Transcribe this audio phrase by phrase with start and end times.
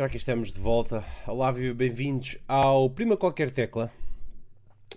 [0.00, 3.92] Agora que estamos de volta, olá, bem-vindos ao Prima Qualquer Tecla,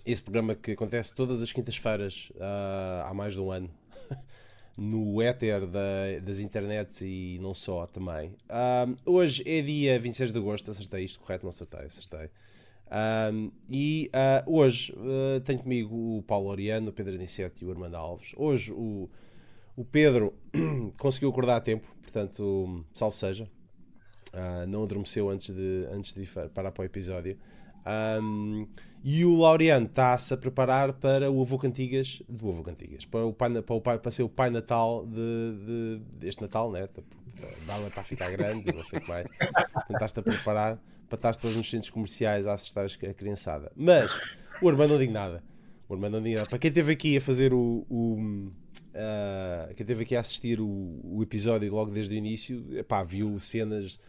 [0.06, 3.68] esse programa que acontece todas as quintas-feiras uh, há mais de um ano,
[4.78, 8.30] no éter da, das internets e não só também.
[8.48, 11.44] Uh, hoje é dia 26 de agosto, acertei isto correto?
[11.44, 12.30] Não acertei, acertei.
[12.86, 14.10] Uh, e
[14.46, 14.94] hoje
[15.44, 18.32] tenho comigo o Paulo Oriano, o Pedro Aniceto e o Armando Alves.
[18.38, 19.10] Hoje o,
[19.76, 20.32] o Pedro
[20.96, 23.53] conseguiu acordar a tempo, portanto, salve seja.
[24.34, 27.38] Uh, não adormeceu antes de, antes de parar para o episódio.
[28.20, 28.66] Um,
[29.02, 33.32] e o Laureano está-se a preparar para o Avô Cantigas, do Avô Cantigas, para, o
[33.32, 35.18] pai, para, o pai, para ser o pai Natal de,
[35.66, 36.88] de, deste Natal, né?
[37.68, 39.26] A água está a ficar grande, não sei o que mais.
[39.86, 43.70] Tentaste a preparar para estar depois nos centros comerciais a assustar a criançada.
[43.76, 44.10] Mas
[44.62, 45.44] o Armando não digo nada.
[45.88, 46.48] O Armando não digo nada.
[46.48, 47.86] Para quem esteve aqui a fazer o.
[47.90, 53.02] o uh, quem esteve aqui a assistir o, o episódio logo desde o início, epá,
[53.02, 54.00] viu cenas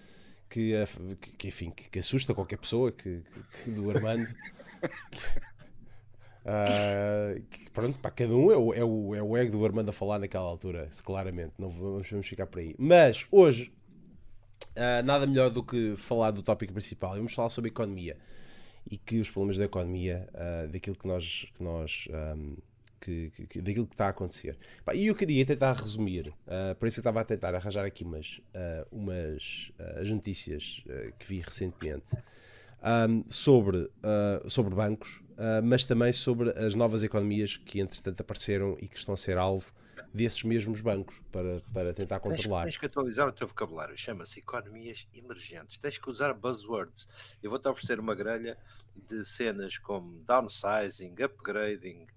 [0.50, 0.74] que,
[1.38, 3.24] que, enfim, que, assusta qualquer pessoa, que,
[3.64, 4.28] que do Armando.
[6.46, 7.42] Uh,
[7.74, 10.20] pronto, para cada um é o, é, o, é o ego do Armando a falar
[10.20, 12.76] naquela altura, claramente, não vamos, vamos ficar por aí.
[12.78, 13.74] Mas hoje,
[14.76, 17.16] uh, nada melhor do que falar do tópico principal.
[17.16, 18.16] Vamos falar sobre economia
[18.90, 22.08] e que os problemas da economia, uh, daquilo que nós, que nós
[22.38, 22.56] um,
[23.06, 24.58] que, que, daquilo que está a acontecer.
[24.94, 28.42] E eu queria tentar resumir, uh, por isso eu estava a tentar arranjar aqui umas,
[28.54, 30.84] uh, umas uh, as notícias
[31.20, 32.16] que vi recentemente
[33.10, 33.90] um, sobre,
[34.48, 35.24] sobre bancos,
[35.64, 39.72] mas também sobre as novas economias que entretanto apareceram e que estão a ser alvo
[40.14, 42.64] desses mesmos bancos para, para tentar controlar.
[42.64, 45.78] Tens, tens que atualizar o teu vocabulário, chama-se economias emergentes.
[45.78, 47.08] Tens que usar buzzwords.
[47.42, 48.58] Eu vou-te oferecer uma grelha
[48.96, 52.08] de cenas como downsizing, upgrading,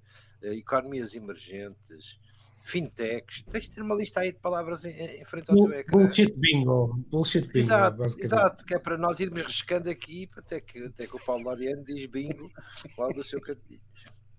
[0.42, 2.18] economias emergentes,
[2.60, 3.44] fintechs.
[3.50, 5.98] Tens de ter uma lista aí de palavras em, em frente ao teu ecrã.
[5.98, 7.04] Bullshit bingo.
[7.10, 7.58] Bullshit bingo.
[7.58, 11.44] Exato, exato, que é para nós irmos riscando aqui até que, até que o Paulo
[11.44, 12.50] Lariano diz bingo
[12.96, 13.80] lá do seu cantinho.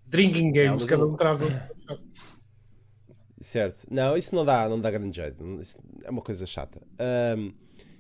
[0.06, 1.50] Drinking games, cada um traz um.
[3.42, 3.86] Certo.
[3.90, 5.44] Não, isso não dá, não dá grande jeito.
[6.04, 6.82] É uma coisa chata.
[7.38, 7.54] Um,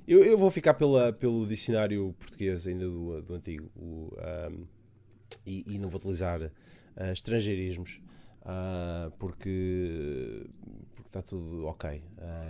[0.08, 4.12] eu, eu vou ficar pela, pelo dicionário português ainda do, do antigo o,
[4.52, 4.66] um,
[5.46, 6.52] e, e, não vou utilizar
[6.98, 8.02] uh, estrangeirismos,
[8.42, 10.46] uh, porque,
[10.96, 12.02] porque está tudo ok uh,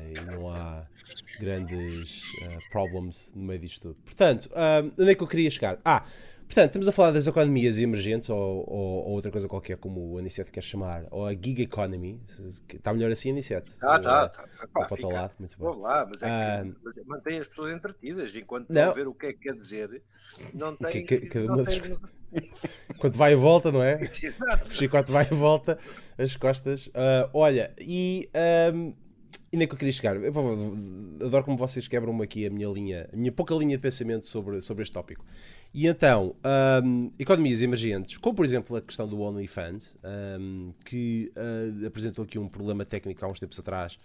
[0.10, 0.86] e não há
[1.40, 2.22] grandes
[2.70, 3.96] problems no meio disto tudo.
[4.04, 4.50] Portanto,
[4.98, 5.80] onde é que eu queria chegar?
[5.86, 6.06] Ah,
[6.50, 10.18] Portanto, estamos a falar das economias emergentes ou, ou, ou, outra coisa qualquer, como o
[10.18, 12.20] Aniceto quer chamar, ou a gig economy.
[12.74, 13.74] Está melhor assim, Aniceto?
[13.80, 14.48] Ah, tá, tá.
[14.48, 15.66] tá pá, para o lado, muito bom.
[15.66, 18.96] Vou lá, mas é ah, que mantém as pessoas entretidas enquanto não.
[18.96, 20.02] ver o que é que quer dizer.
[20.52, 21.06] Não tem.
[21.06, 22.00] Que, que, não tem...
[22.98, 24.02] Quando vai e volta, não é?
[24.02, 24.70] Exato.
[24.70, 25.78] O chicote vai e volta,
[26.18, 26.88] as costas.
[26.88, 28.28] Uh, olha, e.
[28.74, 28.96] Um,
[29.52, 30.16] e nem que eu queria chegar.
[30.16, 30.32] Eu,
[31.26, 34.62] adoro como vocês quebram aqui a minha linha, a minha pouca linha de pensamento sobre,
[34.62, 35.26] sobre este tópico.
[35.74, 36.36] E então,
[36.84, 39.98] um, economias emergentes, como por exemplo a questão do OnlyFans,
[40.40, 43.98] um, que uh, apresentou aqui um problema técnico há uns tempos atrás,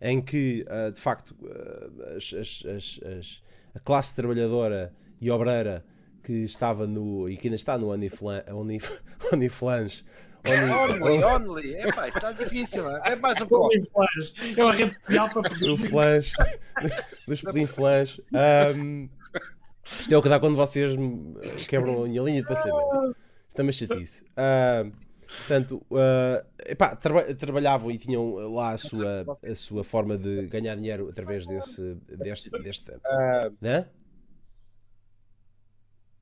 [0.00, 3.42] em que, uh, de facto, uh, as, as, as,
[3.74, 5.84] a classe trabalhadora e obreira
[6.22, 8.44] que estava no, e que ainda está no OnlyFans,
[9.32, 10.04] OnlyFans
[10.46, 13.70] Only, only, é pá, está difícil, é mais um pouco.
[13.74, 15.70] É uma rede social para pedir.
[15.72, 16.32] O flash,
[17.26, 18.20] dos pedim flash.
[18.76, 19.08] Um,
[19.84, 20.96] isto é o que dá quando vocês
[21.68, 23.16] quebram a minha linha de pensamento.
[23.48, 24.24] Isto é uma chatice.
[24.24, 24.92] Uh,
[25.26, 30.74] portanto, uh, epá, traba trabalhavam e tinham lá a sua, a sua forma de ganhar
[30.74, 32.50] dinheiro através desse, deste.
[32.50, 33.88] deste uh, né?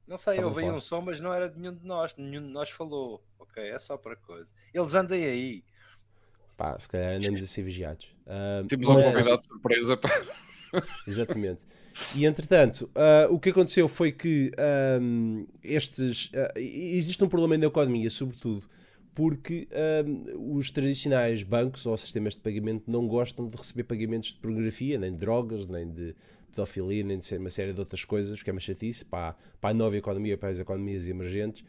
[0.06, 2.15] Não sei, eu ouvi um som, mas não era de nenhum de nós.
[2.17, 3.25] Nenhum de nós falou.
[3.39, 4.51] Ok, é só para coisa.
[4.75, 5.65] Eles andem aí.
[6.56, 8.15] Pá, se calhar andamos a ser vigiados.
[8.27, 9.99] Uh, Temos um convidado de surpresa.
[11.06, 11.67] Exatamente.
[12.14, 14.53] E entretanto, uh, o que aconteceu foi que
[15.00, 16.27] um, estes.
[16.27, 18.65] Uh, existe um problema na economia, sobretudo
[19.15, 19.68] porque
[20.06, 24.98] um, os tradicionais bancos ou sistemas de pagamento não gostam de receber pagamentos de pornografia,
[24.98, 26.15] nem de drogas, nem de
[26.50, 29.74] pedofilia, nem de uma série de outras coisas, que é uma chatice para, para a
[29.74, 31.65] nova economia, para as economias emergentes.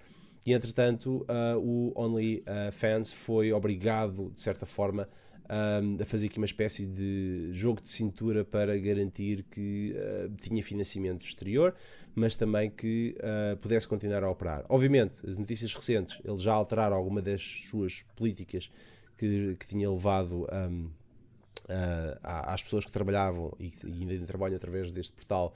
[0.46, 5.08] E entretanto, uh, o OnlyFans foi obrigado, de certa forma,
[5.50, 10.64] um, a fazer aqui uma espécie de jogo de cintura para garantir que uh, tinha
[10.64, 11.76] financiamento exterior,
[12.16, 14.66] mas também que uh, pudesse continuar a operar.
[14.70, 18.72] Obviamente, as notícias recentes, eles já alteraram alguma das suas políticas
[19.18, 24.92] que, que tinha levado um, uh, às pessoas que trabalhavam e que ainda trabalham através
[24.92, 25.54] deste portal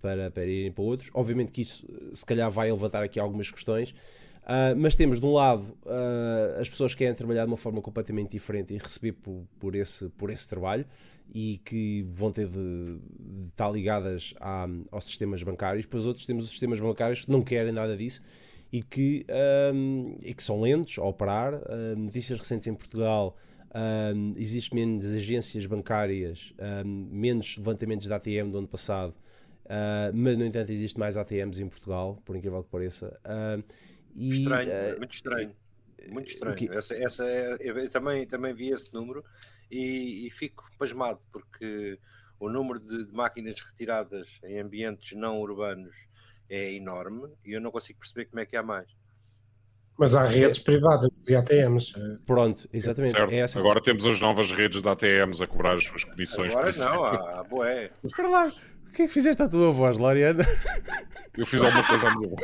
[0.00, 1.10] para, para irem para outros.
[1.12, 3.94] Obviamente que isso, se calhar, vai levantar aqui algumas questões.
[4.42, 7.80] Uh, mas temos de um lado uh, as pessoas que querem trabalhar de uma forma
[7.80, 10.84] completamente diferente e receber por, por, esse, por esse trabalho
[11.32, 15.84] e que vão ter de, de estar ligadas à, aos sistemas bancários.
[15.84, 18.20] Depois outros temos os sistemas bancários que não querem nada disso
[18.72, 19.24] e que,
[19.72, 21.54] um, e que são lentos a operar.
[21.54, 23.36] Uh, notícias recentes em Portugal.
[23.74, 26.52] Um, existe menos agências bancárias,
[26.84, 29.12] um, menos levantamentos da ATM do ano passado,
[29.64, 33.18] uh, mas no entanto existe mais ATMs em Portugal, por incrível que pareça.
[33.24, 33.64] Uh,
[34.14, 35.56] e, estranho, uh, muito estranho.
[36.08, 36.56] Muito estranho.
[36.56, 36.70] Que...
[36.70, 39.24] Essa, essa é, eu também, também vi esse número
[39.70, 41.98] e, e fico pasmado porque
[42.38, 45.94] o número de, de, máquinas retiradas em ambientes não urbanos
[46.48, 48.88] é enorme e eu não consigo perceber como é que há mais.
[49.96, 51.92] Mas há redes privadas de ATMs.
[52.26, 53.14] Pronto, exatamente.
[53.16, 53.60] É essa...
[53.60, 56.50] Agora temos as novas redes de ATMs a cobrar as suas comissões.
[56.50, 57.90] Agora não, há boé.
[58.02, 58.52] Espera lá,
[58.88, 60.44] o que é que fizeste à tua voz, Lariana?
[61.36, 62.42] Eu fiz alguma coisa à minha voz.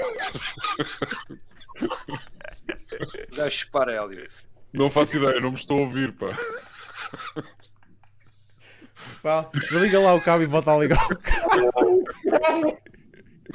[3.35, 4.29] Deixa para Hélio.
[4.73, 6.37] Não faço ideia, não me estou a ouvir, pá.
[9.23, 11.71] Pá, desliga lá o cabo e volta a ligar o cabo.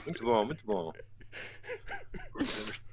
[0.06, 0.94] Muito bom, muito bom.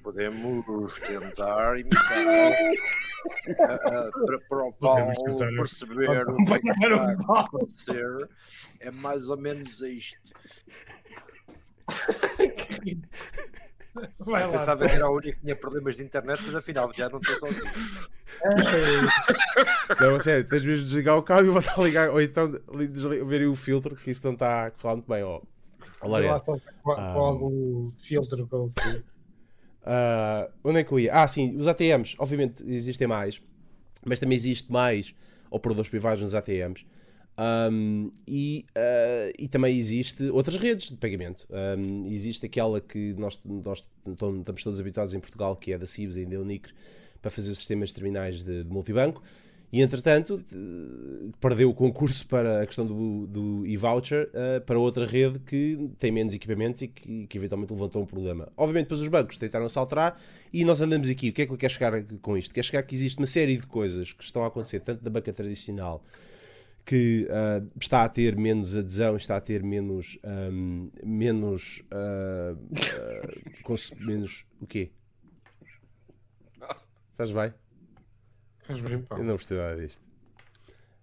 [0.03, 2.51] Podemos, tentar imitar uh,
[3.51, 5.13] uh, para, para o Paulo
[5.57, 8.29] perceber o que, é que está a acontecer.
[8.81, 10.33] É mais ou menos isto.
[14.19, 17.09] Vai eu pensava que era o único que tinha problemas de internet, mas afinal já
[17.09, 17.65] não estou sozinho.
[20.01, 22.51] Não, a sério, tens mesmo de desligar o cabo e voltar a ligar, ou então
[23.27, 25.23] ver o filtro, que isso não está a correr muito bem.
[25.23, 25.41] Ó.
[26.01, 28.47] Com, com ah, algum filtro.
[28.47, 28.73] Com...
[29.81, 31.13] Uh, onde é que eu ia?
[31.13, 33.43] Ah, sim, os ATMs, obviamente existem mais,
[34.05, 35.15] mas também existe mais
[35.51, 36.87] operadores privados nos ATMs.
[37.41, 41.49] Um, e, uh, e também existe outras redes de pagamento.
[41.51, 46.19] Um, existe aquela que nós, nós estamos todos habituados em Portugal, que é da CIBS
[46.19, 46.75] e da Unicre,
[47.23, 49.23] para fazer os sistemas terminais de, de multibanco.
[49.73, 50.45] E entretanto,
[51.41, 56.11] perdeu o concurso para a questão do, do e-voucher uh, para outra rede que tem
[56.11, 58.53] menos equipamentos e que, que, eventualmente levantou um problema.
[58.57, 60.21] Obviamente, depois os bancos tentaram se alterar
[60.53, 61.29] e nós andamos aqui.
[61.31, 62.53] O que é que eu quero chegar com isto?
[62.53, 65.33] Quero chegar que existe uma série de coisas que estão a acontecer, tanto da banca
[65.33, 66.05] tradicional
[66.91, 70.19] que uh, está a ter menos adesão, está a ter menos.
[70.25, 71.85] Um, menos.
[71.93, 72.59] Uh,
[73.65, 74.45] uh, menos.
[74.61, 74.91] O quê?
[77.13, 77.55] Estás bem?
[78.63, 79.19] Estás bem, pá.
[79.19, 80.03] Eu não percebo nada disto.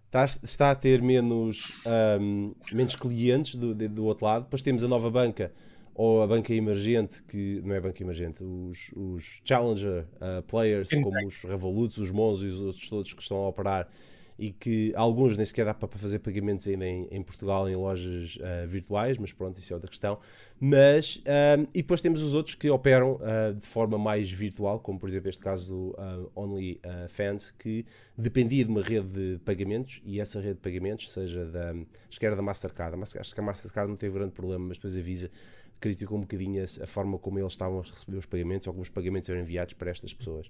[0.07, 1.71] Está, está a ter menos,
[2.19, 4.43] um, menos clientes do, do outro lado.
[4.43, 5.53] Depois temos a nova banca
[5.95, 11.25] ou a banca emergente, que não é banca emergente, os, os challenger uh, players, como
[11.25, 13.89] os Revoluts, os Monzo e os outros todos que estão a operar
[14.37, 18.37] e que alguns nem sequer dá para fazer pagamentos ainda em, em Portugal em lojas
[18.37, 20.19] uh, virtuais, mas pronto, isso é outra questão.
[20.59, 24.99] Mas, uh, e depois temos os outros que operam uh, de forma mais virtual, como
[24.99, 26.79] por exemplo este caso do Only
[27.09, 27.85] Fans, que
[28.17, 31.73] dependia de uma rede de pagamentos e essa rede de pagamentos, seja da,
[32.09, 35.31] acho da Mastercard, acho que a Mastercard não teve grande problema, mas depois avisa
[35.79, 39.29] criticou um bocadinho a, a forma como eles estavam a receber os pagamentos, alguns pagamentos
[39.29, 40.49] eram enviados para estas pessoas.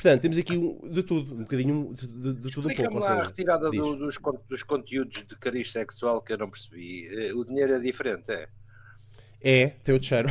[0.00, 2.94] Portanto, temos aqui um, de tudo, um bocadinho de, de, de tudo um pouco.
[2.94, 4.18] Lá seja, a retirada do, dos,
[4.48, 7.06] dos conteúdos de cariz sexual que eu não percebi.
[7.06, 8.48] Eh, o dinheiro é diferente, é?
[9.42, 10.30] É, tem outro cheiro.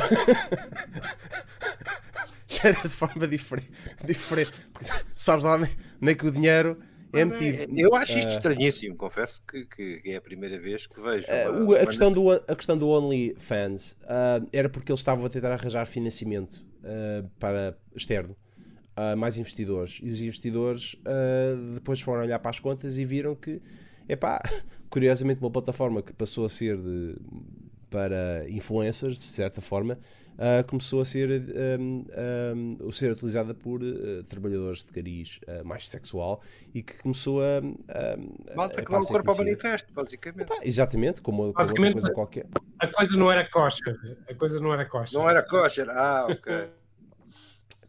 [2.48, 3.70] cheira de forma diferente.
[4.04, 4.50] diferente.
[5.14, 6.76] Sabes lá, nem, nem que o dinheiro
[7.12, 7.62] é metido.
[7.62, 11.28] É, eu acho isto uh, estranhíssimo, confesso que, que, é a primeira vez que vejo.
[11.28, 15.28] Uh, uma, a, questão do, a questão do OnlyFans uh, era porque eles estavam a
[15.28, 16.68] tentar arranjar financiamento
[17.38, 18.34] para externo
[19.00, 20.00] uh, mais investidores.
[20.02, 23.60] E os investidores uh, depois foram olhar para as contas e viram que,
[24.08, 24.40] epá,
[24.90, 27.16] curiosamente, uma plataforma que passou a ser de,
[27.88, 29.98] para influencers, de certa forma,
[30.40, 31.28] Uh, começou a ser,
[31.78, 32.06] um,
[32.56, 36.40] um, a ser utilizada por uh, trabalhadores de cariz uh, mais sexual
[36.72, 37.60] e que começou a.
[38.56, 40.50] Malta que o corpo ao manifesto, basicamente.
[40.50, 42.46] Epá, exatamente, como, basicamente, outra coisa qualquer.
[42.78, 43.94] A coisa não era kosher.
[44.30, 45.18] A coisa não era kosher.
[45.18, 46.70] Não era kosher, ah, ok.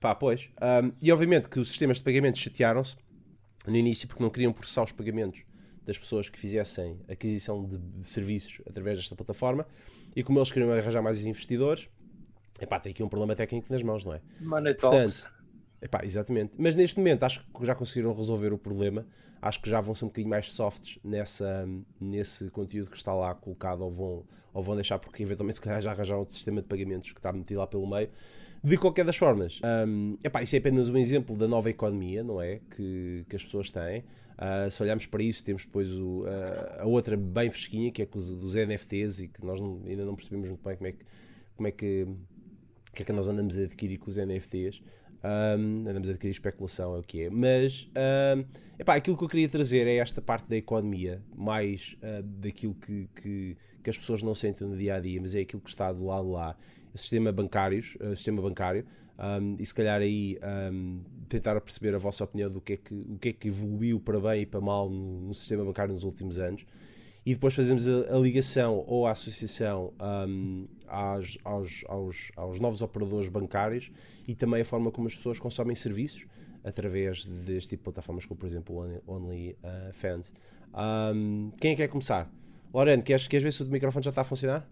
[0.02, 0.50] Pá, pois.
[0.60, 2.98] Um, e obviamente que os sistemas de pagamentos chatearam-se
[3.68, 5.44] no início porque não queriam processar os pagamentos
[5.86, 9.66] das pessoas que fizessem aquisição de, de, serviços através desta plataforma
[10.16, 11.88] e como eles queriam arranjar mais investidores,
[12.60, 14.22] epá, tem aqui um problema técnico nas mãos, não é?
[14.40, 15.32] Money Portanto,
[15.80, 16.54] epá, exatamente.
[16.58, 19.06] Mas neste momento acho que já conseguiram resolver o problema.
[19.40, 21.68] Acho que já vão ser um bocadinho mais softs nessa,
[22.00, 25.80] nesse conteúdo que está lá colocado ou vão, ou vão deixar porque eventualmente se calhar
[25.80, 28.10] já arranjaram outro sistema de pagamentos que está metido lá pelo meio
[28.64, 32.42] de qualquer das formas, um, epá, isso é apenas um exemplo da nova economia, não
[32.42, 32.60] é?
[32.76, 34.04] Que, que as pessoas têm.
[34.38, 38.06] Uh, se olharmos para isso, temos depois o, uh, a outra bem fresquinha, que é
[38.06, 41.06] dos NFTs, e que nós não, ainda não percebemos muito bem como é que,
[41.56, 42.08] como é que,
[42.94, 44.82] que, é que nós andamos a adquirir com os NFTs.
[45.24, 47.30] Um, andamos a adquirir especulação, é o que é.
[47.30, 47.88] Mas
[48.36, 48.44] um,
[48.80, 53.08] epá, aquilo que eu queria trazer é esta parte da economia, mais uh, daquilo que,
[53.16, 55.92] que, que, as pessoas não sentem no dia a dia, mas é aquilo que está
[55.92, 56.56] do lado lá.
[56.96, 58.86] Sistema, bancários, o sistema bancário,
[59.18, 60.38] um, e se calhar aí
[60.72, 64.00] um, tentar perceber a vossa opinião do que é que, o que, é que evoluiu
[64.00, 66.66] para bem e para mal no, no sistema bancário nos últimos anos
[67.26, 69.94] e depois fazemos a, a ligação ou a associação
[70.28, 73.92] um, aos, aos, aos, aos, novos operadores bancários
[74.28, 76.26] e também a forma como as pessoas consomem serviços
[76.64, 80.34] através deste tipo de plataformas como por exemplo o OnlyFans.
[80.74, 82.32] Uh, um, quem é que quer começar?
[82.74, 84.68] Lorena, queres, queres ver se o microfone já está a funcionar?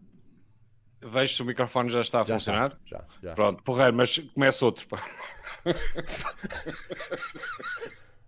[1.01, 2.77] Vejo se o microfone já está a já funcionar.
[2.83, 2.97] Está.
[2.97, 3.33] Já, já.
[3.33, 4.85] Pronto, porreiro, mas começa outro.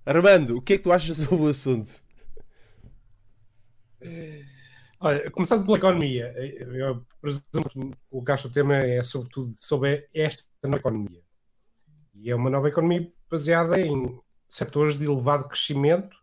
[0.06, 2.02] Armando, o que é que tu achas sobre o assunto?
[5.00, 10.44] Olha, começando pela economia, eu presumo que o gasto do tema é sobretudo sobre esta
[10.64, 11.22] nova economia.
[12.14, 16.16] E é uma nova economia baseada em setores de elevado crescimento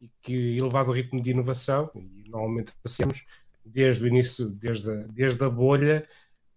[0.00, 3.24] e que elevado ritmo de inovação, e normalmente passamos
[3.64, 6.06] desde o início, desde a, desde a bolha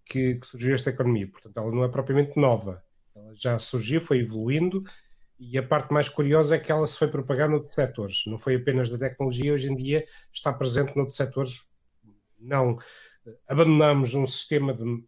[0.06, 1.28] que, que surgiu esta economia.
[1.28, 2.84] Portanto, ela não é propriamente nova.
[3.16, 4.84] Ela já surgiu, foi evoluindo,
[5.40, 8.24] e a parte mais curiosa é que ela se foi propagar noutros setores.
[8.26, 11.70] Não foi apenas da tecnologia, hoje em dia está presente noutros setores.
[12.40, 12.78] Não
[13.48, 15.04] abandonamos um sistema de,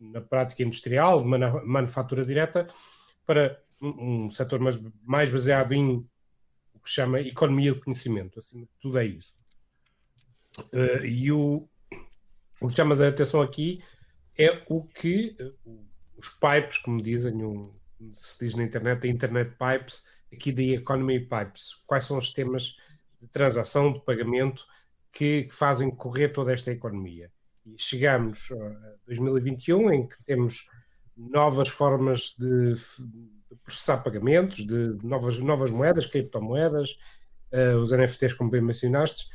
[0.00, 1.28] na prática industrial, de
[1.66, 2.66] manufatura direta,
[3.24, 6.06] para um, um setor mais, mais baseado em
[6.74, 8.38] o que se chama economia do conhecimento.
[8.38, 9.37] Acima de tudo é isso.
[10.72, 11.68] Uh, e o,
[12.60, 13.82] o que chama a atenção aqui
[14.36, 15.86] é o que uh,
[16.16, 17.72] os pipes, como dizem, um,
[18.14, 21.74] se diz na internet, a Internet Pipes, aqui da Economy Pipes.
[21.86, 22.76] Quais são os temas
[23.20, 24.64] de transação, de pagamento
[25.12, 27.30] que, que fazem correr toda esta economia?
[27.66, 30.68] E chegamos a 2021 em que temos
[31.16, 36.96] novas formas de, de processar pagamentos, de novas, novas moedas, criptomoedas,
[37.52, 39.28] uh, os NFTs, como bem mencionaste,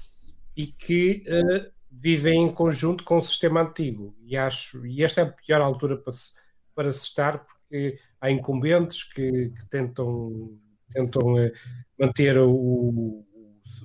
[0.56, 4.16] e que uh, vivem em conjunto com o sistema antigo.
[4.22, 6.32] E acho, e esta é a pior altura para se,
[6.76, 10.58] para se estar, porque há incumbentes que, que tentam,
[10.92, 11.52] tentam uh,
[12.00, 13.26] manter o,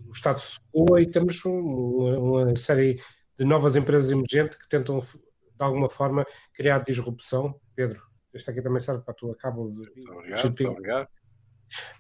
[0.07, 3.01] o status quo e temos uma, uma, série
[3.39, 5.09] de novas empresas emergentes que tentam, de
[5.59, 7.61] alguma forma, criar disrupção.
[7.75, 9.77] Pedro, este aqui também serve para tu, acabo de.
[9.77, 10.45] Muito obrigado.
[10.45, 11.09] Muito obrigado.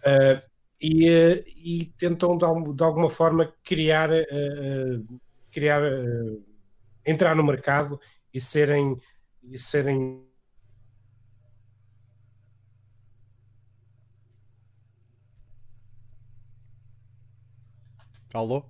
[0.00, 5.20] Uh, e, uh, e, tentam, de, de, alguma forma, criar, uh,
[5.50, 5.82] criar
[7.04, 8.00] entrar no mercado
[8.32, 9.00] e serem,
[9.42, 10.28] e serem
[18.34, 18.62] Alô?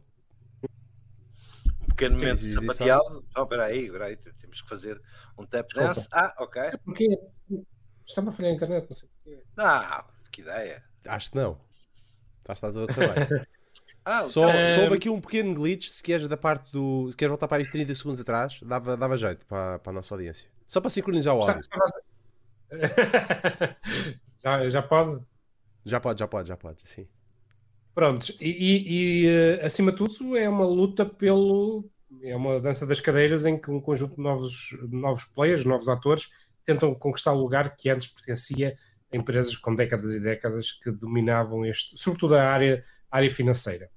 [1.82, 3.24] Um pequeno momento de sapateado.
[3.32, 5.02] Só, espera aí, espera aí, temos que fazer
[5.36, 6.06] um tap dance.
[6.12, 6.62] Ah, ok.
[6.84, 7.08] Porquê?
[8.06, 9.42] Está-me a falhar a internet, não sei porquê.
[9.56, 10.84] Ah, que ideia.
[11.06, 11.67] Acho que não.
[12.52, 13.46] Está, está tudo a bem.
[14.04, 14.42] ah, só,
[14.74, 17.10] só houve aqui um pequeno glitch, se queres da parte do.
[17.10, 20.14] Se queres voltar para aí 30 segundos atrás, dava, dava jeito para, para a nossa
[20.14, 20.50] audiência.
[20.66, 21.60] Só para sincronizar o áudio.
[24.42, 25.22] já, já pode?
[25.84, 27.06] Já pode, já pode, já pode, sim.
[27.94, 31.84] Prontos, e, e, e, eh, acima de tudo é uma luta pelo.
[32.22, 36.30] É uma dança das cadeiras em que um conjunto de novos, novos players, novos atores,
[36.64, 38.76] tentam conquistar o lugar que antes pertencia
[39.12, 43.90] empresas com décadas e décadas que dominavam este, sobretudo a área, área financeira.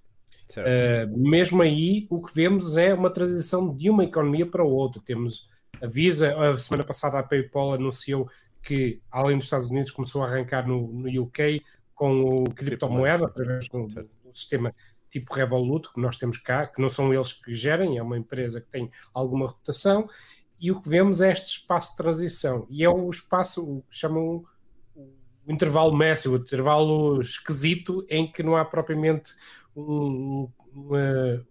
[0.51, 5.01] Uh, mesmo aí, o que vemos é uma transição de uma economia para outra.
[5.05, 5.47] Temos
[5.81, 8.29] a Visa, a semana passada a PayPal anunciou
[8.61, 11.61] que, além dos Estados Unidos, começou a arrancar no, no UK
[11.95, 14.73] com o criptomoeda, através do, do sistema
[15.09, 18.61] tipo Revolut, que nós temos cá, que não são eles que gerem, é uma empresa
[18.61, 20.07] que tem alguma reputação,
[20.59, 23.95] e o que vemos é este espaço de transição, e é o espaço, o que
[23.95, 24.45] chamam
[25.45, 29.33] o intervalo Messi, o intervalo esquisito, em que não há propriamente
[29.75, 31.45] um, uma,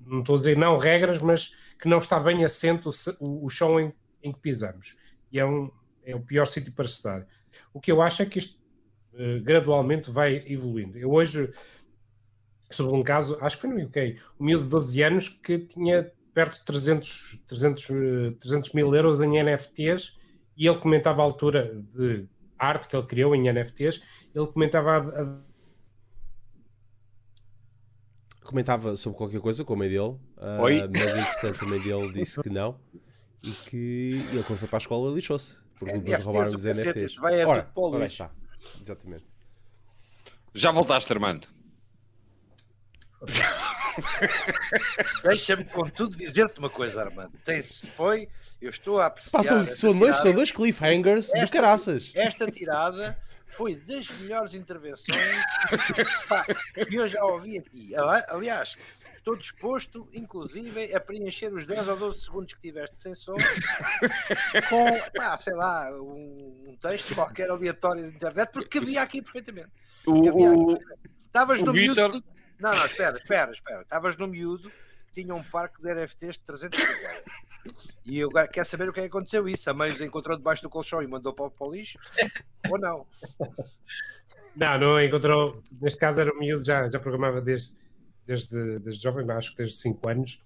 [0.00, 2.90] não estou a dizer não regras, mas que não está bem assento
[3.20, 3.92] o, o chão em,
[4.22, 4.96] em que pisamos.
[5.30, 5.70] E é, um,
[6.04, 7.02] é o pior sítio para se.
[7.72, 8.58] O que eu acho é que isto
[9.14, 10.96] eh, gradualmente vai evoluindo.
[10.96, 11.52] Eu hoje,
[12.70, 16.10] sobre um caso, acho que foi no UK, um miúdo de 12 anos que tinha
[16.32, 17.86] perto de 300, 300,
[18.40, 20.16] 300 mil euros em NFTs
[20.56, 24.02] e ele comentava a altura de arte que ele criou em NFTs,
[24.34, 25.48] ele comentava a, a
[28.44, 30.20] comentava sobre qualquer coisa com a mãe dele, uh,
[30.90, 32.80] mas entretanto a mãe dele disse que não
[33.42, 37.14] e que ele quando foi para a escola lixou-se porque depois roubaram os NFTs.
[37.16, 38.30] Vai ora, ora está.
[38.80, 39.26] Exatamente.
[40.54, 41.46] Já voltaste, Armando?
[45.22, 47.32] Deixa-me, contudo, dizer-te uma coisa, Armando.
[47.44, 48.28] Tem foi,
[48.60, 49.32] eu estou a apreciar.
[49.32, 52.12] Passam, são, dois, são dois cliffhangers esta, de caraças.
[52.14, 55.42] Esta tirada foi das melhores intervenções
[56.28, 57.92] pá, que eu já ouvi aqui.
[58.28, 58.76] Aliás,
[59.16, 63.36] estou disposto, inclusive, a preencher os 10 ou 12 segundos que tiveste sem som
[64.68, 69.70] com, pá, sei lá, um, texto qualquer aleatório de internet, porque cabia aqui perfeitamente.
[70.06, 70.78] O,
[71.20, 72.10] Estavas no Victor...
[72.10, 72.37] miúdo.
[72.58, 73.82] Não, não, espera, espera, espera.
[73.82, 74.70] Estavas no miúdo
[75.06, 77.22] que tinha um parque de NFTs de 300 milhões.
[78.04, 79.68] E eu quero saber o que é que aconteceu isso.
[79.68, 81.98] A mãe os encontrou debaixo do colchão e mandou para, para o lixo?
[82.70, 83.06] Ou não?
[84.56, 85.62] Não, não encontrou.
[85.80, 87.76] Neste caso era o miúdo, já, já programava desde,
[88.26, 90.40] desde, desde jovem, acho que desde 5 anos.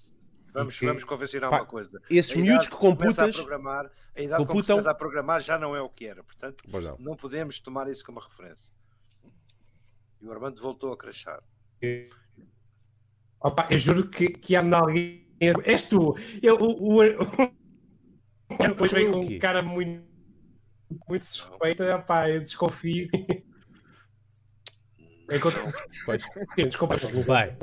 [0.52, 0.86] Vamos, que...
[0.86, 2.00] vamos convencionar Pá, uma coisa.
[2.10, 3.36] Esses miúdos que computas.
[3.36, 4.78] A programar, a idade computam...
[4.78, 6.22] a programar já não é o que era.
[6.22, 6.96] Portanto, não.
[6.98, 7.16] não.
[7.16, 8.70] podemos tomar isso como referência.
[10.20, 11.42] E o Armando voltou a crachar.
[13.40, 15.26] Opa, eu juro que, que anda alguém.
[15.64, 16.16] És tu!
[16.40, 17.02] Eu, o, o,
[18.58, 20.06] depois vem com um cara muito,
[21.08, 21.82] muito suspeito.
[21.82, 23.08] Opa, eu desconfio.
[25.30, 25.56] Enquanto...
[26.56, 26.96] Desculpa,
[27.26, 27.56] vai.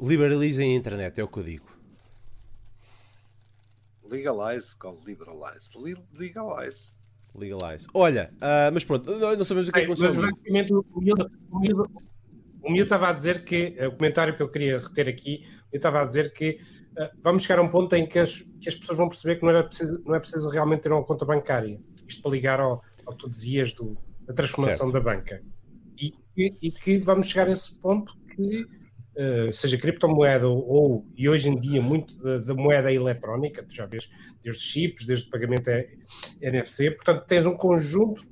[0.00, 1.78] Liberalizem a internet, é o que eu digo.
[4.04, 5.70] Legalize, call liberalize.
[6.12, 6.92] Legalize.
[7.34, 7.86] Legalize.
[7.94, 10.14] Olha, uh, mas pronto, não sabemos o que é que aconteceu.
[10.14, 11.30] Mas basicamente o miúdo,
[12.62, 16.02] o miúdo estava a dizer que, o comentário que eu queria reter aqui, eu estava
[16.02, 16.58] a dizer que
[16.98, 19.42] uh, vamos chegar a um ponto em que as, que as pessoas vão perceber que
[19.42, 21.80] não, era preciso, não é preciso realmente ter uma conta bancária.
[22.06, 24.92] Isto para ligar ao, ao que tu dizias do, da transformação certo.
[24.92, 25.42] da banca.
[26.00, 28.66] E, e, e, que vamos chegar a esse ponto que
[29.52, 34.08] seja criptomoeda ou, e hoje em dia muito da, da, moeda eletrónica, tu já vês
[34.42, 35.68] desde chips, desde pagamento
[36.40, 38.24] NFC, portanto tens um conjunto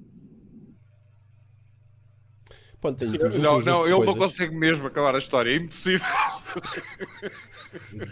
[2.81, 6.07] Pronto, tenho, um não, não, ele não consegue mesmo acabar a história, é impossível.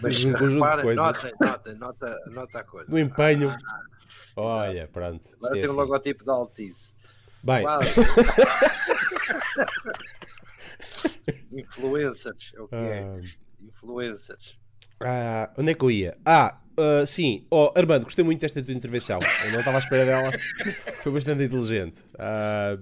[0.01, 0.95] Mas um conjunto de coisas.
[0.95, 2.91] Nota, nota, nota, nota a coisa.
[2.91, 3.49] No empenho.
[3.49, 3.79] Ah,
[4.35, 5.23] Olha, pronto.
[5.39, 5.77] Vai ter é o assim.
[5.77, 6.93] logotipo da Altice.
[7.41, 7.63] Bem.
[11.55, 13.03] Influencers, é o que é.
[13.03, 13.21] Ah.
[13.61, 14.57] Influencers.
[14.99, 16.17] Ah, onde é que eu ia?
[16.25, 17.45] Ah, uh, sim.
[17.49, 19.19] Oh, Armando, gostei muito desta tua intervenção.
[19.45, 20.31] Eu não estava à espera dela.
[21.03, 22.01] Foi bastante inteligente.
[22.13, 22.81] Uh,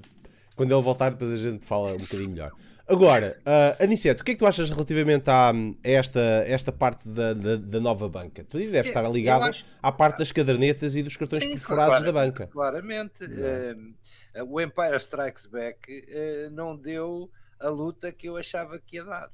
[0.56, 2.52] quando ele voltar, depois a gente fala um bocadinho melhor.
[2.86, 7.08] Agora, uh, Aniceto, o que é que tu achas relativamente a, a esta, esta parte
[7.08, 8.44] da, da, da, nova banca?
[8.44, 9.66] Tu deve estar ligado acho...
[9.82, 12.48] à parte das cadernetas e dos cartões Sim, perfurados da banca.
[12.48, 13.24] Claramente.
[13.24, 17.32] Uh, o Empire Strikes Back uh, não deu
[17.64, 19.32] a luta que eu achava que ia dar.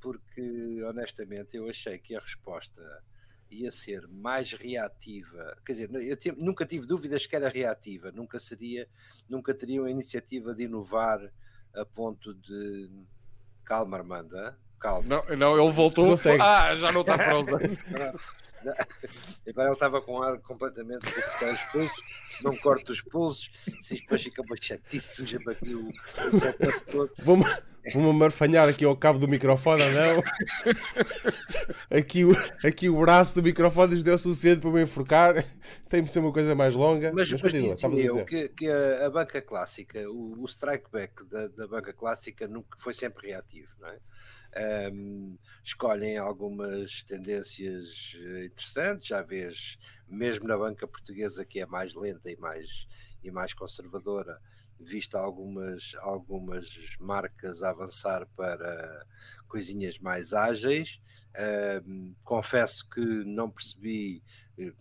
[0.00, 2.82] Porque, honestamente, eu achei que a resposta
[3.50, 5.56] ia ser mais reativa.
[5.64, 8.88] Quer dizer, eu nunca tive dúvidas que era reativa, nunca seria,
[9.28, 11.20] nunca teria a iniciativa de inovar
[11.74, 12.90] a ponto de.
[13.64, 14.58] Calma, Armanda.
[14.80, 15.08] Calma.
[15.08, 16.14] Não, não ele voltou.
[16.40, 17.50] Ah, já não está pronto.
[19.48, 22.04] Agora ele estava com ar completamente de cortar os pulsos,
[22.42, 23.50] não corta os pulsos,
[23.80, 27.10] se depois fica uma chatice, suja para aqui o, o setup todo.
[27.18, 27.44] Vou-me
[27.94, 30.22] vou marfanhar aqui ao cabo do microfone, não?
[31.90, 32.32] Aqui o,
[32.64, 35.44] aqui o braço do microfone deu suficiente para me enforcar,
[35.88, 37.12] tem de ser uma coisa mais longa.
[37.12, 41.24] Mas, mas, mas continua, eu que, que a, a, banca clássica, o, o strike back
[41.24, 43.98] da, da banca clássica nunca foi sempre reativo, não é?
[44.92, 51.94] Um, escolhem algumas tendências eh, interessantes, já vês, mesmo na banca portuguesa, que é mais
[51.94, 52.86] lenta e mais,
[53.22, 54.40] e mais conservadora,
[54.78, 56.66] vista algumas, algumas
[56.98, 59.06] marcas avançar para
[59.48, 61.00] coisinhas mais ágeis.
[61.84, 64.22] Um, confesso que não percebi,
[64.58, 64.72] eh,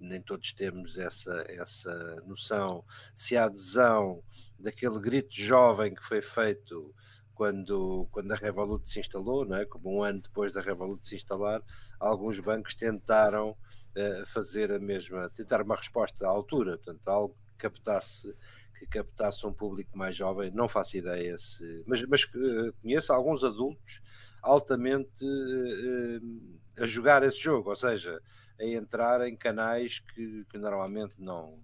[0.00, 2.82] nem todos temos essa, essa noção,
[3.14, 4.22] se a adesão
[4.58, 6.94] daquele grito jovem que foi feito
[7.40, 9.64] quando, quando a Revolut se instalou, não é?
[9.64, 11.62] como um ano depois da Revolut se instalar,
[11.98, 17.56] alguns bancos tentaram uh, fazer a mesma, tentar uma resposta à altura, portanto, algo que
[17.56, 18.36] captasse,
[18.78, 21.82] que captasse um público mais jovem, não faço ideia se.
[21.86, 24.02] Mas, mas uh, conheço alguns adultos
[24.42, 28.20] altamente uh, a jogar esse jogo, ou seja,
[28.60, 31.58] a entrar em canais que, que normalmente não.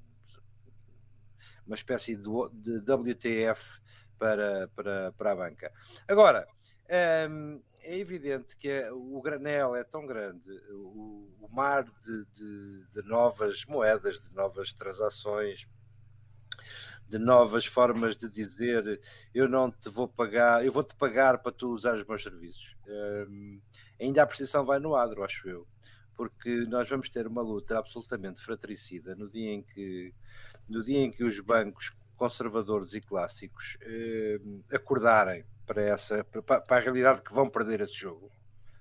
[1.66, 3.85] Uma espécie de, de WTF
[4.18, 5.72] para, para, para a banca.
[6.08, 6.46] Agora,
[7.30, 13.02] hum, é evidente que o granel é tão grande, o, o mar de, de, de,
[13.08, 15.66] novas moedas, de novas transações,
[17.08, 19.00] de novas formas de dizer
[19.32, 22.76] eu não te vou pagar, eu vou-te pagar para tu usar os meus serviços.
[23.28, 23.60] Hum,
[24.00, 25.66] ainda a precisão vai no adro, acho eu,
[26.16, 30.12] porque nós vamos ter uma luta absolutamente fratricida no dia em que,
[30.68, 34.40] no dia em que os bancos conservadores e clássicos eh,
[34.72, 38.30] acordarem para essa para, para, a realidade que vão perder esse jogo,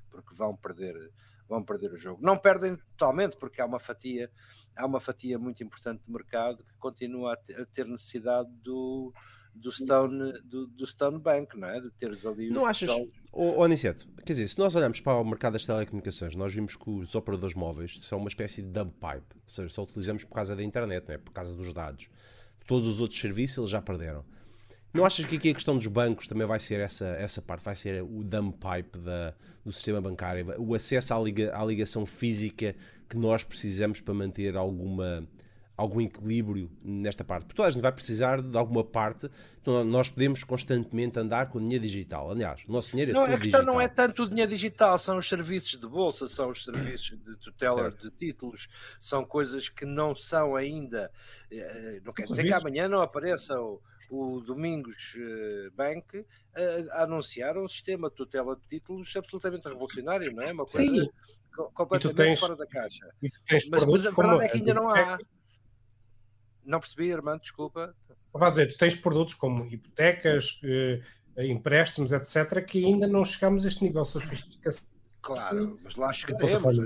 [0.10, 1.12] porque vão perder
[1.48, 2.19] vão perder o jogo.
[2.24, 4.32] Não perdem totalmente, porque há uma fatia,
[4.76, 9.13] há uma fatia muito importante de mercado que continua a ter necessidade do,
[9.54, 11.80] do Stone, do, do Stone Bank, não é?
[11.80, 12.50] De teres ali.
[12.50, 12.89] Não achas,
[13.32, 16.89] oh, Aniceto, quer dizer, se nós olharmos para o mercado das telecomunicações, nós vimos que
[16.89, 20.56] os operadores móveis são uma espécie de dump pipe, ou seja, só utilizamos por causa
[20.56, 21.17] da internet, não é?
[21.17, 22.10] por causa dos dados.
[22.65, 24.23] Todos os outros serviços eles já perderam.
[24.93, 27.75] Não achas que aqui a questão dos bancos também vai ser essa, essa parte, vai
[27.75, 32.73] ser o dump pipe da, do sistema bancário, o acesso à, liga, à ligação física
[33.10, 35.28] que nós precisamos para manter alguma
[35.78, 37.44] algum equilíbrio nesta parte.
[37.46, 39.30] Porque toda a gente vai precisar de alguma parte.
[39.62, 42.32] Então nós podemos constantemente andar com dinheiro digital.
[42.32, 43.74] Aliás, o nosso dinheiro é não, tudo a questão digital.
[43.76, 47.36] não é tanto o dinheiro digital, são os serviços de bolsa, são os serviços de
[47.38, 48.10] tutela Certo.
[48.10, 48.68] de títulos,
[49.02, 51.12] são coisas que não são ainda.
[51.52, 57.04] eh, Não quer dizer que amanhã não apareça o, o Domingos eh, Bank a, a
[57.04, 60.54] anunciar um sistema de tutela de títulos absolutamente revolucionário, não é?
[60.54, 61.10] Uma coisa Sim.
[61.56, 63.10] co- completamente tens- fora da caixa.
[63.70, 65.18] Mas, mas a como verdade é que ainda não há.
[66.65, 67.95] Não percebi, Armando, desculpa.
[68.34, 71.01] Vá dizer, tu tens produtos como hipotecas, eh,
[71.38, 74.84] empréstimos, etc., que ainda não chegamos a este nível de sofisticação
[75.25, 76.78] Claro, mas lá chegaremos.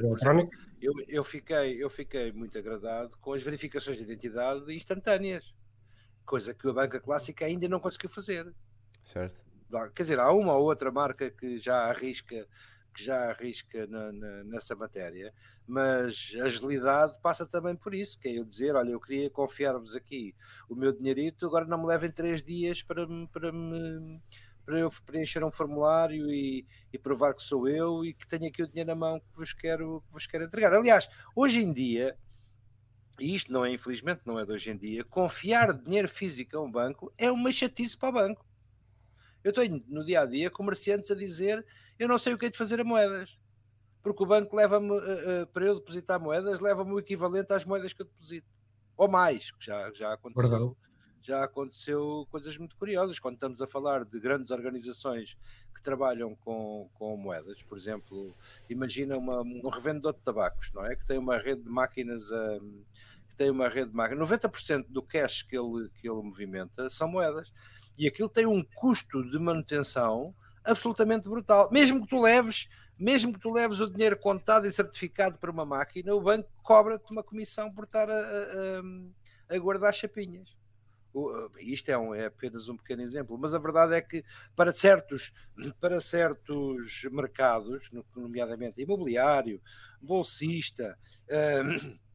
[0.82, 5.54] Eu, eu, fiquei, eu fiquei muito agradado com as verificações de identidade instantâneas,
[6.26, 8.50] coisa que a banca clássica ainda não conseguiu fazer.
[9.04, 9.42] Certo?
[9.94, 12.48] Quer dizer, há uma ou outra marca que já arrisca,
[12.94, 15.34] que já arrisca na- na- nessa matéria,
[15.68, 20.36] mas agilidade passa também por isso, que é eu dizer, olha, eu queria confiar-vos aqui
[20.70, 24.22] o meu dinheirito, agora não me levem três dias para para me
[24.66, 28.62] para eu preencher um formulário e, e provar que sou eu e que tenho aqui
[28.62, 30.72] o dinheiro na mão que vos quero, que vos quero entregar.
[30.74, 32.16] Aliás, hoje em dia,
[33.20, 36.62] e isto não é, infelizmente, não é de hoje em dia, confiar dinheiro físico a
[36.62, 38.46] um banco é uma chatice para o banco.
[39.44, 41.66] Eu tenho no dia a dia comerciantes a dizer
[42.00, 43.38] eu não sei o que é de fazer a moedas.
[44.02, 47.92] Porque o banco leva-me, eh, eh, para eu depositar moedas, leva-me o equivalente às moedas
[47.92, 48.48] que eu deposito.
[48.96, 50.50] Ou mais, que já, já aconteceu.
[50.50, 50.76] Verdade.
[51.22, 53.20] Já aconteceu coisas muito curiosas.
[53.20, 55.38] Quando estamos a falar de grandes organizações
[55.76, 58.34] que trabalham com, com moedas, por exemplo,
[58.70, 60.96] imagina uma, um revendedor de tabacos, não é?
[60.96, 62.60] Que tem uma rede de máquinas a,
[63.30, 64.30] que tem uma rede de máquinas.
[64.30, 67.52] 90% do cash que ele, que ele movimenta são moedas.
[67.98, 70.34] E aquilo tem um custo de manutenção
[70.70, 71.70] absolutamente brutal.
[71.72, 75.66] Mesmo que tu leves, mesmo que tu leves o dinheiro contado e certificado para uma
[75.66, 78.16] máquina, o banco cobra-te uma comissão por estar a,
[79.50, 80.50] a, a guardar chapinhas.
[81.14, 84.24] O- Isto é, um- é apenas um pequeno exemplo, mas a verdade é que
[84.56, 85.32] para certos,
[85.82, 89.62] para certos mercados, no- nomeadamente imobiliário,
[90.02, 90.98] bolsista,
[91.66, 92.00] hum,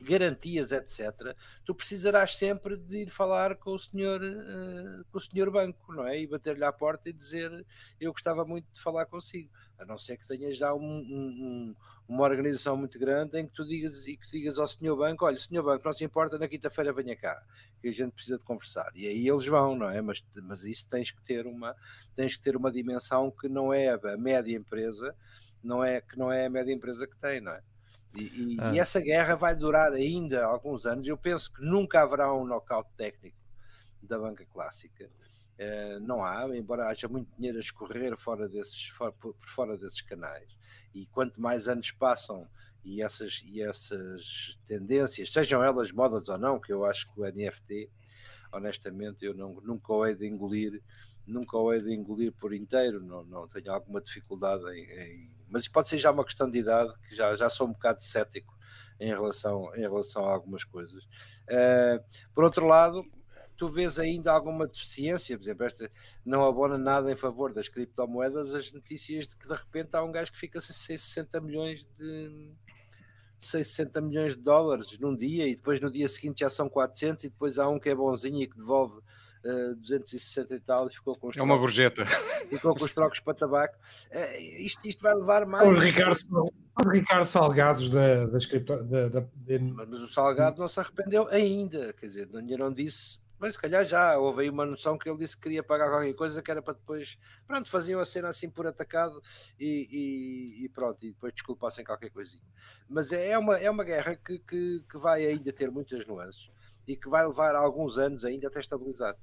[0.00, 5.50] garantias, etc., tu precisarás sempre de ir falar com o senhor, eh, com o senhor
[5.50, 6.20] banco, não é?
[6.20, 7.64] E bater-lhe à porta e dizer
[8.00, 11.76] eu gostava muito de falar consigo, a não ser que tenhas já um- um- um-
[12.06, 15.38] uma organização muito grande em que tu digas e que digas ao senhor banco, olha,
[15.38, 17.42] senhor banco, não se importa, na quinta-feira venha cá,
[17.80, 18.90] que a gente precisa de conversar.
[18.94, 20.00] E aí eles vão, não é?
[20.02, 21.74] Mas, mas isso tens que ter uma,
[22.14, 25.14] tens que ter uma dimensão que não é a média empresa,
[25.62, 27.62] não é, que não é a média empresa que tem, não é?
[28.16, 28.22] E,
[28.54, 28.72] e- Ah.
[28.74, 31.06] e essa guerra vai durar ainda alguns anos.
[31.06, 33.36] Eu penso que nunca haverá um knockout técnico
[34.02, 35.10] da banca clássica.
[35.56, 39.76] Eh, não há, embora haja muito dinheiro a escorrer fora desses, fora- por, por fora
[39.78, 40.48] desses canais.
[40.94, 42.46] E quanto mais anos passam
[42.84, 47.24] e essas, e essas tendências, sejam elas modas ou não, que eu acho que o
[47.24, 47.88] NFT,
[48.52, 50.82] honestamente, eu não, nunca o hei de engolir,
[51.26, 55.68] nunca o hei de engolir por inteiro, não, não tenho alguma dificuldade em, em- Mas
[55.68, 58.52] pode ser já uma questão de idade, que já, já sou um bocado cético
[58.98, 61.06] em relação, em relação a algumas coisas.
[61.48, 62.02] Eh,
[62.34, 63.04] por outro lado,
[63.56, 65.88] tu vês ainda alguma deficiência, por exemplo, esta
[66.26, 70.10] não abona nada em favor das criptomoedas, as notícias de que de repente há um
[70.10, 72.52] gajo que fica sem 60 milhões de
[73.38, 77.28] 660 milhões de dólares num dia e depois no dia seguinte já são 400 e
[77.28, 79.00] depois há um que é bonzinho e que devolve
[79.44, 82.04] eh, 260 e tal e ficou com os, É uma trocos, gorjeta.
[82.48, 83.76] ficou com os trocos para tabaco.
[84.10, 85.68] Eh, isto, isto vai levar São mais.
[85.78, 89.26] os Ricardo, os Ricardo Salgados da, das cripto, da, da,
[89.60, 93.84] Mas, mas o Salgado não se arrependeu ainda, quer dizer, não disse, mas se calhar
[93.84, 96.62] já houve aí uma noção que ele disse que queria pagar qualquer coisa que era
[96.62, 99.20] para depois, pronto, faziam a cena assim por atacado
[99.60, 102.42] e, e- e pronto, e depois desculpassem qualquer coisinha.
[102.88, 106.48] Mas é é uma, é uma guerra que, que, que vai ainda ter muitas nuances
[106.86, 109.14] e que vai levar alguns anos ainda até estabilizar.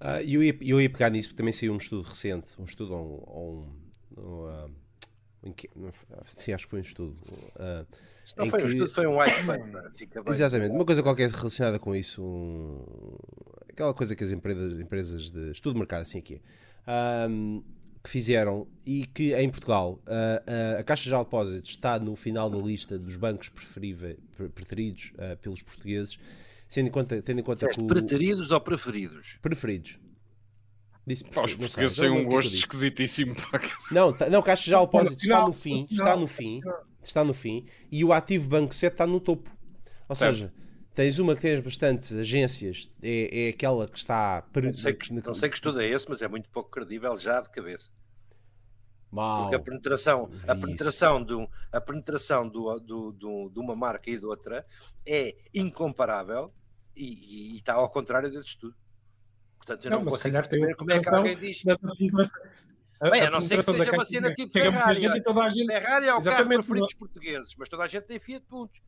[0.00, 2.64] Ah, E eu, ia, eu ia pegar nisso porque também saiu um estudo recente, um
[2.64, 3.66] estudo ou
[4.16, 4.20] um.
[4.20, 4.68] um- um, ah,
[5.42, 7.16] um não foi- sim, acho que foi um estudo.
[7.56, 7.84] ah,
[8.24, 9.92] Se não foi um que- estudo, foi um white paper.
[10.28, 13.16] Exatamente, uma coisa qualquer relacionada com isso, um-
[13.68, 16.40] aquela coisa que as empresas, empresas de estudo de mercado, assim aqui.
[16.86, 17.62] Ahm,
[18.02, 22.48] que fizeram e que em Portugal a, a, Caixa Geral de Depósitos está no final
[22.48, 26.16] da lista dos bancos preferidos uh, pelos portugueses,
[26.68, 29.38] tendo em conta, tendo em conta que o, preferidos ou preferidos?
[29.42, 29.98] Preferidos.
[31.06, 33.36] Disse Os portugueses têm um gosto esquisitíssimo.
[33.92, 36.60] Não, tá, não, Caixa Geral de Depósitos está no fim, está no fim,
[37.00, 39.48] está no fim, e o ativo Banco 7 está no topo.
[40.08, 40.52] Ou seja,
[40.94, 44.42] tens uma que tens bastantes agências, é, é aquela que está.
[44.52, 47.40] Não sei que, não sei que estudo é esse, mas é muito pouco credível já
[47.40, 47.88] de cabeça.
[49.10, 49.42] Mal.
[49.42, 54.18] Porque a penetração, a penetração, do, a penetração do, do, do, de uma marca e
[54.18, 54.66] de outra
[55.06, 56.50] é incomparável
[56.94, 58.74] e, e está ao contrário desse estudo.
[59.56, 61.62] Portanto, eu não, não consigo perceber como é que alguém diz.
[62.98, 65.00] A, Bem, a, não ser que seja uma cena tipo Ferrari.
[65.00, 65.66] Gente, toda a gente...
[65.66, 68.80] Ferrari é o carro preferido dos portugueses, mas toda a gente tem Fiat Puntos.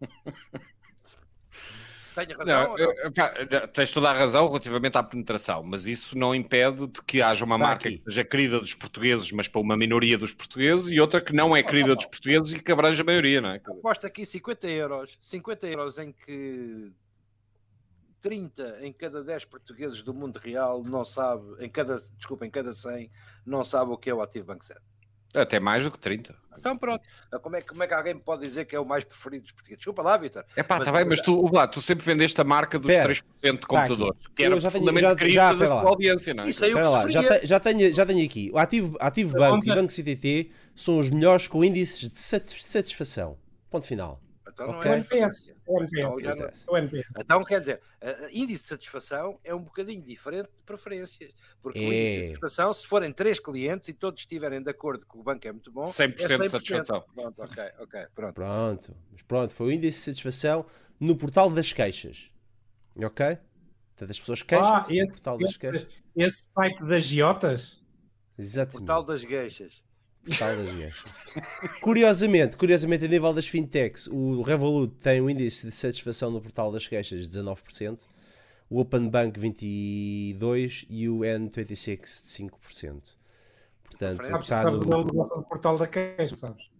[2.26, 2.76] Tenho razão.
[2.76, 3.12] Não, não?
[3.12, 3.32] Pá,
[3.72, 7.58] tens toda a razão relativamente à penetração, mas isso não impede de que haja uma
[7.58, 7.98] tá marca aqui.
[7.98, 11.56] que seja querida dos portugueses, mas para uma minoria dos portugueses, e outra que não
[11.56, 13.56] é querida dos portugueses e que abrange a maioria, não é?
[13.64, 16.92] Aposto aqui 50 euros, 50 euros em que
[18.20, 22.74] 30 em cada 10 portugueses do mundo real não sabe, em cada, desculpa, em cada
[22.74, 23.10] 100,
[23.46, 24.80] não sabe o que é o Ativo Banco 7.
[25.34, 26.34] Até mais do que 30.
[26.58, 27.02] Então pronto.
[27.42, 29.78] Como é, como é que alguém pode dizer que é o mais preferido dos portugueses?
[29.78, 30.44] Desculpa lá, Vitor.
[30.54, 33.22] É pá, está bem, mas tu, lá, tu sempre vendeste a marca dos Pera, 3%
[33.42, 36.50] de computadores, tá que era já tenho, já, já, da tua audiência, não é?
[36.50, 38.50] Isso aí lá, já, te, já, tenho, já tenho aqui.
[38.52, 43.38] O Ativo, Ativo Banco e Banco CTT são os melhores com índices de satisfação.
[43.70, 44.20] Ponto final.
[44.60, 44.90] Então okay.
[44.90, 45.54] não é NPS.
[45.66, 46.66] O NPS.
[46.66, 47.16] Não, NPS.
[47.18, 47.80] Então, quer dizer,
[48.30, 51.32] índice de satisfação é um bocadinho diferente de preferências.
[51.62, 51.82] Porque é.
[51.82, 55.22] o índice de satisfação, se forem três clientes e todos estiverem de acordo que o
[55.22, 56.42] banco é muito bom, 100%, é 100%.
[56.42, 57.04] de satisfação.
[57.14, 58.34] Pronto, ok, ok, pronto.
[58.34, 60.66] Pronto, mas pronto, foi o índice de satisfação
[60.98, 62.30] no portal das queixas.
[62.96, 63.38] Ok?
[63.94, 65.88] Portanto, as pessoas queixam ah, esse, portal das esse, queixas.
[66.14, 67.82] Esse site das giotas?
[68.36, 68.86] Exatamente.
[68.86, 69.82] Portal das queixas.
[71.80, 76.70] Curiosamente, curiosamente, a nível das fintechs, o Revolut tem um índice de satisfação no portal
[76.70, 78.00] das queixas de 19%,
[78.68, 83.02] o Open Bank 22% e o N26 5%.
[83.82, 84.82] Portanto, sabes, está sabes no...
[84.82, 86.70] o modelo de negócio do portal da queixa, sabes?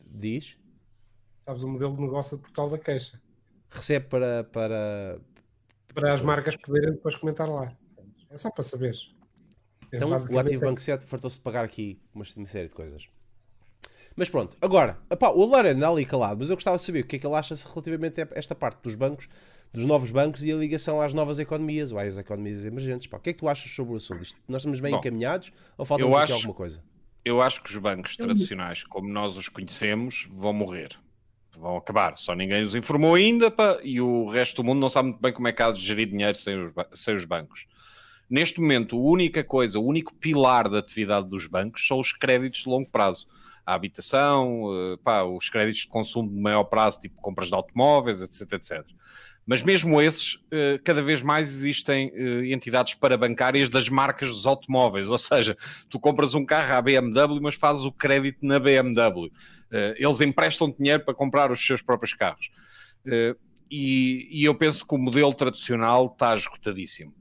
[0.00, 0.58] Diz?
[1.40, 3.20] Sabes o modelo de negócio do portal da queixa?
[3.70, 4.44] Recebe para.
[4.44, 5.20] Para,
[5.94, 7.72] para as marcas poderem depois comentar lá.
[8.30, 9.10] É só para saberes.
[9.92, 13.08] É então o Ativo Banco 7 fartou-se de pagar aqui uma, uma, série de coisas.
[14.14, 17.06] Mas pronto, agora, opá, o Alar anda ali calado, mas eu gostava de saber o
[17.06, 19.28] que é que ele acha relativamente a esta parte dos bancos,
[19.72, 23.06] dos novos bancos e a ligação às novas economias ou às economias emergentes.
[23.06, 24.22] Pá, o que é que tu achas sobre o assunto?
[24.22, 26.82] Isto, nós estamos bem Bom, encaminhados ou falta-nos aqui alguma coisa?
[27.24, 30.98] Eu acho que os bancos tradicionais, como nós os conhecemos, vão morrer.
[31.56, 32.16] Vão acabar.
[32.16, 35.32] Só ninguém os informou ainda pá, e o resto do mundo não sabe muito bem
[35.32, 37.66] como é que há de gerir dinheiro sem os, sem os bancos.
[38.28, 42.60] Neste momento, a única coisa, o único pilar da atividade dos bancos são os créditos
[42.60, 43.26] de longo prazo.
[43.64, 48.20] A habitação, eh, pá, os créditos de consumo de maior prazo, tipo compras de automóveis,
[48.20, 48.84] etc, etc.
[49.46, 55.10] Mas mesmo esses, eh, cada vez mais existem eh, entidades parabancárias das marcas dos automóveis.
[55.10, 55.56] Ou seja,
[55.88, 59.30] tu compras um carro à BMW, mas fazes o crédito na BMW.
[59.96, 62.50] Eles emprestam dinheiro para comprar os seus próprios carros.
[63.70, 67.12] E, eu penso que o modelo tradicional está esgotadíssimo.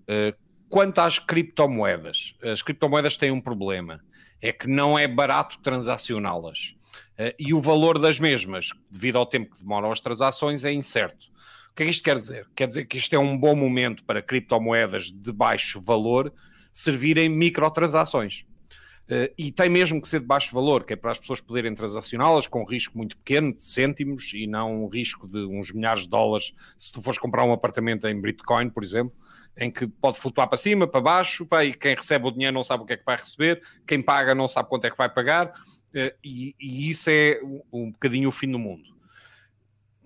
[0.70, 4.02] Quanto às criptomoedas, as criptomoedas têm um problema,
[4.42, 6.76] é que não é barato transacioná-las.
[7.18, 11.28] Uh, e o valor das mesmas, devido ao tempo que demoram as transações, é incerto.
[11.72, 12.48] O que é que isto quer dizer?
[12.56, 16.34] Quer dizer que isto é um bom momento para criptomoedas de baixo valor
[16.74, 18.46] servirem microtransações.
[19.10, 21.74] Uh, e tem mesmo que ser de baixo valor, que é para as pessoas poderem
[21.74, 26.04] transacioná-las com um risco muito pequeno, de cêntimos, e não um risco de uns milhares
[26.04, 29.16] de dólares se tu fores comprar um apartamento em Bitcoin, por exemplo
[29.58, 32.64] em que pode flutuar para cima, para baixo, pá, e quem recebe o dinheiro não
[32.64, 35.10] sabe o que é que vai receber, quem paga não sabe quanto é que vai
[35.10, 35.52] pagar,
[35.94, 38.96] eh, e, e isso é um, um bocadinho o fim do mundo.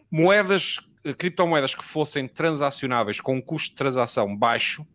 [0.09, 4.87] Moedas, eh, criptomoedas que fossem transacionáveis com um custo de transação baixo,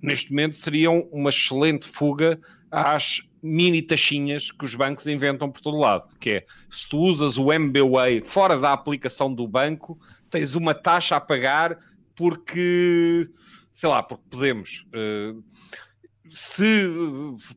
[0.00, 2.40] neste momento seriam uma excelente fuga
[2.70, 7.38] às mini taxinhas que os bancos inventam por todo lado, que é, se tu usas
[7.38, 9.98] o MBWay fora da aplicação do banco,
[10.28, 11.78] tens uma taxa a pagar
[12.14, 13.28] porque
[13.76, 14.86] sei lá, porque podemos.
[14.88, 15.44] Uh,
[16.30, 16.64] se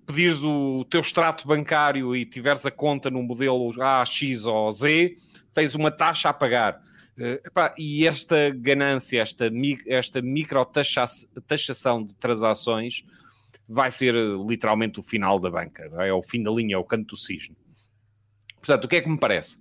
[0.06, 5.15] pedires o teu extrato bancário e tiveres a conta no modelo A, X ou Z,
[5.54, 6.82] tens uma taxa a pagar.
[7.17, 9.50] Epá, e esta ganância, esta,
[9.88, 13.04] esta microtaxação de transações
[13.69, 14.15] vai ser
[14.47, 15.89] literalmente o final da banca.
[15.99, 16.10] É?
[16.10, 17.55] é o fim da linha, é o canto do cisne.
[18.55, 19.58] Portanto, o que é que me parece?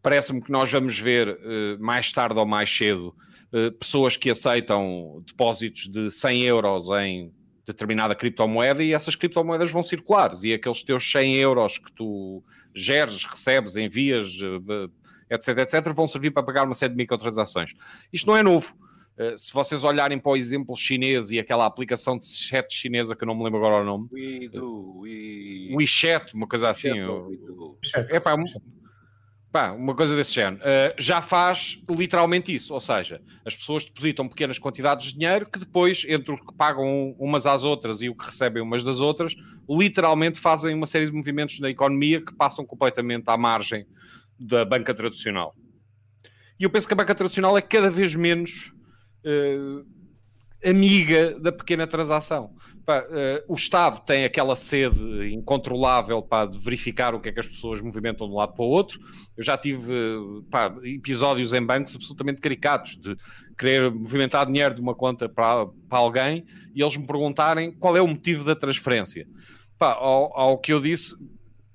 [0.00, 3.14] Parece-me que nós vamos ver uh, mais tarde ou mais cedo
[3.52, 7.30] eh, pessoas que aceitam depósitos de 100 euros em
[7.66, 12.42] determinada criptomoeda e essas criptomoedas vão circular e aqueles teus 100 euros que tu
[12.74, 14.38] geres, recebes, envias,
[15.30, 17.74] etc, etc, vão servir para pagar uma série de microtransações.
[18.10, 18.74] Isto não é novo.
[19.18, 23.24] Uh, se vocês olharem para o exemplo chinês e aquela aplicação de chat chinesa que
[23.24, 25.74] eu não me lembro agora o nome, We do, we...
[25.74, 26.90] WeChat, uma coisa assim.
[28.10, 28.34] É pá,
[29.52, 30.62] Pá, uma coisa desse género.
[30.62, 32.72] Uh, já faz literalmente isso.
[32.72, 37.14] Ou seja, as pessoas depositam pequenas quantidades de dinheiro que depois, entre o que pagam
[37.18, 39.34] umas às outras e o que recebem umas das outras,
[39.68, 43.86] literalmente fazem uma série de movimentos na economia que passam completamente à margem
[44.40, 45.54] da banca tradicional.
[46.58, 48.72] E eu penso que a banca tradicional é cada vez menos
[49.24, 49.84] uh,
[50.64, 52.54] amiga da pequena transação.
[52.84, 57.40] Pá, uh, o Estado tem aquela sede incontrolável para de verificar o que é que
[57.40, 59.00] as pessoas movimentam de um lado para o outro.
[59.36, 59.92] Eu já tive
[60.50, 63.16] pá, episódios em bancos absolutamente caricatos de
[63.58, 68.00] querer movimentar dinheiro de uma conta para, para alguém e eles me perguntarem qual é
[68.00, 69.26] o motivo da transferência.
[69.78, 71.14] Pá, ao, ao que eu disse,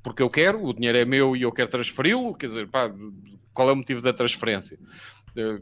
[0.03, 2.89] porque eu quero, o dinheiro é meu e eu quero transferi-lo, quer dizer, pá,
[3.53, 4.79] qual é o motivo da transferência?
[5.35, 5.61] Uh,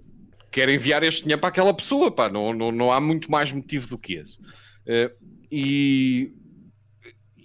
[0.55, 3.89] quero enviar este dinheiro para aquela pessoa, pá, não, não, não há muito mais motivo
[3.89, 4.39] do que esse.
[4.39, 5.11] Uh,
[5.51, 6.31] e,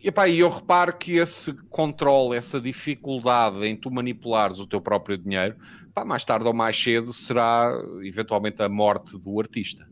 [0.05, 5.57] epá, eu reparo que esse controle, essa dificuldade em tu manipulares o teu próprio dinheiro,
[5.93, 7.73] pá, mais tarde ou mais cedo será
[8.05, 9.85] eventualmente a morte do artista.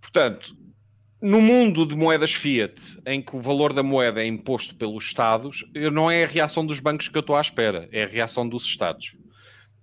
[0.00, 0.56] Portanto,
[1.20, 5.64] no mundo de moedas fiat, em que o valor da moeda é imposto pelos Estados,
[5.92, 8.64] não é a reação dos bancos que eu estou à espera, é a reação dos
[8.64, 9.16] Estados.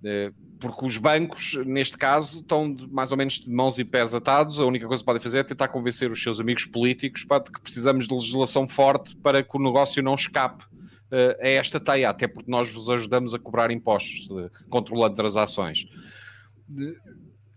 [0.05, 4.13] Eh, porque os bancos, neste caso, estão de, mais ou menos de mãos e pés
[4.13, 4.59] atados.
[4.59, 7.59] A única coisa que podem fazer é tentar convencer os seus amigos políticos para que
[7.59, 12.27] precisamos de legislação forte para que o negócio não escape uh, a esta teia, até
[12.27, 15.85] porque nós vos ajudamos a cobrar impostos, uh, controlando transações.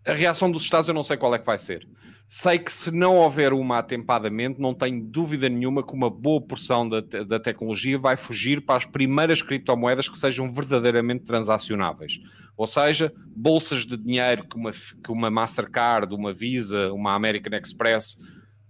[0.05, 1.87] A reação dos Estados eu não sei qual é que vai ser.
[2.31, 6.87] Sei que se não houver uma atempadamente, não tenho dúvida nenhuma que uma boa porção
[6.87, 12.21] da, da tecnologia vai fugir para as primeiras criptomoedas que sejam verdadeiramente transacionáveis.
[12.55, 18.19] Ou seja, bolsas de dinheiro que uma, que uma Mastercard, uma Visa, uma American Express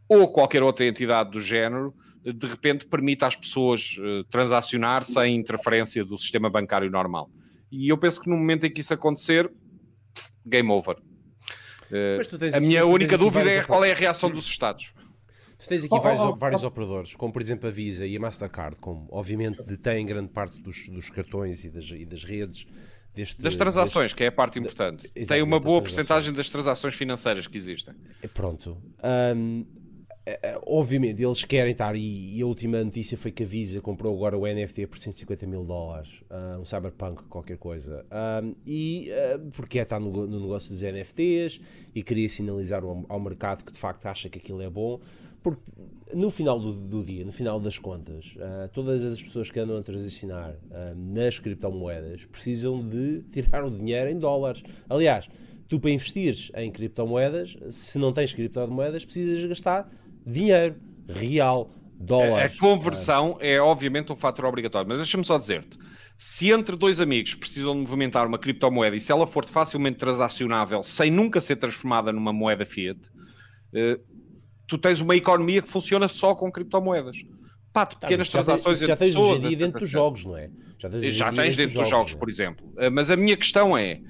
[0.08, 1.92] ou qualquer outra entidade do género,
[2.24, 7.28] de repente permita às pessoas uh, transacionar sem interferência do sistema bancário normal.
[7.72, 9.50] E eu penso que no momento em que isso acontecer,
[10.46, 10.96] game over.
[11.90, 14.92] Uh, a minha única dúvida é qual é a reação dos Estados.
[15.58, 18.16] Tu tens aqui oh, vários, oh, oh, vários operadores, como por exemplo a Visa e
[18.16, 22.66] a Mastercard, como obviamente detêm grande parte dos, dos cartões e das, e das redes.
[23.12, 24.16] Deste, das transações, deste...
[24.16, 25.08] que é a parte importante.
[25.08, 27.92] Tem uma boa porcentagem das transações financeiras que existem.
[28.32, 28.80] Pronto.
[29.02, 29.87] Um, é, é,
[30.66, 34.46] obviamente, eles querem estar, e, a última notícia foi que a Visa comprou agora o
[34.46, 38.04] NFT por 150 mil dólares, uh, um Cyberpunk, qualquer coisa,
[38.42, 41.60] um, e uh, porque é estar no, no, negócio dos NFTs
[41.94, 45.00] e queria sinalizar ao, ao, mercado que de facto acha que aquilo é bom,
[45.42, 45.62] porque
[46.14, 49.76] no final do, do dia, no final das contas, uh, todas as pessoas que andam
[49.76, 50.56] a transicionar
[50.96, 54.62] nas criptomoedas precisam de tirar o dinheiro em dólares.
[54.88, 55.28] Aliás,
[55.68, 59.88] tu para investires em criptomoedas, se não tens criptomoedas, precisas gastar
[60.28, 60.76] dinheiro
[61.08, 62.54] real, dólares.
[62.54, 65.78] A conversão é obviamente um fator obrigatório, mas deixa-me só dizer-te.
[66.16, 70.82] Se entre dois amigos precisam de movimentar uma criptomoeda e se ela for facilmente transacionável
[70.82, 72.98] sem nunca ser transformada numa moeda fiat,
[73.72, 74.00] eh,
[74.66, 77.18] tu tens uma economia que funciona só com criptomoedas.
[77.72, 79.88] Pá, de tá, pequenas tá, transações já tens, já tens hoje em dia dentro dos
[79.88, 80.50] jogos, não é?
[80.78, 82.72] Já tens, já tens dentro, dos jogos, jogos por exemplo.
[82.78, 84.00] Eh, mas a minha questão é,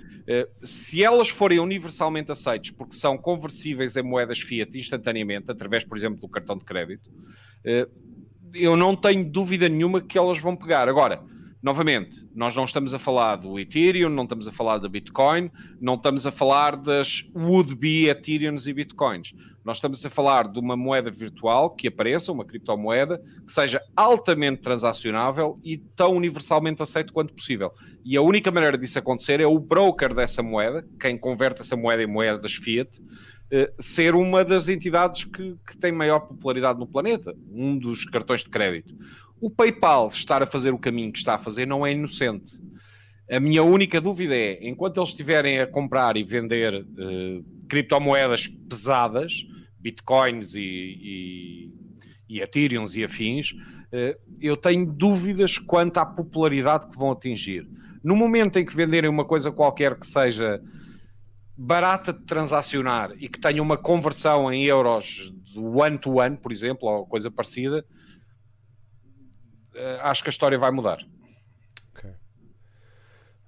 [0.63, 6.21] se elas forem universalmente aceites porque são conversíveis em moedas fiat instantaneamente, através, por exemplo,
[6.21, 7.11] do cartão de crédito,
[7.65, 7.89] eh,
[8.53, 10.89] eu não tenho dúvida nenhuma que elas vão pegar.
[10.89, 11.23] Agora,
[11.69, 15.97] novamente, nós não estamos a falar do Ethereum, não estamos a falar da Bitcoin, não
[15.97, 19.35] estamos a falar das would-be Ethereums e Bitcoins.
[19.63, 24.63] Nós estamos a falar de uma moeda virtual que apareça, uma criptomoeda, que seja altamente
[24.63, 27.71] transacionável e tão universalmente aceito quanto possível.
[28.03, 32.03] E a única maneira disso acontecer é o broker dessa moeda, quem converte essa moeda
[32.03, 32.99] em moedas fiat,
[33.81, 38.51] ser uma das entidades que, que tem maior popularidade no planeta, um dos cartões de
[38.51, 38.95] crédito.
[39.41, 42.59] O PayPal estar a fazer o caminho que está a fazer não é inocente.
[43.31, 49.47] A minha única dúvida é, enquanto eles estiverem a comprar e vender uh, criptomoedas pesadas,
[49.79, 51.73] bitcoins e, e,
[52.29, 57.69] e ethereums e afins, uh, eu tenho dúvidas quanto à popularidade que vão atingir.
[58.03, 60.61] No momento em que venderem uma coisa qualquer que seja
[61.61, 66.89] barata de transacionar e que tenha uma conversão em euros do one-to-one, -one, por exemplo,
[66.89, 67.85] ou coisa parecida,
[69.75, 70.99] uh, acho que a história vai mudar.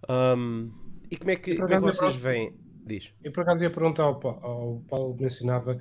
[0.09, 0.73] Um,
[1.09, 2.59] e como é que, como é que vocês veem?
[2.85, 3.13] Diz.
[3.23, 5.79] Eu por acaso ia perguntar ao, ao Paulo, mencionava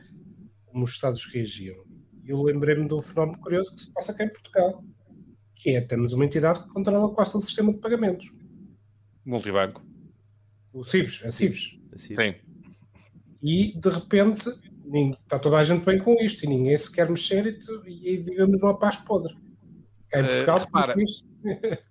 [0.66, 1.84] como os Estados reagiam.
[2.24, 4.84] Eu lembrei-me de um fenómeno curioso que se passa aqui em Portugal,
[5.56, 8.32] que é, temos uma entidade que controla quase todo o sistema de pagamentos.
[9.26, 9.84] Multibanco.
[10.72, 11.79] O CIBS, a CIBS.
[11.94, 12.16] Assim.
[12.16, 12.36] Sim.
[13.42, 14.50] E, de repente,
[15.22, 18.10] está toda a gente bem com isto e ninguém se quer mexer e, tu- e
[18.10, 19.34] aí vivemos numa paz podre.
[20.10, 21.28] Cá em Eh, Portugal, isto-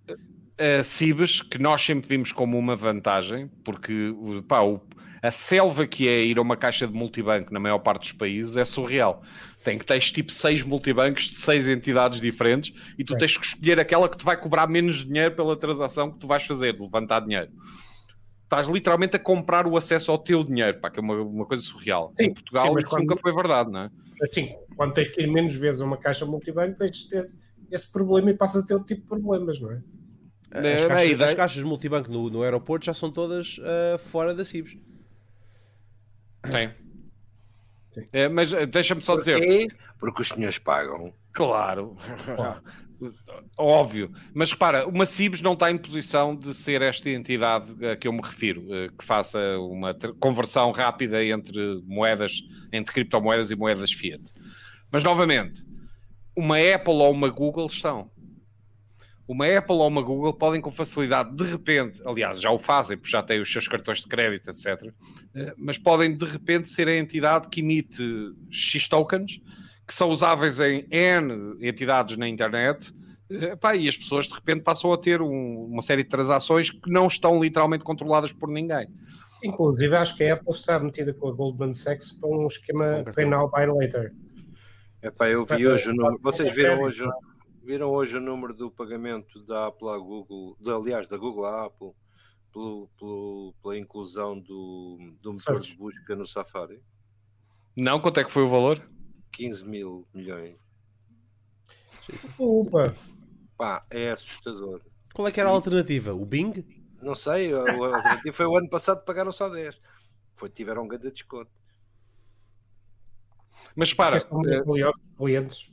[0.59, 4.13] a Cibes, que nós sempre vimos como uma vantagem, porque
[4.47, 4.81] pá, o-
[5.23, 8.57] a selva que é ir a uma caixa de multibanco na maior parte dos países
[8.57, 9.23] é surreal.
[9.65, 13.19] Tem que tens tipo seis multibancos de seis entidades diferentes e tu É.
[13.19, 16.45] tens que escolher aquela que te vai cobrar menos dinheiro pela transação que tu vais
[16.45, 17.51] fazer, de levantar dinheiro.
[18.49, 21.63] Estás literalmente a comprar o acesso ao teu dinheiro, pá, que é uma, uma coisa
[21.63, 22.15] surreal.
[22.17, 23.91] Sim, em Portugal sim, mas isso quando- nunca foi verdade, não é?
[24.23, 27.25] assim, quando tens que ir menos vezes a uma caixa multibanco, tens de ter
[27.71, 29.83] esse problema e passas a ter outro tipo de problemas, não é?
[30.51, 34.35] As, É, caixas, ideia- as caixas multibanco no, no aeroporto já são todas ah, fora
[34.35, 34.79] da CIBS.
[36.51, 36.73] Tem.
[38.13, 39.69] É, mas eh, deixa-me só dizer, Porquê?
[40.01, 41.13] Porque os senhores pagam.
[41.33, 41.97] Claro.
[43.57, 44.11] Óbvio.
[44.35, 48.13] Mas repara, uma CIBS não está em posição de ser esta entidade a que eu
[48.13, 52.41] me refiro, eh, que faça uma conversão rápida entre moedas,
[52.73, 54.23] entre criptomoedas e moedas fiat.
[54.91, 55.63] Mas novamente,
[56.37, 58.11] uma Apple ou uma Google estão.
[59.27, 63.11] Uma Apple ou uma Google podem com facilidade, de repente, aliás, já o fazem, porque
[63.11, 64.91] já têm os seus cartões de crédito, etc.
[65.35, 68.03] eh, Mas podem, de repente, ser a entidade que emite
[68.51, 69.39] X tokens
[69.89, 72.95] que são usáveis em N entidades na internet,
[73.31, 76.71] eh, pá, e as pessoas de repente passam a ter um- uma série de transações
[76.71, 78.87] que não estão literalmente controladas por ninguém.
[79.43, 83.03] Inclusive, acho que a Apple está metida com a Goldman Sachs para um esquema.
[83.15, 84.13] Pay Now, Buy Later.
[85.03, 86.19] Epá, eu vi hoje o número.
[86.21, 87.05] para- Vocês viram hoje,
[87.65, 91.65] viram hoje o número do pagamento da Apple à Google, de, aliás, da Google à
[91.67, 91.93] Apple,
[92.53, 96.83] pelo, pelo- pela inclusão do, do motor de busca no Safari?
[97.77, 98.01] Não?
[98.01, 98.83] Quanto é que foi o valor?
[99.33, 100.57] 15 mil milhões.
[102.39, 102.95] Opa!
[103.57, 104.81] Pá, é assustador.
[105.13, 106.15] Qual é que era a alternativa?
[106.15, 106.65] O Bing?
[107.03, 109.81] Não sei, o alternativo foi o ano passado pagaram só 10.
[110.35, 111.51] Foi, tiveram um grande desconto.
[113.75, 114.19] Mas para,
[115.17, 115.71] clientes.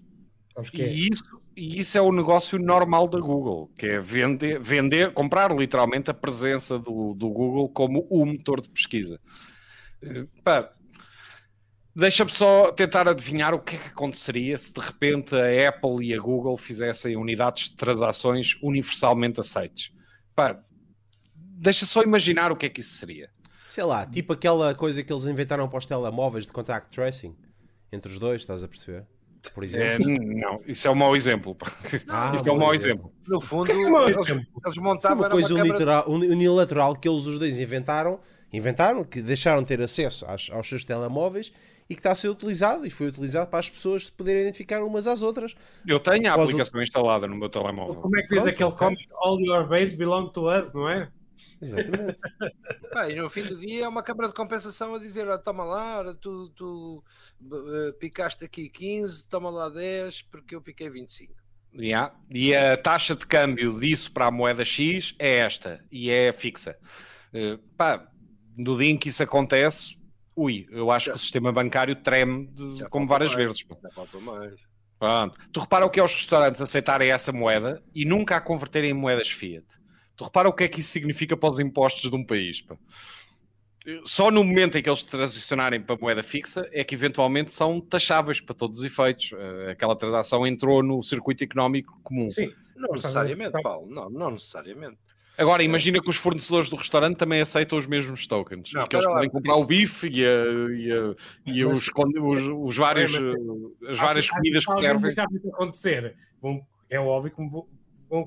[0.58, 0.88] É?
[0.88, 1.24] e isso,
[1.56, 6.14] e isso é o negócio normal da Google, que é vender, vender comprar literalmente a
[6.14, 9.20] presença do, do Google como o motor de pesquisa.
[10.02, 10.72] Eh, pá,
[11.96, 16.14] Deixa-me só tentar adivinhar o que é que aconteceria se de repente a Apple e
[16.14, 19.92] a Google fizessem unidades de transações universalmente aceites.
[20.36, 20.60] Pá,
[21.36, 23.30] deixa só imaginar o que é que isso seria.
[23.64, 27.34] Sei lá, tipo aquela coisa que eles inventaram para os telemóveis de contact tracing
[27.94, 29.06] entre os dois, estás a perceber?
[29.54, 30.08] Por É, exemplo.
[30.10, 31.56] não, isso é um mau exemplo.
[32.10, 33.08] Ah, isso é um mau exemplo.
[33.08, 33.14] exemplo.
[33.28, 34.46] No fundo, Que é que mau eles, exemplo?
[34.66, 38.20] eles montavam uma coisa câmara- unilateral, uni- unilateral que eles os dois inventaram,
[38.52, 41.54] inventaram, que deixaram de ter acesso às- aos seus telemóveis
[41.90, 44.84] e que está a ser utilizado e foi utilizado para as pessoas se poderem identificar
[44.84, 45.56] umas às outras.
[45.86, 47.96] Eu tenho a Após o- aplicação instalada no meu telemóvel.
[48.02, 48.78] Como é que diz Pronto, aquele ok.
[48.80, 51.12] cómic All Your Base Belong to Us, não é?
[51.62, 52.18] Exatamente.
[53.10, 56.00] E no fim do dia é uma câmara de compensação a dizer: "Ora, toma lá,
[56.00, 57.04] ora, tu, tu
[57.44, 61.34] eh, picaste aqui 15, toma lá 10, porque eu piquei 25.
[61.78, 62.16] Yeah.
[62.32, 66.78] E a taxa de câmbio disso para a moeda X é esta e é fixa.
[67.34, 68.08] Eh, pá,
[68.58, 69.98] no dia em que isso acontece,
[70.36, 73.46] ui, eu acho que o sistema bancário treme de- Já como várias mais.
[73.48, 73.66] vezes.
[73.82, 74.54] Não falta mais.
[75.00, 75.40] Pronto.
[75.52, 78.94] Tu repara o que é os restaurantes aceitarem essa moeda e nunca a converterem em
[78.94, 79.66] moedas fiat.
[80.16, 82.62] Tu repara o que é que isso significa para os impostos de um país.
[82.62, 82.78] pá.
[84.04, 88.40] Só no momento em que eles transicionarem para moeda fixa é que eventualmente são taxáveis
[88.42, 89.32] para todos os efeitos.
[89.38, 92.30] Eh, Aquela transação entrou no circuito económico comum.
[92.32, 92.52] Sim.
[92.76, 93.88] Não necessariamente, Paulo.
[93.94, 94.98] Não, não necessariamente.
[95.38, 98.72] Agora, imagina que os fornecedores do restaurante também aceitam os mesmos tokens.
[98.74, 99.16] Não, e que eles pera lá.
[99.16, 101.16] podem comprar o bife e, a- e a-
[101.46, 105.12] e Mas- os, os, os vários, É, mas- eh, as várias Acho- comidas que servem.
[105.12, 106.16] Já vai acontecer.
[106.42, 107.66] Vão, é óbvio que vão,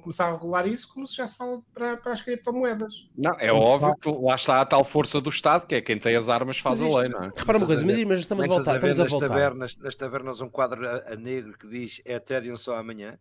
[0.00, 3.09] começar a regular isso, como se já se fala para, para as criptomoedas.
[3.16, 4.18] Não, é Sim, óbvio claro.
[4.18, 6.80] que lá está a tal força do Estado, que é quem tem as armas faz
[6.82, 7.32] Mas a lei, não é?
[7.34, 9.28] Repara uma coisa, mas, mas estamos a voltar, estamos a nas voltar.
[9.28, 13.18] Tabernas, nas tabernas um quadro a, a negro que diz Ethereum só amanhã.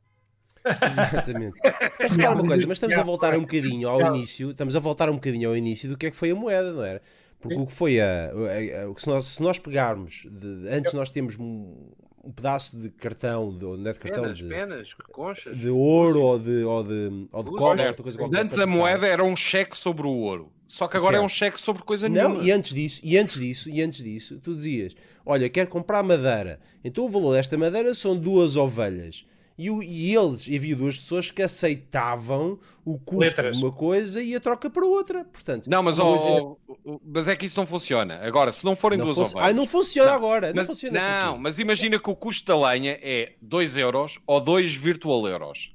[1.11, 1.59] Exatamente.
[1.99, 5.09] Mas repara uma coisa, mas estamos a voltar um bocadinho ao início, estamos a voltar
[5.09, 7.01] um bocadinho ao início do que é que foi a moeda, não era?
[7.39, 7.61] Porque Sim.
[7.61, 10.93] o que foi a, a- a- o que se nós, se nós pegarmos, de- antes
[10.93, 11.91] nós temos um,
[12.23, 15.55] um pedaço de cartão, de, não é de cartão, Penas, de, penas, conchas.
[15.57, 18.41] de ouro ou de, ou de, ou de cobre, coisa qualquer.
[18.41, 20.51] Antes a moeda era um cheque sobre o ouro.
[20.65, 21.37] Só que agora é um Certo.
[21.37, 22.43] cheque sobre coisa Não, nenhuma.
[22.43, 24.93] e antes disso, e antes disso, e antes disso, tu dizias:
[25.25, 26.59] Olha, quero comprar madeira.
[26.83, 29.25] Então o valor desta madeira são duas ovelhas.
[29.57, 33.57] E, o- e eles, havia duas pessoas que aceitavam o custo Letras.
[33.57, 35.25] de uma coisa e a troca para outra.
[35.25, 36.55] Portanto, Não, mas, ó,
[36.85, 38.19] ó, mas é que isso não funciona.
[38.21, 39.49] Agora, se não forem não, duas funci- ovelhas.
[39.49, 40.47] Ah, não funciona Não, agora.
[40.47, 44.39] mas, não funciona não, mas imagina que o custo da lenha é 2 euros ou
[44.39, 45.71] 2 virtual euros.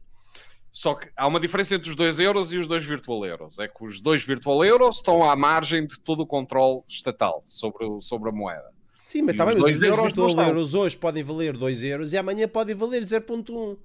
[0.75, 3.59] Só que há uma diferença entre os 2 euros e os 2 virtual euros.
[3.59, 7.87] É que os 2 virtual euros estão à margem de todo o controle estatal sobre,
[8.01, 8.73] sobre a moeda.
[9.13, 10.47] Sim, mas está os bem, os 2 euros virtual não estão.
[10.49, 13.77] euros hoje podem valer 2 euros e amanhã podem valer 0.1.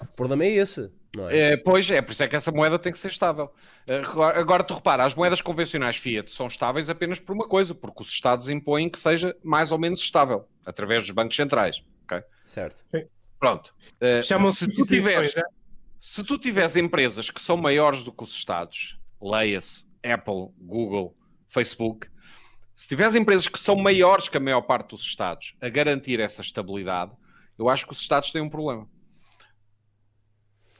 [0.00, 0.92] O problema é esse,
[1.30, 1.52] é?
[1.52, 3.50] É, pois é, por isso é que essa moeda tem que ser estável.
[3.88, 7.74] Eh, Agora, agora tu repara, as moedas convencionais Fiat são estáveis apenas por uma coisa,
[7.74, 11.82] porque os Estados impõem que seja mais ou menos estável, através dos bancos centrais.
[12.04, 12.22] ok?
[12.46, 12.84] Certo.
[13.40, 13.74] Pronto.
[14.00, 15.42] Eh, Chamam-se se tu tiveres é?
[15.98, 21.16] Se tu tiveres empresas que são maiores do que os Estados, leia-se Apple, Google,
[21.48, 22.06] Facebook,
[22.76, 26.42] se tiveres empresas que são maiores que a maior parte dos Estados a garantir essa
[26.42, 27.12] estabilidade,
[27.58, 28.86] eu acho que os Estados têm um problema.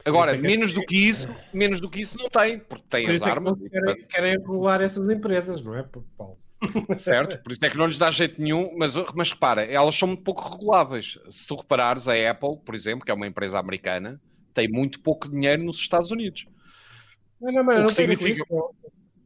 [0.05, 3.05] Agora, é que- menos do que isso, menos do que isso não tem, porque tem
[3.05, 5.83] Por as é que armas, eles e, querem, querem regular essas empresas, não é,
[6.17, 6.37] Paulo?
[6.97, 7.41] certo?
[7.43, 10.23] Por isso é que não lhes dá jeito nenhum, mas, mas repara, elas são muito
[10.23, 11.17] pouco reguláveis.
[11.29, 14.19] Se tu reparares, a Apple, por exemplo, que é uma empresa americana,
[14.53, 16.45] tem muito pouco dinheiro nos Estados Unidos.
[17.39, 18.45] Não, não, mas não que significa- isso.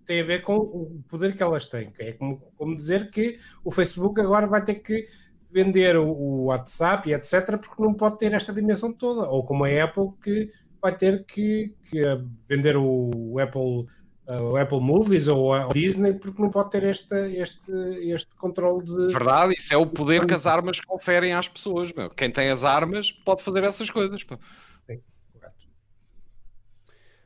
[0.06, 1.94] Tem a ver com o poder que elas têm.
[2.00, 5.08] É como, como dizer que o Facebook agora vai ter que
[5.52, 7.58] vender o, WhatsApp e etc.
[7.58, 9.28] porque não pode ter esta dimensão toda.
[9.30, 12.02] Ou como a Apple que vai ter que, que,
[12.48, 13.86] vender o Apple,
[14.28, 17.72] eh, o Apple Movies ou a Disney porque não pode ter este, este,
[18.10, 19.14] este controle de.
[19.14, 21.92] Verdade, isso é o poder que as armas conferem às pessoas.
[21.94, 22.10] Meu.
[22.10, 24.24] Quem tem as armas pode fazer essas coisas.
[24.24, 24.40] pá.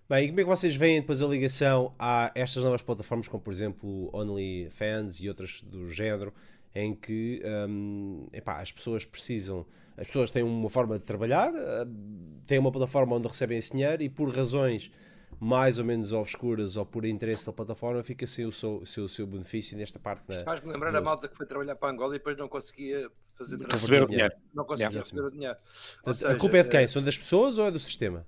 [0.07, 3.41] Bem, e como é que vocês veem depois a ligação a estas novas plataformas, como
[3.41, 6.31] por exemplo OnlyFans e outras do género,
[6.75, 9.65] em que hum, epá, as pessoas precisam,
[9.97, 11.51] as pessoas têm uma forma de trabalhar,
[11.87, 14.91] hum, têm uma plataforma onde recebem esse dinheiro e por razões
[15.39, 19.05] mais ou menos obscuras ou por interesse da plataforma fica sem o seu, o seu,
[19.05, 21.03] o seu benefício nesta parte da, Faz-me lembrar a Doze.
[21.03, 24.33] malta que foi trabalhar para Angola e depois não conseguia fazer Receber o dinheiro.
[24.53, 25.03] Não conseguia Yeah.
[25.03, 25.57] receber o dinheiro.
[26.05, 26.81] Seja, a culpa é de quem?
[26.81, 28.25] eh, São das pessoas ou é do sistema?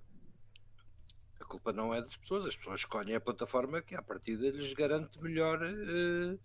[1.47, 4.73] A culpa não é das pessoas, as pessoas escolhem a plataforma que à partida lhes
[4.73, 6.35] garante melhor eh,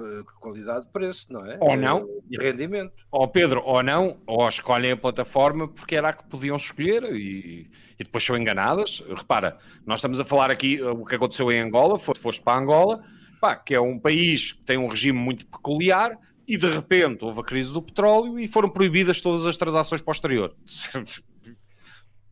[0.00, 1.56] eh, qualidade de preço, não é?
[1.60, 2.00] Ou não.
[2.00, 2.92] Eh, E rendimento.
[3.12, 7.70] Ou Pedro, ou não, ou escolhem a plataforma porque era a que podiam escolher e,
[7.96, 9.04] e depois são enganadas.
[9.08, 9.56] Repara,
[9.86, 13.00] nós estamos a falar aqui o que aconteceu em Angola, foi- foste para Angola,
[13.40, 17.38] pá, que é um país que tem um regime muito peculiar e de repente houve
[17.38, 20.56] a crise do petróleo e foram proibidas todas as transações para o exterior.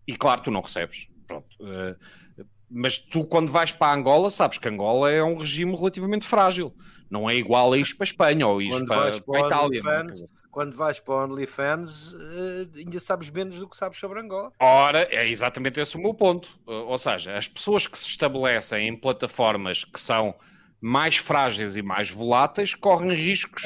[0.09, 1.09] E claro, tu não recebes.
[1.27, 1.47] Pronto.
[1.61, 6.75] Uh, mas tu, quando vais para Angola, sabes que Angola é um regime relativamente frágil.
[7.11, 9.79] Não é igual a isto para a Espanha ou isto para, para a Itália.
[9.79, 9.83] é?
[10.01, 14.51] OnlyFans, quando vais para OnlyFans, eh, ainda sabes menos do que sabes sobre Angola.
[14.59, 16.49] Ora, é exatamente esse o meu ponto.
[16.67, 20.35] Uh, Ou seja, as pessoas que se estabelecem em plataformas que são
[20.81, 23.63] mais frágeis e mais voláteis correm riscos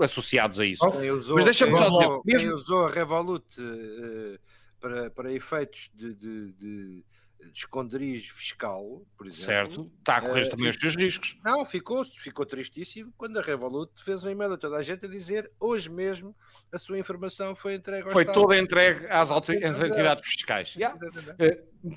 [0.00, 0.90] associados a isso.
[0.92, 4.38] Quem usou, Mas deixa-me só dizer, usou- quem mesmo- usou a Revolut eh,
[4.82, 7.04] para, para efeitos de, de, de,
[7.40, 9.44] de esconderijo fiscal, por exemplo.
[9.46, 9.92] Certo?
[9.98, 11.36] Está a correr Eh, também os seus riscos.
[11.44, 15.08] Não, ficou, ficou tristíssimo quando a Revolut fez um e-mail a toda a gente a
[15.08, 16.36] dizer hoje mesmo
[16.72, 18.34] a sua informação foi entregue Foi Estado.
[18.40, 19.48] toda entregue às, às
[19.80, 20.74] entidades fiscais.
[20.76, 20.98] Yeah.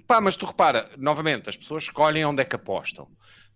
[0.08, 3.08] Pá, mas tu repara, novamente, as pessoas escolhem onde é que apostam.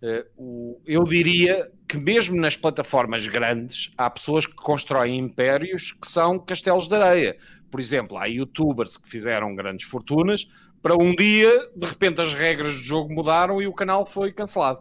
[0.02, 6.06] Eh, o- eu diria que mesmo nas plataformas grandes há pessoas que constroem impérios que
[6.08, 7.36] são castelos de areia.
[7.70, 10.46] Por exemplo, há youtubers que fizeram grandes fortunas
[10.82, 14.80] para um dia, de repente, as regras do jogo mudaram e o canal foi cancelado.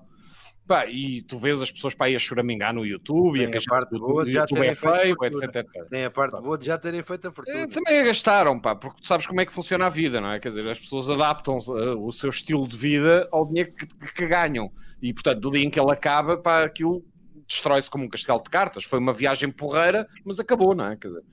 [0.66, 3.50] Pá, e tu vês as pessoas para aí a choramingar no YouTube e Tem a
[3.50, 5.90] a queixar parte que boa de já YouTube é terem feito feio, etc, etc.
[5.90, 7.68] Tem a parte boa de já terem feito a Eh, fortuna.
[7.68, 10.40] Também a gastaram, pá, porque tu sabes como é que funciona a vida, não é?
[10.40, 14.28] Quer dizer, as pessoas adaptam eh, o seu estilo de vida ao dinheiro que, que
[14.28, 14.72] ganham.
[15.02, 17.04] E, portanto, do dia em que ele acaba, pá, aquilo
[17.48, 18.84] destrói-se como um castelo de cartas.
[18.84, 20.96] Foi uma viagem porreira, mas acabou, não é?
[20.96, 21.24] Quer dizer,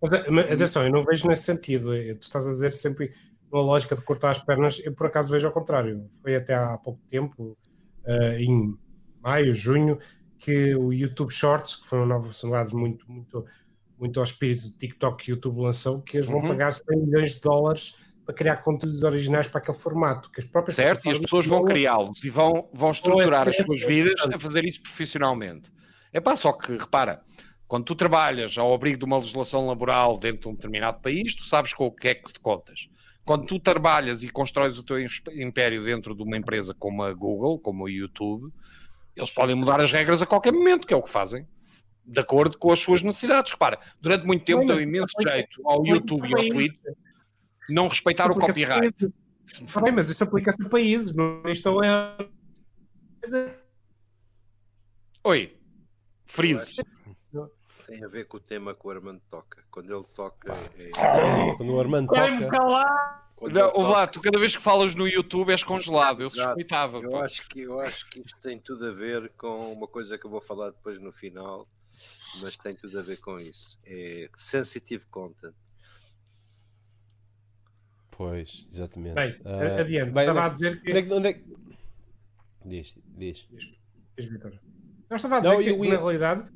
[0.00, 1.90] Mas, mas, atenção, eu não vejo nesse sentido.
[1.90, 3.12] Tu estás a dizer sempre
[3.50, 4.80] uma lógica de cortar as pernas.
[4.84, 6.04] Eu, por acaso, vejo ao contrário.
[6.22, 7.56] Foi até há pouco tempo,
[8.04, 8.76] eh, em
[9.22, 9.98] maio, junho,
[10.38, 13.44] que o YouTube Shorts, que foram novos funcionalidades muito, muito,
[13.98, 16.48] muito ao espírito de TikTok que o YouTube lançou, que eles vão Uhum.
[16.48, 20.30] pagar 100 milhões de dólares para criar conteúdos originais para aquele formato.
[20.30, 21.06] Que as próprias certo?
[21.06, 24.64] E as pessoas vão criá-los e vão, vão estruturar as é- suas vidas a fazer
[24.64, 25.72] isso profissionalmente.
[26.12, 27.22] É pá, só que, repara,
[27.68, 31.44] quando tu trabalhas ao abrigo de uma legislação laboral dentro de um determinado país, tu
[31.44, 32.88] sabes com o que é que te contas.
[33.24, 34.98] Quando tu trabalhas e constróis o teu
[35.34, 38.52] império dentro de uma empresa como a Google, como o YouTube,
[39.16, 41.44] eles podem mudar as regras a qualquer momento, que é o que fazem,
[42.04, 43.50] de acordo com as suas necessidades.
[43.50, 46.78] Repara, durante muito tempo deu imenso mas- jeito ao mas- YouTube e ao Twitch
[47.68, 48.94] não respeitar o copyright.
[49.82, 52.16] Bem, mas isso aplica-se a países, não isto é.
[55.24, 55.56] Oi,
[56.26, 56.76] freeze.
[57.86, 59.62] Tem a ver com o tema que o Armando toca.
[59.70, 60.52] Quando ele toca.
[60.52, 61.56] É...
[61.56, 62.48] Quando o Armando toca.
[62.48, 63.26] calar!
[63.40, 63.78] Não, toca...
[63.78, 66.98] lá, tu cada vez que falas no YouTube és congelado, eu suspeitava.
[66.98, 70.26] Eu acho, que, eu acho que isto tem tudo a ver com uma coisa que
[70.26, 71.68] eu vou falar depois no final,
[72.40, 73.78] mas tem tudo a ver com isso.
[73.84, 75.54] É sensitive content.
[78.10, 79.14] Pois, exatamente.
[79.14, 80.10] Bem, uh, adiante.
[80.10, 80.90] Bem, estava a dizer que.
[80.90, 81.56] Onde é que, onde é que...
[82.64, 83.46] Diz, diz.
[83.50, 83.70] Diz,
[84.16, 84.58] diz Vitor.
[85.10, 85.90] Eu estava a dizer não, que, eu, eu...
[85.90, 86.48] na realidade,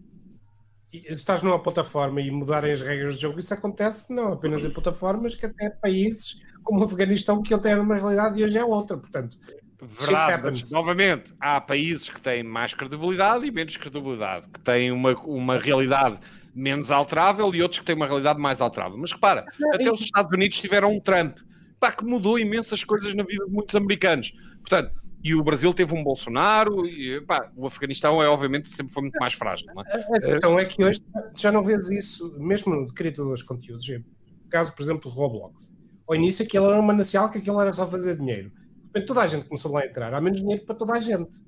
[0.93, 5.34] estás numa plataforma e mudarem as regras do jogo, isso acontece não apenas em plataformas,
[5.34, 8.97] que até países como o Afeganistão, que ele tem uma realidade e hoje é outra.
[8.97, 9.38] Portanto,
[9.82, 15.12] Verdade, mas, novamente, há países que têm mais credibilidade e menos credibilidade, que têm uma,
[15.22, 16.18] uma realidade
[16.55, 18.99] menos alterável e outros que têm uma realidade mais alterável.
[18.99, 21.38] Mas repara, até os Estados Unidos tiveram um Trump
[21.80, 24.32] pá, que mudou imensas coisas na vida de muitos americanos.
[24.59, 24.93] Portanto,
[25.23, 29.18] e o Brasil teve um Bolsonaro, e pá, o Afeganistão é obviamente sempre foi muito
[29.21, 29.66] mais frágil.
[29.71, 30.16] É?
[30.16, 31.01] A questão é que hoje
[31.37, 33.87] já não vês isso, mesmo de criadores de conteúdos,
[34.49, 35.71] caso, por exemplo, do Roblox.
[36.09, 38.51] Ao início aquilo era um manancial que aquilo era só fazer dinheiro.
[38.51, 41.01] De repente toda a gente começou lá a entrar, há menos dinheiro para toda a
[41.01, 41.39] gente.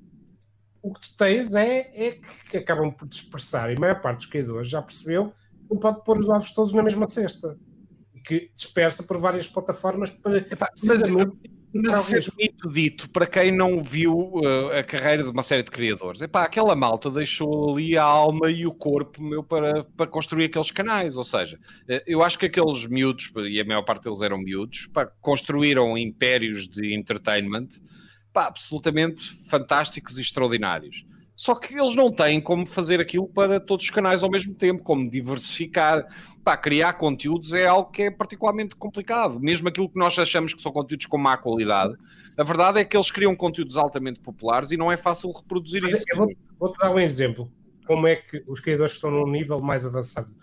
[0.81, 2.19] O que tu tens é, é
[2.49, 6.03] que acabam por dispersar, e a maior parte dos criadores já percebeu que não pode
[6.03, 7.57] pôr os ovos todos na mesma cesta
[8.23, 11.37] que dispersa por várias plataformas para Epá, precisamente.
[11.41, 15.63] Mas isso é muito dito para quem não viu uh, a carreira de uma série
[15.63, 16.21] de criadores.
[16.21, 20.71] Epá, aquela malta deixou ali a alma e o corpo meu para, para construir aqueles
[20.71, 21.17] canais.
[21.17, 24.87] Ou seja, uh, eu acho que aqueles miúdos, e a maior parte deles eram miúdos,
[24.93, 27.69] pá, construíram impérios de entertainment
[28.33, 31.05] pá, absolutamente fantásticos e extraordinários.
[31.35, 34.83] Só que eles não têm como fazer aquilo para todos os canais ao mesmo tempo,
[34.83, 36.05] como diversificar.
[36.43, 39.39] Pá, criar conteúdos é algo que é particularmente complicado.
[39.39, 41.95] Mesmo aquilo que nós achamos que são conteúdos com má qualidade,
[42.37, 45.93] a verdade é que eles criam conteúdos altamente populares e não é fácil reproduzir Mas
[45.93, 46.05] isso.
[46.15, 47.51] Vou, vou-te dar um exemplo.
[47.85, 50.33] Como é que os criadores que estão num nível mais avançado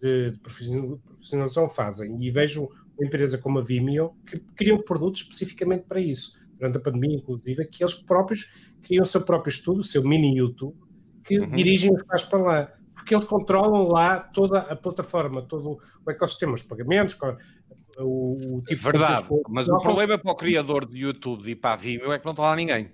[0.00, 2.20] de, de profissionalização fazem?
[2.20, 2.68] E vejo
[2.98, 6.38] uma empresa como a Vimeo que criam produtos especificamente para isso.
[6.58, 8.52] Durante a pandemia, inclusive, que eles próprios
[8.82, 10.76] criam o seu próprio estudo, o seu mini YouTube,
[11.24, 11.50] que uhum.
[11.50, 12.72] dirigem os pais para lá.
[12.94, 17.16] Porque eles controlam lá toda a plataforma, todo o ecossistema, os pagamentos,
[17.98, 21.56] o, o tipo Verdade, de mas o problema para o criador de YouTube de ir
[21.56, 22.92] para a Vimeo é que não está lá ninguém.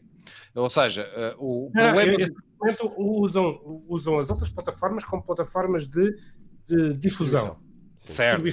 [0.55, 1.07] Ou seja,
[1.39, 2.26] uh, o não, problema.
[2.61, 6.16] Momento usam, usam as outras plataformas como plataformas de,
[6.66, 7.57] de difusão.
[7.97, 8.47] Certo.
[8.47, 8.53] E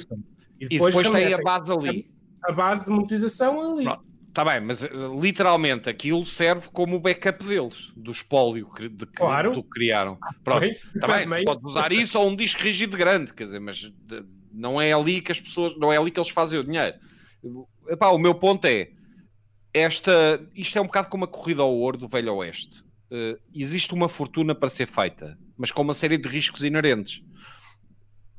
[0.67, 2.11] depois, e depois tem a base ali.
[2.43, 3.83] A, a base de monetização ali.
[3.85, 4.14] Pronto.
[4.35, 9.05] Está bem, mas eh, literalmente aquilo serve como o backup deles, do espólio que, de,
[9.05, 9.53] claro.
[9.53, 10.19] do que criaram.
[10.43, 14.25] Pronto, está bem, pode usar isso ou um disco rígido grande, quer dizer, mas de,
[14.51, 16.97] não é ali que as pessoas, não é ali que eles fazem o dinheiro.
[17.87, 18.89] Epá, o meu ponto é,
[19.73, 22.83] esta, isto é um bocado como a corrida ao ouro do Velho Oeste.
[23.09, 27.23] Uh, existe uma fortuna para ser feita, mas com uma série de riscos inerentes.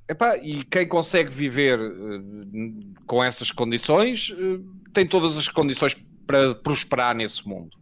[0.09, 5.97] Epá, e quem consegue viver uh, com essas condições uh, tem todas as condições
[6.27, 7.77] para prosperar nesse mundo.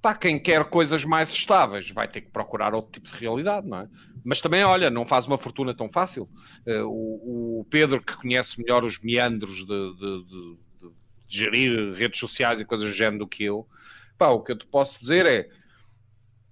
[0.00, 3.78] Para quem quer coisas mais estáveis, vai ter que procurar outro tipo de realidade, não
[3.78, 3.88] é?
[4.24, 6.28] Mas também, olha, não faz uma fortuna tão fácil.
[6.66, 10.92] Uh, o, o, Pedro, que conhece melhor os meandros de, de, de, de,
[11.28, 13.66] gerir redes sociais e coisas do género do que eu,
[14.18, 15.48] pá, o que eu te posso dizer é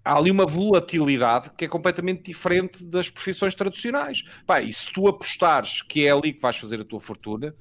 [0.05, 4.22] há ali uma volatilidade que é completamente diferente das profissões tradicionais.
[4.46, 7.55] Pá, e se tu apostares que é ali que vais fazer a tua fortuna,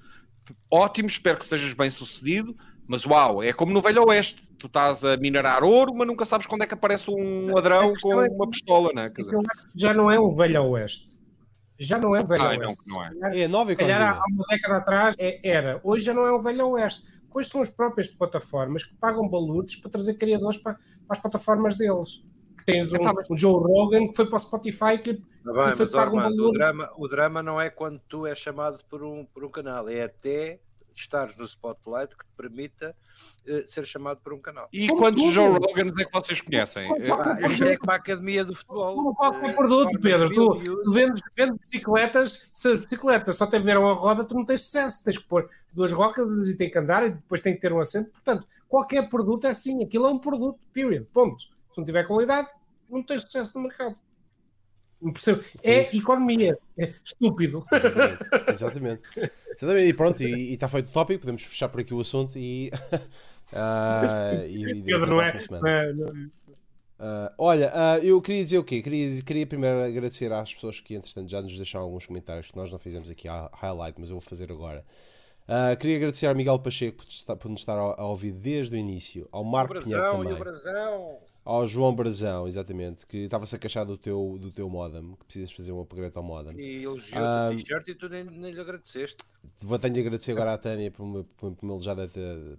[0.72, 2.56] ótimo, espero que sejas bem sucedido,
[2.88, 6.48] mas uau, é como no Velho Oeste, tu estás a minerar ouro, mas nunca sabes
[6.48, 9.12] quando é que aparece um ladrão com é, uma pistola, né?
[9.12, 9.38] Quer dizer...
[9.76, 11.20] Já não é o Velho Oeste.
[11.80, 12.90] Já não é o Velho ah, Oeste.
[12.90, 13.40] Não, não é.
[13.42, 14.12] É nova economia.
[14.12, 15.80] há uma década atrás é, era.
[15.84, 17.04] Hoje já não é o Velho Oeste.
[17.32, 21.78] Pois são as próprias plataformas que pagam balúrdios para trazer criadores para, para as plataformas
[21.78, 22.24] deles
[22.72, 22.98] tens um,
[23.30, 26.22] um, Joe Rogan que foi para o Spotify que, tá bem, que foi pago um
[26.22, 26.50] valor.
[26.50, 29.88] O drama, o drama não é quando tu és chamado por um, por um canal,
[29.90, 30.60] é até
[31.02, 32.96] estar no spotlight que te permita
[33.48, 34.68] uh, ser chamado por um canal.
[34.72, 35.34] E como quantos tudo.
[35.34, 36.90] Joe Rogans é que vocês conhecem?
[37.12, 38.96] Ah, isto é como a academia do futebol.
[38.96, 40.32] Como qualquer produto, Pedro.
[40.32, 44.62] Tu, tu vendes, vendes, bicicletas, se a bicicleta só tiver uma roda, tu não tens
[44.62, 45.04] sucesso.
[45.04, 47.80] Tens que pôr duas rocas e tem que andar e depois tem que ter um
[47.80, 48.12] assento.
[48.12, 49.84] Portanto, qualquer produto é assim.
[49.84, 51.06] Aquilo é um produto, period.
[51.14, 51.42] Ponto.
[51.72, 52.50] Se não tiver qualidade,
[52.90, 53.98] não tem sucesso no mercado.
[55.02, 55.44] Não percebo.
[55.64, 55.98] É Isso.
[55.98, 56.58] economia.
[56.78, 57.66] É estúpido.
[57.72, 58.24] Exatamente.
[58.50, 59.02] Exatamente.
[59.56, 59.88] Exatamente.
[59.88, 62.70] E pronto, e está feito o tópico, podemos fechar por aqui o assunto e.
[63.54, 65.88] uh, e, e Pedro, não é?
[67.00, 68.82] Uh, olha, uh, eu queria dizer o quê?
[68.82, 72.70] Queria, queria primeiro agradecer às pessoas que, entretanto, já nos deixaram alguns comentários que nós
[72.70, 74.84] não fizemos aqui a highlight, mas eu vou fazer agora.
[75.48, 78.76] Uh, queria agradecer ao Miguel Pacheco por, estar, por nos estar a, a ouvir desde
[78.76, 80.38] o início, ao Marco Pinheiro também,
[81.50, 85.52] ao João Brazão, exatamente, que estava-se a queixar do teu, do teu modem, que precisas
[85.52, 86.56] fazer um upgrade ao modem.
[86.60, 89.24] E elogiou uh, o t-shirt e tu nem, nem lhe agradeceste.
[89.60, 91.96] Vou tenho de agradecer agora à Tânia por me, por me elogiar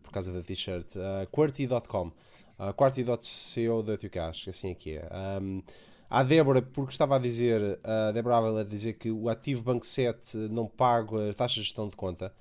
[0.03, 0.97] por causa da t-shirt.
[0.97, 5.09] Uh, QWERTY.com, uh, QWERTY.co.uk, acho que assim é que é.
[5.41, 5.63] Um,
[6.09, 9.87] à Débora, porque estava a dizer, a Débora Ávila a dizer que o ativo Banco
[9.87, 12.35] 7 não paga a taxa de gestão de conta.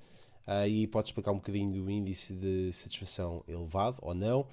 [0.48, 4.44] Uh, e pode explicar um bocadinho do índice de satisfação elevado ou não.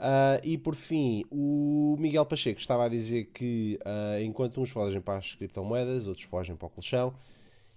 [0.00, 4.98] Uh, e por fim, o Miguel Pacheco estava a dizer que uh, enquanto uns fogem
[4.98, 7.14] para as criptomoedas, outros fogem para o colchão.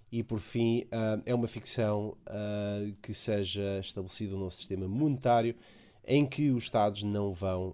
[0.09, 2.15] E por fim, uh, é uma ficção
[3.01, 5.55] que seja estabelecido um novo sistema monetário
[6.05, 7.73] em que os Estados não vão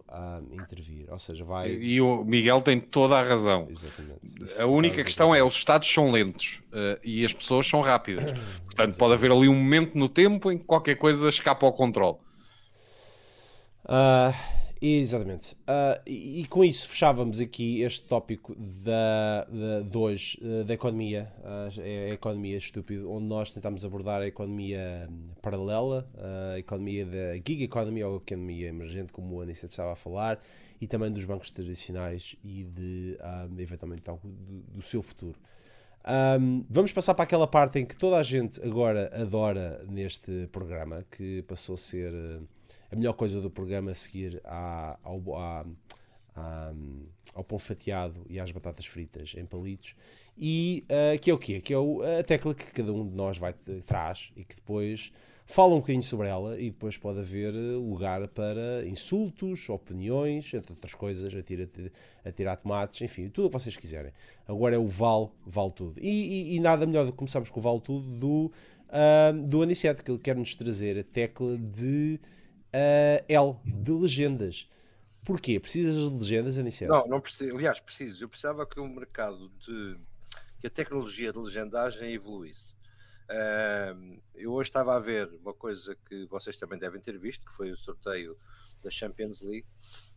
[0.53, 1.05] intervir.
[1.11, 1.71] Ou seja, vai.
[1.71, 3.67] E o Miguel tem toda a razão.
[3.69, 4.21] Exatamente.
[4.41, 6.61] Isso a única questão é: os Estados são lentos
[7.03, 8.23] e as pessoas são rápidas.
[8.23, 8.97] Portanto, Exatamente.
[8.97, 12.17] pode haver ali um momento no tempo em que qualquer coisa escapa ao controle.
[13.86, 14.34] Uh,
[14.82, 15.55] Exatamente.
[15.55, 20.73] Uh, e, e, com isso fechávamos aqui este tópico da, da, de hoje, uh, da
[20.73, 25.09] economia, uh, a economia estúpido, onde nós tentamos abordar a economia
[25.41, 26.09] paralela,
[26.53, 30.41] a economia da gig economy ou economia emergente, como o Anissa estava a falar,
[30.80, 33.17] e também dos bancos tradicionais e de,
[33.51, 35.38] um, eventualmente, do, do, seu futuro.
[36.39, 41.05] Um, vamos passar para aquela parte em que toda a gente agora adora neste programa,
[41.11, 42.13] que passou a ser
[42.91, 45.65] a melhor coisa do programa a seguir à, ao, à,
[46.35, 46.73] à,
[47.35, 49.95] ao pão fatiado e às batatas fritas em palitos.
[50.37, 51.59] E uh, que é o quê?
[51.59, 53.53] Que é o, a tecla que cada um de nós vai
[53.85, 55.11] traz e que depois
[55.49, 60.93] fala um bocadinho sobre ela e depois pode haver lugar para insultos, opiniões, entre outras
[60.93, 61.67] coisas, atirar,
[62.23, 64.11] atirar tomates, enfim, tudo o que vocês quiserem.
[64.47, 65.99] Agora é o vale, vale tudo.
[65.99, 68.51] E, e, e nada melhor do que começarmos com o vale tudo do,
[68.89, 72.19] uh, do Aniceto, que ele quer nos trazer a tecla de
[72.74, 74.70] uh, L, de legendas.
[75.26, 75.59] Porquê?
[75.59, 76.91] Precisas de legendas, Aniceto?
[76.91, 77.55] Não, não preciso.
[77.55, 78.24] Aliás, preciso.
[78.24, 79.97] Eu precisava que o mercado de.
[80.59, 82.76] que a tecnologia de legendagem evoluísse.
[83.30, 87.53] Uh, eu hoje estava a ver uma coisa que vocês também devem ter visto, que
[87.53, 88.36] foi o sorteio
[88.82, 89.67] da Champions League,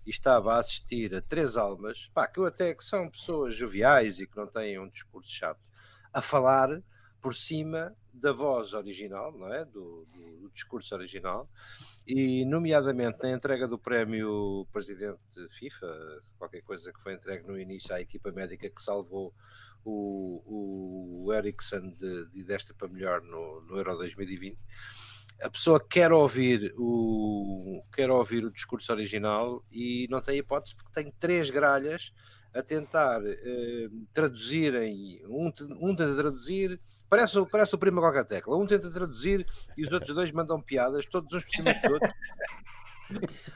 [0.07, 4.18] e estava a assistir a três almas, pá, que eu até que são pessoas joviais
[4.18, 5.61] e que não têm um discurso chato,
[6.12, 6.82] a falar
[7.20, 9.64] por cima da voz original, não é?
[9.64, 11.48] Do, do, do, discurso original,
[12.06, 15.18] e nomeadamente na entrega do prémio presidente
[15.58, 19.32] FIFA, qualquer coisa que foi entregue no início à equipa médica que salvou
[19.84, 24.58] o, o Ericsson de, de desta para melhor no, no Euro 2020.
[25.42, 30.92] A pessoa quer ouvir o quer ouvir o discurso original e não tem hipótese porque
[30.92, 32.12] tem três gralhas
[32.54, 35.50] a tentar eh, traduzirem um,
[35.80, 36.80] um tenta traduzir
[37.12, 38.56] Parece, parece o primo qualquer tecla.
[38.56, 39.46] Um tenta traduzir
[39.76, 42.14] e os outros dois mandam piadas, todos uns por cima dos outros.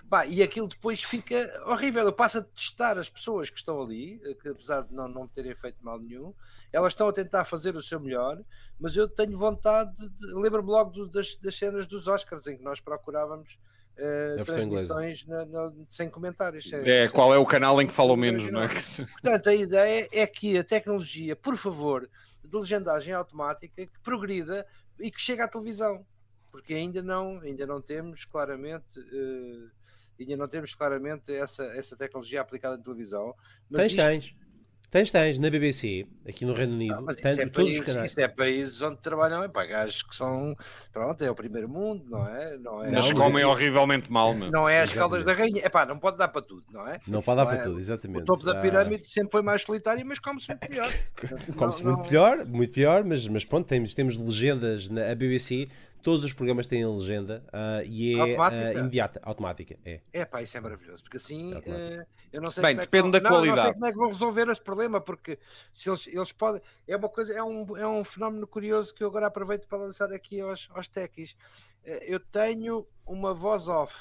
[0.05, 2.05] Bah, e aquilo depois fica horrível.
[2.05, 5.55] Eu passo a testar as pessoas que estão ali, que apesar de não, não terem
[5.55, 6.35] feito mal nenhum,
[6.71, 8.39] elas estão a tentar fazer o seu melhor,
[8.79, 10.27] mas eu tenho vontade de.
[10.35, 13.57] Lembro-me logo do, das, das cenas dos Oscars em que nós procurávamos
[13.99, 16.71] Uh, transmissões na, na, sem comentários.
[16.71, 18.69] É, qual é o canal em que falam menos, não é?
[18.69, 22.07] Portanto, a ideia é que a tecnologia, por favor,
[22.47, 24.67] de legendagem automática que progrida
[24.99, 26.07] e que chega à televisão,
[26.51, 29.71] porque ainda não, ainda não temos claramente, uh,
[30.19, 33.35] ainda não temos claramente essa, essa tecnologia aplicada em televisão.
[33.69, 34.37] Mas tens, isto...
[34.37, 34.46] tens.
[34.89, 38.11] Tens, tens, na BBC, aqui no Reino Unido, não, tens, é todos os canais.
[38.11, 40.57] Isso é países onde trabalham é, para gajos que são,
[40.93, 42.57] pronto, é o primeiro mundo, não é?
[42.57, 44.49] Não é mas comem aqui, horrivelmente mal, meu.
[44.51, 47.01] Não é as caldas da rainha, é pá, não pode dar para tudo, não é?
[47.07, 48.23] Não pode dar não para é, tudo, exatamente.
[48.23, 48.63] O topo da ah.
[48.63, 49.09] pirâmide ah.
[49.09, 50.93] sempre foi mais solitário, mas come-se muito pior.
[51.57, 52.09] come-se muito não...
[52.09, 55.69] pior, muito pior, mas, mas pronto, temos, temos legendas na BBC
[56.07, 58.69] Todos os programas têm legenda uh, e é automática.
[58.69, 59.79] Uh, imediata, automática.
[59.85, 60.01] É.
[60.13, 63.21] é pá, isso é maravilhoso, porque assim uh, eu não sei Bem, depende é da
[63.21, 63.57] não, qualidade.
[63.57, 65.37] Não sei como é que vão resolver este problema, porque
[65.75, 66.63] se eles, eles podem.
[66.87, 70.13] É uma coisa, é um, é um fenómeno curioso que eu agora aproveito para lançar
[70.13, 71.35] aqui aos, aos techis.
[71.83, 73.93] Eu tenho uma voz off,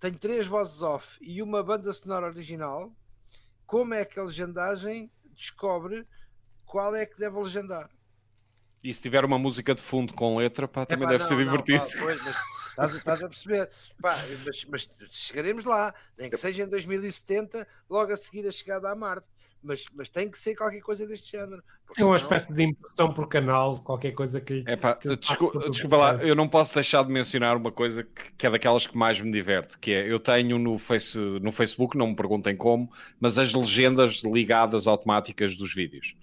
[0.00, 2.90] tenho três vozes off e uma banda sonora original.
[3.66, 6.08] Como é que a legendagem descobre
[6.64, 7.90] qual é que deve legendar?
[8.82, 11.78] E se tiver uma música de fundo com letra, pá, também deve não, ser divertido.
[11.78, 12.36] Não, pá, pois, mas
[12.70, 13.70] estás, estás, a perceber.
[14.00, 18.90] Pá, mas, mas, chegaremos lá, nem que seja em 2070, logo a seguir a chegada
[18.90, 19.26] a Marte.
[19.62, 21.62] Mas, mas tem que ser qualquer coisa deste género.
[21.96, 24.64] É uma espécie de impressão por canal, qualquer coisa que.
[24.66, 28.32] É pá, que desculpa, desculpa lá, eu não posso deixar de mencionar uma coisa que,
[28.32, 31.96] que é daquelas que mais me diverte, que é, eu tenho no, face, no Facebook,
[31.96, 36.16] não me perguntem como, mas as legendas ligadas automáticas dos vídeos.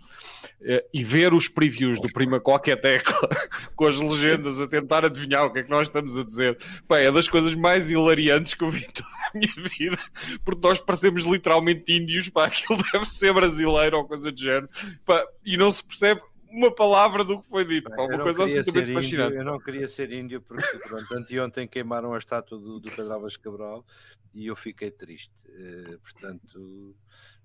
[0.62, 3.30] Eh, E ver os previews do Prima Qualquer Tecla
[3.76, 6.58] com as legendas a tentar adivinhar o que é que nós estamos a dizer,
[6.88, 9.98] pá, é das coisas mais hilariantes que eu vi toda a minha vida,
[10.44, 14.70] porque nós parecemos literalmente índios, pá, aquilo deve ser brasileiro ou coisa do género,
[15.06, 18.90] pá, e não se percebe uma palavra do que foi dito, pá, uma coisa absolutamente
[18.90, 19.36] índio, fascinante.
[19.36, 23.38] eu não queria ser índio porque pronto, anteontem queimaram a estátua do, do Pedro Álvares
[23.38, 23.86] Cabral
[24.34, 25.32] e eu fiquei triste.
[25.48, 26.96] Eh, portanto,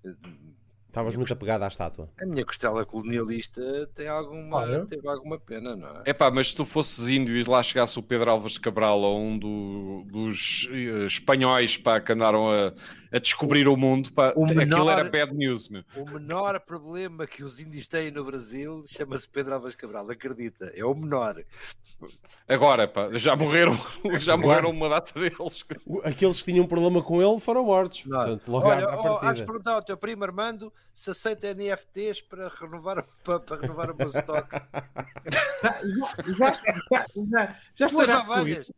[0.05, 0.15] eh,
[0.95, 2.09] Estavas muito apegado à estátua.
[2.21, 3.61] a minha costela colonialista
[3.97, 4.87] tem alguma, Olha.
[4.87, 6.03] teve alguma pena, não é?
[6.05, 9.19] É pá, mas se tu fosses índio e lá chegasse o Pedro Álvares Cabral ou
[9.19, 12.73] um do- dos eh, espanhóis pá, que andaram a,
[13.13, 15.83] a descobrir o mundo, pá, O aquilo menor- era bad news, meu.
[15.97, 20.85] O menor problema que os índios têm no Brasil chama-se Pedro Álvares Cabral, acredita, é
[20.85, 21.43] o menor.
[22.49, 23.77] Agora, pá, já morreram,
[24.21, 25.65] já morreram uma data deles.
[26.05, 28.05] Aqueles que tinham problema com ele foram mortos.
[28.07, 28.17] Não.
[28.19, 32.21] Portanto, logo Olha, à, à oh, has perguntar ao teu primo Armando se aceita NFTs
[32.23, 34.49] para renovar, para, para renovar o meu stock.
[35.33, 35.81] Já,
[36.39, 38.61] já, já, já, já Duas ovelhas.
[38.61, 38.75] isso?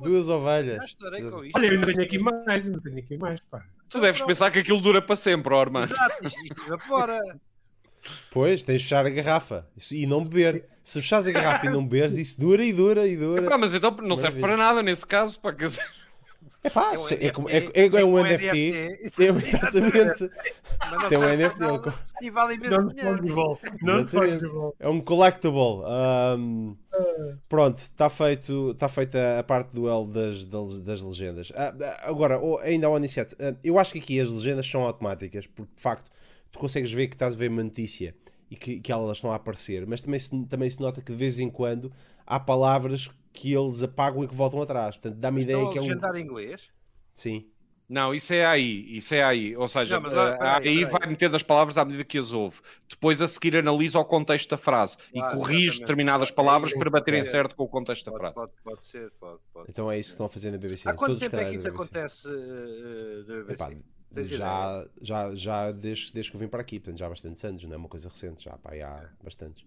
[0.00, 0.84] Duas Já ovelhas.
[0.84, 1.56] estourei com isto.
[1.56, 3.64] Olha, eu ainda tenho aqui mais, ainda tenho aqui mais, pá.
[3.88, 5.82] Tu deves pensar que aquilo dura para sempre, irmão.
[5.82, 7.20] Exato, isto, evapora.
[8.30, 10.68] Pois, tens de fechar a garrafa Isso- e não beber.
[10.82, 13.48] Se fechares a garrafa e não beberes, isso dura e dura e dura.
[13.48, 14.42] Pá, mas então não serve Maravilha.
[14.42, 15.50] para nada nesse caso, pá,
[16.64, 18.46] quer dizer, Epá, um se- é, como- é, NFT, é, é um um NFT.
[18.72, 19.22] NFT.
[19.22, 20.28] É, exatamente.
[21.08, 23.22] Tem um NFT, nada E vale imenso dinheiro.
[23.82, 24.74] Não.
[24.78, 25.82] É um collectible.
[25.84, 26.74] Ahm,
[27.48, 31.52] pronto, está feito, tá feita a parte do L das, das, das legendas.
[31.54, 34.82] Ah, ah, agora, oh, ainda ao Anicete, ah, eu acho que aqui as legendas são
[34.82, 36.10] automáticas, porque de facto
[36.50, 38.14] tu consegues ver que estás a ver uma notícia
[38.50, 41.18] e que, que elas estão a aparecer, mas também se, também se nota que de
[41.18, 41.92] vez em quando
[42.26, 44.96] há palavras que eles apagam e que voltam atrás.
[44.96, 45.84] Portanto, dá-me ideia Estão que é um.
[45.88, 46.70] legendar em inglês?
[47.12, 47.50] Sim.
[47.86, 49.54] Não, isso é aí, isso é aí.
[49.54, 50.84] Ou seja, Não, peraí, aí peraí.
[50.86, 52.58] vai metendo as palavras à medida que as ouve.
[52.88, 55.80] Depois a seguir analisa o contexto da frase e Claro, corrige exatamente.
[55.80, 57.24] determinadas É palavras para baterem é.
[57.24, 58.34] certo com o contexto da Pode, frase.
[58.36, 59.66] pode, pode ser, pode, pode.
[59.70, 60.88] Então é isso que estão a fazer na BBC.
[60.88, 61.84] Há quanto todos os tempo é que isso da BBC.
[61.98, 63.52] acontece eh, na BBC?
[63.52, 63.70] Epá,
[64.22, 67.64] já, já, já desde, desde que eu vim para aqui, portanto já há bastantes anos,
[67.64, 69.62] não é uma coisa recente, já pá, aí há bastantes.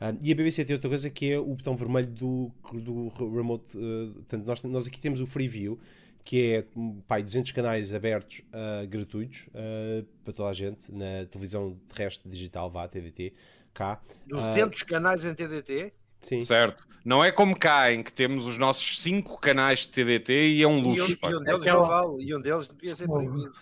[0.00, 3.76] Ah, e a BBC tem outra coisa que é o botão vermelho do, do remote.
[3.76, 5.78] eh, portanto, nós, nós aqui temos o Free View,
[6.24, 6.64] que é
[7.06, 12.70] pá, 200 canais abertos ah, gratuitos ah, para toda a gente na televisão terrestre digital,
[12.70, 13.32] vá, TDT,
[13.72, 14.00] cá.
[14.26, 15.92] 200 canais em TDT?
[16.20, 16.84] Sim, Certo.
[17.04, 20.66] Não é como cá, em que temos os nossos cinco canais de TDT e é
[20.66, 21.12] um E luxo.
[21.12, 21.30] um, pá.
[21.30, 23.52] e um deles não vale, e um deles devia ser proibido.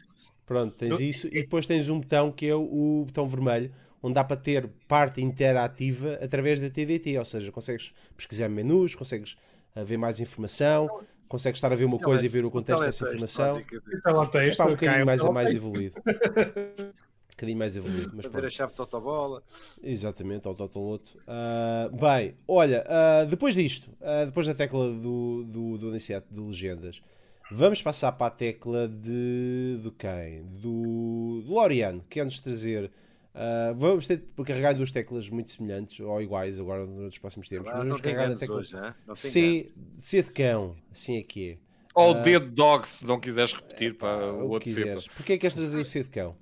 [0.46, 3.70] Pronto, tens isso e depois tens um botão que é o, o botão vermelho,
[4.04, 9.34] onde dá para ter parte interativa através da TDT, ou seja, consegues pesquisar menus, consegues
[9.74, 13.02] ah, ver mais informação, consegues estar a ver uma coisa e ver o contexto dessa
[13.04, 13.64] informação.
[13.94, 15.56] Então lá tens, Está um bocadinho cai, mais, então, mais tem.
[15.56, 15.96] evoluído.
[17.24, 19.42] Um bocadinho mais evoluído, mas Para ver a chave de totobola.
[19.82, 21.18] Exatamente, ao Totoloto.
[21.26, 26.40] Ah, bem, olha, ah, depois disto, ah, depois da tecla do, do, do Aniceto de
[26.40, 27.02] legendas,
[27.50, 30.44] vamos passar para a tecla de, de quem?
[30.44, 32.88] Do, do Loriano, que é-nos trazer.
[33.34, 37.68] Ah, vamos ter de carregar duas teclas muito semelhantes ou iguais agora nos próximos tempos.
[37.72, 38.94] Ah, vamos carregar ganos tecla hoje, né?
[39.14, 41.58] C, C de cão, assim é que é.
[41.94, 45.06] Ou o dedo dog, se não quiseres repetir para Ah, o outro quiseres.
[45.08, 46.32] Porquê é que queres trazer o C de cão?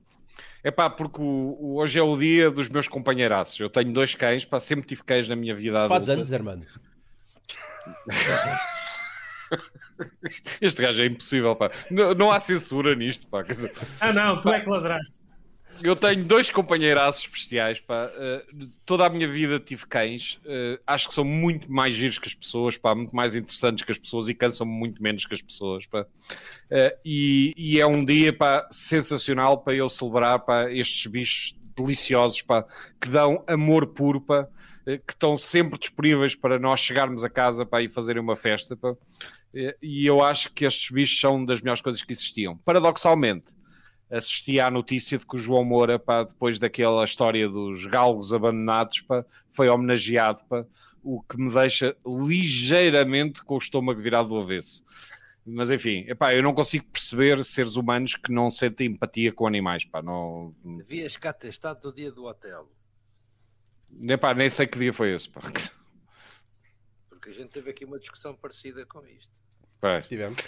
[0.64, 3.59] É pá, porque o- o- hoje é o dia dos meus companheiraços.
[3.61, 6.12] Eu tenho dois cães, pá, sempre tive cães na minha vida Faz adulta.
[6.12, 6.66] anos, Armando.
[10.61, 11.70] Este gajo é impossível, pá.
[11.90, 13.45] Não, não há censura nisto, pá.
[14.01, 15.20] Ah, não, tu é que ladraste.
[15.82, 18.10] Eu tenho dois companheiraços especiais, pá.
[18.14, 18.44] Eh,
[18.86, 20.38] toda a minha vida tive cães.
[20.44, 22.94] Eh, acho que são muito mais giros que as pessoas, pá.
[22.94, 26.06] Muito mais interessantes que as pessoas e cansam-me muito menos que as pessoas, pá.
[26.70, 32.42] Eh, e, e é um dia, pá, sensacional para eu celebrar, pá, estes bichos deliciosos,
[32.42, 32.64] pá,
[33.00, 34.46] que dão amor puro, pá,
[34.84, 38.94] que estão sempre disponíveis para nós chegarmos a casa, pá, e fazerem uma festa, pá.
[39.82, 42.56] E eu acho que estes bichos são das melhores coisas que existiam.
[42.58, 43.54] Paradoxalmente,
[44.12, 49.00] assisti à notícia de que o João Moura, pá, depois daquela história dos galgos abandonados,
[49.00, 50.66] pá, foi homenageado, pá,
[51.02, 54.84] o que me deixa ligeiramente com o estômago virado do avesso.
[55.44, 59.84] Mas enfim, epá, eu não consigo perceber seres humanos que não sentem empatia com animais.
[59.84, 62.70] Pá, não, Devias cá ter estado no dia do hotel.
[64.08, 65.28] epá, nem sei que dia foi esse.
[65.28, 65.40] Pá.
[67.08, 69.32] Porque a gente teve aqui uma discussão parecida com isto.
[69.80, 70.38] Pá, Tivemos.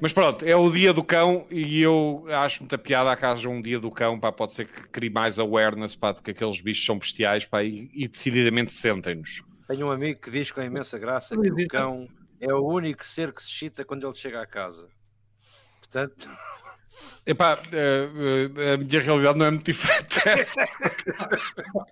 [0.00, 3.60] Mas pronto, é o dia do cão e eu acho muita piada a haja um
[3.60, 6.84] dia do cão, pá, pode ser que crie mais awareness, pá, de que aqueles bichos
[6.84, 9.42] são bestiais, pá, e, e decididamente sentem-nos.
[9.66, 12.08] Tenho um amigo que diz com imensa graça que o cão
[12.40, 14.88] é o único ser que se excita quando ele chega à casa.
[15.80, 16.28] Portanto,
[17.26, 18.08] Epá, eh,
[18.56, 20.64] eh, a minha realidade não é muito diferente dessa.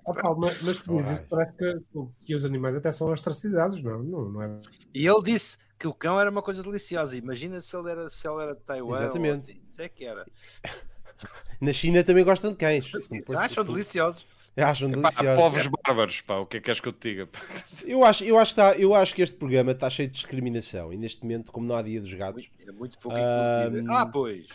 [0.05, 1.81] Opa, mas, mas tu dizes isso, parece que,
[2.25, 4.61] que os animais até são ostracizados, não, não, não é?
[4.95, 7.17] E ele disse que o cão era uma coisa deliciosa.
[7.17, 8.97] Imagina se ele era, se ele era de Taiwan.
[8.97, 9.53] Exatamente.
[9.53, 10.27] Ou, isso é que era.
[11.61, 12.91] Na China também gostam de cães.
[13.37, 14.25] Acham deliciosos.
[14.57, 15.41] Acham Epá, deliciosos.
[15.43, 17.27] povos bárbaros, pá, o que é que queres que eu te diga?
[17.29, 17.39] pá?
[17.87, 20.93] Eu acho, eu, acho que tá- eu acho que este programa está cheio de discriminação.
[20.93, 23.93] E neste momento, como não há dia dos gatos, É muito pouco Ah, inclusivo.
[23.93, 24.47] Ah, pois.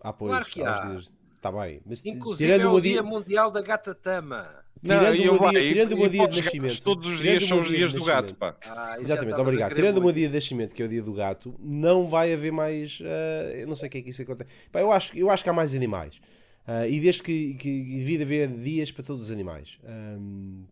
[0.00, 0.30] há pois.
[0.30, 0.86] Claro que há há.
[0.86, 1.12] os dias.
[1.36, 1.82] Está bem.
[1.84, 4.63] Mas Inclusive tirando é o dia dia, mundial da gata tama.
[4.84, 6.82] Tirando o meu vai, dia, e- tirando o meu dia de nascimento.
[6.82, 8.56] Todos os dias são os dia dias do gato, pá.
[8.68, 9.74] Ah, Exatamente, obrigado.
[9.74, 12.52] Tirando o meu dia de nascimento, que é o dia do gato, não vai haver
[12.52, 13.00] mais.
[13.02, 14.50] ah, eu não sei o que é que isso acontece.
[14.70, 16.20] Pá, eu, acho, eu acho que há mais animais.
[16.66, 19.78] Ah, e desde que, que devia haver dias para todos os animais.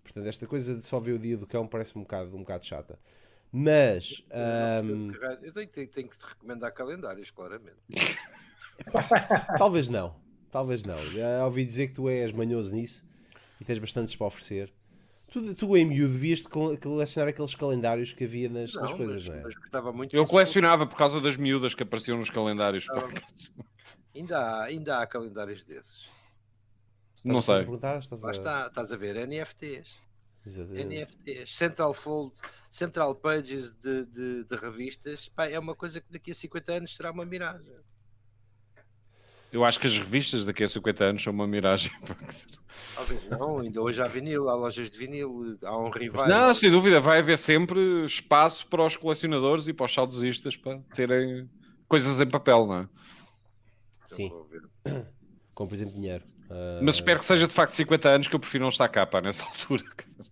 [0.02, 2.64] Portanto, esta coisa de só ver o dia do cão parece um bocado, um bocado
[2.64, 2.98] chata.
[3.54, 4.24] Mas.
[4.30, 5.10] ahm,
[5.42, 7.76] Eu tenho, tenho- tenho que te recomendar calendários, claramente.
[9.58, 10.14] talvez não.
[10.50, 10.98] Talvez não.
[11.10, 13.04] Já ouvi dizer que tu és manhoso nisso
[13.62, 14.72] e tens bastantes para oferecer.
[15.30, 18.96] Tu, tu em miúdo, devias de cole- colecionar aqueles calendários que havia nas, nas Não,
[18.98, 19.42] coisas, mas, não é?
[19.82, 22.86] mas muito Eu colecionava por causa das miúdas que apareciam nos calendários.
[22.90, 23.08] Ah,
[24.14, 26.06] Ainda há, ainda há calendários desses.
[27.24, 27.64] Não Estás a sei.
[27.66, 27.98] perguntar?
[27.98, 28.32] Estás Lá a...
[28.32, 29.88] está, estás a ver, NFTs.
[30.44, 30.84] Exatamente.
[31.04, 32.34] NFTs, Central Fold,
[32.70, 36.96] Central Pages de, de, de revistas, pá, é uma coisa que daqui a 50 anos
[36.96, 37.72] será uma miragem.
[39.52, 41.92] Eu acho que as revistas daqui a 50 anos são uma miragem.
[42.94, 46.26] Talvez não, ainda hoje há vinil, há lojas de vinil, há um rival.
[46.26, 50.78] Não, sem dúvida, vai haver sempre espaço para os colecionadores e para os saudosistas para
[50.94, 51.50] terem
[51.86, 52.88] coisas em papel, não é?
[54.06, 54.30] Sim,
[55.54, 56.24] como por exemplo dinheiro.
[56.50, 59.06] Ah, Mas espero que seja de facto 50 anos, que eu prefiro não estar cá,
[59.06, 59.84] pá, nessa altura.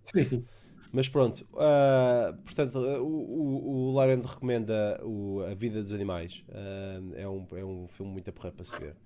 [0.02, 0.46] Sim.
[0.92, 6.42] Mas pronto, ah, portanto, ah, o, o, o recomenda o, A Vida dos Animais.
[6.50, 8.96] Ah, é, um, é um filme muito aporreiro para se ver.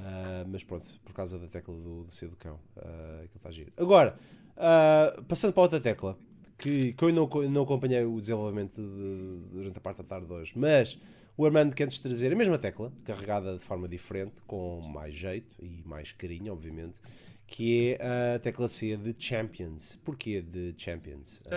[0.00, 3.50] Ah, mas pronto, por causa da tecla do, do C do cão, ah, aquilo está
[3.50, 3.72] giro.
[3.76, 4.16] Agora,
[4.56, 6.16] ah, passando para outra tecla,
[6.58, 10.32] que, que eu não, não acompanhei o desenvolvimento de- durante a parte da tarde de
[10.32, 10.98] hoje, mas
[11.36, 15.82] o Armando quer-nos trazer a mesma tecla, carregada de forma diferente, com mais jeito e
[15.84, 17.00] mais carinho, obviamente,
[17.46, 19.96] que é a tecla C de Champions.
[20.04, 21.42] Porquê de Champions?
[21.50, 21.54] Ah,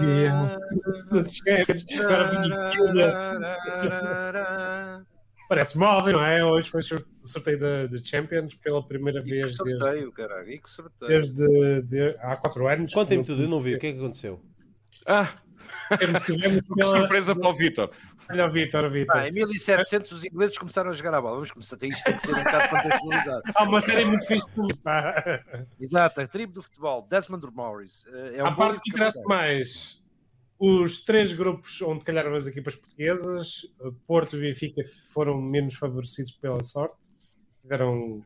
[2.88, 5.06] Agora
[5.50, 6.44] Parece móvel, não é?
[6.44, 10.48] Hoje foi o sorteio da de Champions pela primeira E que vez desde, sorteio, caralho,
[10.48, 11.08] e que sorteio.
[11.10, 12.92] desde de- há quatro anos.
[12.94, 13.74] Contem-me tudo, eu não vi.
[13.74, 14.40] O que é que aconteceu?
[15.04, 15.34] Ah,
[15.98, 16.90] Temos, tivemos que pela...
[16.98, 17.90] surpresa para o Vitor.
[18.30, 19.12] Olha o Vitor, Vitor.
[19.12, 21.34] Pá, em 1700 os ingleses começaram a jogar a bola.
[21.34, 23.42] Vamos começar, isto tem que ser um bocado contextualizado.
[23.56, 25.40] Há uma série muito fixe de pá.
[25.80, 28.04] Exato, a tribo do futebol, Desmond Morris.
[28.06, 30.00] eh, É um A parte que interessa mais,
[30.60, 33.66] os três grupos onde calharam as equipas portuguesas,
[34.06, 34.82] Porto e Benfica
[35.12, 37.10] foram menos favorecidos pela sorte.
[37.62, 38.22] Tiveram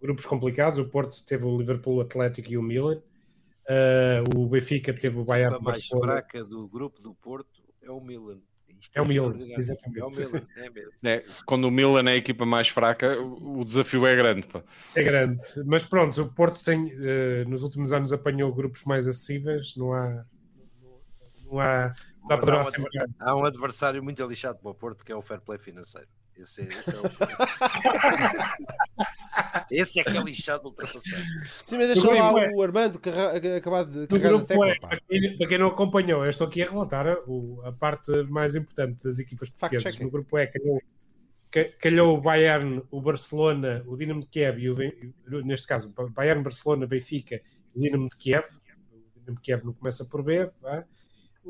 [0.00, 0.78] grupos complicados.
[0.78, 3.00] O Porto teve o Liverpool, o Atlético e o Milan.
[3.66, 6.12] Uh, o Benfica teve o A Bayern equipa mais Barcelona.
[6.12, 8.40] fraca do grupo do Porto é o Milan.
[8.80, 9.36] Isto É o Milan.
[9.38, 10.92] É o Milan, é mesmo.
[11.04, 14.46] É, quando o Milan é a equipa mais fraca, o desafio é grande.
[14.46, 14.62] Pá.
[14.94, 15.38] É grande.
[15.66, 19.76] Mas pronto, o Porto tem, eh, nos últimos anos apanhou grupos mais acessíveis.
[19.76, 20.24] Não há.
[21.50, 21.94] Não há.
[22.22, 22.28] Um
[23.18, 26.06] há um adversário muito lixado para o Porto que é o fair play financeiro.
[26.36, 27.02] Esse é, esse é, o...
[29.70, 31.04] esse é que é lixado ultrapassado.
[31.64, 34.68] Sim, mas deixa lá é- o Armando carra- acabar de carregar grupo tecla.
[34.70, 38.10] é, para quem, para quem não acompanhou, eu estou aqui a relatar o- a parte
[38.24, 39.98] mais importante das equipas portuguesas.
[39.98, 40.82] No grupo E calhou,
[41.50, 44.76] ca- calhou o Bayern, o Barcelona, o Dinamo de Kiev e o,
[45.44, 47.40] neste caso o Bayern, Barcelona, Benfica
[47.74, 48.44] e o Dinamo de Kiev.
[48.92, 50.50] O Dinamo de Kiev não começa por B.
[50.60, 50.84] vá.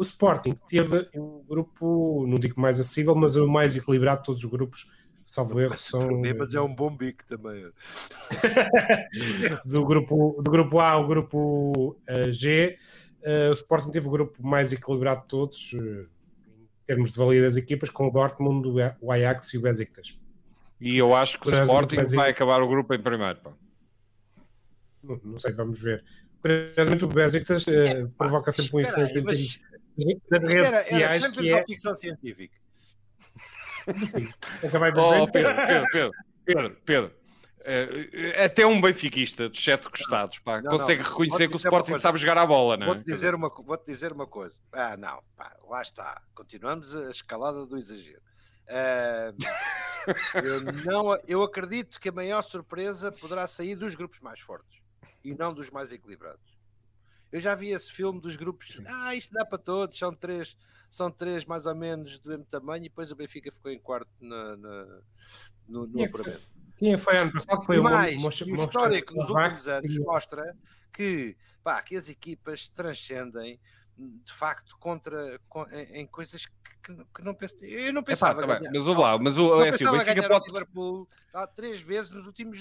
[0.01, 4.42] O Sporting teve um grupo, não digo mais acessível, mas o mais equilibrado de todos
[4.42, 4.90] os grupos.
[5.26, 7.70] Salvo erro, são Mas é um bom bico também.
[9.66, 12.78] do grupo, do grupo A ao grupo eh, G.
[13.22, 16.07] Eh, o Sporting teve o grupo mais equilibrado de todos, eh,
[16.48, 18.66] em termos de valia das equipas, com o Dortmund,
[19.03, 20.18] o Ajax e o Besiktas.
[20.80, 22.18] E eu acho que o Brasil, Sporting Brasil.
[22.18, 23.38] vai acabar o grupo em primeiro.
[23.38, 23.53] Pá.
[25.05, 26.03] Não, não sei, vamos ver.
[26.40, 29.18] Curiosamente, o Besiktas eh, provoca sempre um efeito
[29.97, 31.55] das redes era, era sociais, sempre que é...
[31.57, 32.57] uma ficção científica.
[34.07, 34.28] Sim,
[34.66, 35.28] acabai por Oh.
[35.30, 36.12] Pedro, Pedro, Pedro,
[36.45, 37.20] Pedro, Pedro.
[37.62, 41.11] É, até um benfiquista dos sete costados pá, Não, consegue não.
[41.11, 42.95] reconhecer que o Sporting sabe jogar a bola, não é?
[42.95, 44.57] Vou-te dizer, uma, co- vou-te dizer uma coisa.
[44.72, 46.22] Ah, não, pá, lá está.
[46.34, 48.22] Continuamos a escalada do exagero.
[48.66, 49.32] Ah,
[50.43, 54.80] eu, não, eu acredito que a maior surpresa poderá sair dos grupos mais fortes
[55.22, 56.49] e não dos mais equilibrados.
[57.33, 58.81] Eu já vi esse filme dos grupos.
[58.87, 60.57] Ah, isto dá para todos, são três,
[60.91, 64.11] são três mais ou menos do mesmo tamanho, e depois o Benfica ficou em quarto
[64.20, 65.01] na, na-
[65.68, 66.43] no, no é apuramento.
[66.76, 70.57] Quem foi ano passado foi E o mais, o histórico nos Mo- últimos anos mostra
[70.93, 73.61] que, pá, que as equipas transcendem
[73.97, 76.53] de facto contra, com- em, em coisas que,
[77.14, 77.64] que- não pensava.
[77.66, 78.72] Eu não pensava tá bem, ganhar.
[78.72, 80.47] mas o lá, mas o, não é assim, o Benfica pode.
[80.47, 82.59] Liverpool há três vezes nos últimos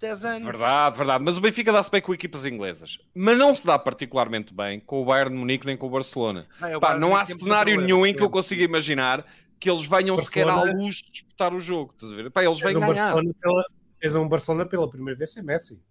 [0.00, 0.44] 10 anos.
[0.44, 1.24] Verdade, verdade.
[1.24, 2.98] Mas o Benfica dá-se bem com equipas inglesas.
[3.14, 6.46] Mas não se dá particularmente bem com o Bayern de Munique nem com o Barcelona.
[6.60, 9.26] Não, o Pá, não há cenário nenhum em que eu consiga imaginar
[9.58, 11.92] que eles venham sequer à Barcelona- luz de disputar o jogo.
[11.94, 12.30] Estás a ver?
[12.30, 12.94] Pá, eles vêm um ganhar.
[13.12, 13.64] Barcelona pela,
[14.00, 15.82] fez um Barcelona pela primeira vez sem Messi.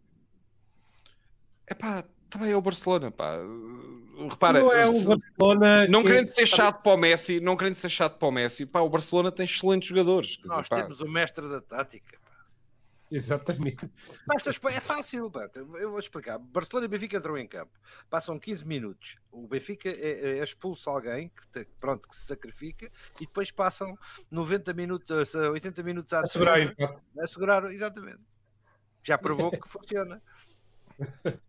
[1.66, 3.12] É pá, também é o Barcelona.
[3.12, 3.38] Pá.
[4.30, 5.88] Repara, não é um Barcelona.
[5.90, 8.66] não que- querendo ser chato para o Messi, não querendo ser chato para o Messi,
[8.66, 10.30] pá, o Barcelona tem excelentes jogadores.
[10.38, 12.18] Dizer, Nós pá, temos o mestre da tática.
[13.10, 13.90] Exatamente.
[14.28, 15.50] Basta é fácil, pá.
[15.56, 16.38] eu vou explicar.
[16.38, 17.72] Barcelona e Benfica entram em campo,
[18.10, 19.18] passam 15 minutos.
[19.32, 22.92] O Benfica é, é expulso alguém que, te- pronto, que se sacrifica
[23.22, 23.98] e depois passam
[24.30, 27.04] 90 minutos, eh, 80 minutos à A segurar empate.
[27.20, 28.20] a segurar, exatamente.
[29.04, 30.22] Já provou que funciona.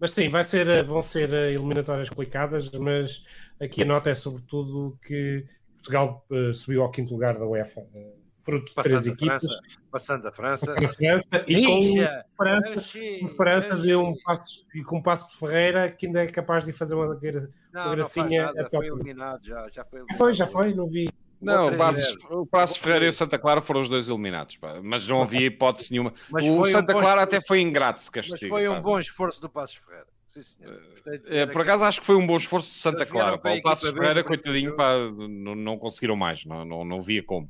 [0.00, 3.24] Mas sim, vai ser, eh, vão ser eh, eliminatórias complicadas, mas
[3.60, 5.46] aqui a nota é sobretudo que
[5.76, 8.12] Portugal eh, subiu ao quinto lugar da UEFA, eh,
[8.44, 10.74] fruto de três equipas, França, passando a França.
[10.74, 15.32] para a França e com Anchi, com esperança de um passo, e com um passo
[15.32, 18.70] de Ferreira que ainda é capaz de fazer uma Não, não faz gracinha nada, ao
[18.70, 20.18] foi eliminado já, já foi eliminado.
[20.18, 21.08] Foi, já foi, não vi.
[21.40, 22.18] Não, o Passos, 3-0.
[22.30, 24.80] o Passos Ferreira e o Santa Clara foram os dois eliminados, pá.
[24.82, 26.14] mas não havia hipótese nenhuma.
[26.30, 27.36] Mas o um Santa bom Clara esforço.
[27.36, 28.48] até foi ingrato, se Mas castiga.
[28.48, 28.80] foi um pá.
[28.80, 30.06] bom esforço do Passos Ferreira.
[30.32, 30.64] Sim,
[31.04, 33.38] de É, por acaso acho que foi um bom esforço de Santa Clara.
[33.38, 33.52] Pá.
[33.52, 34.92] O Passos B, Ferreira, coitadinho, pá,
[35.28, 37.48] não, não conseguiram mais, não, não, não via como.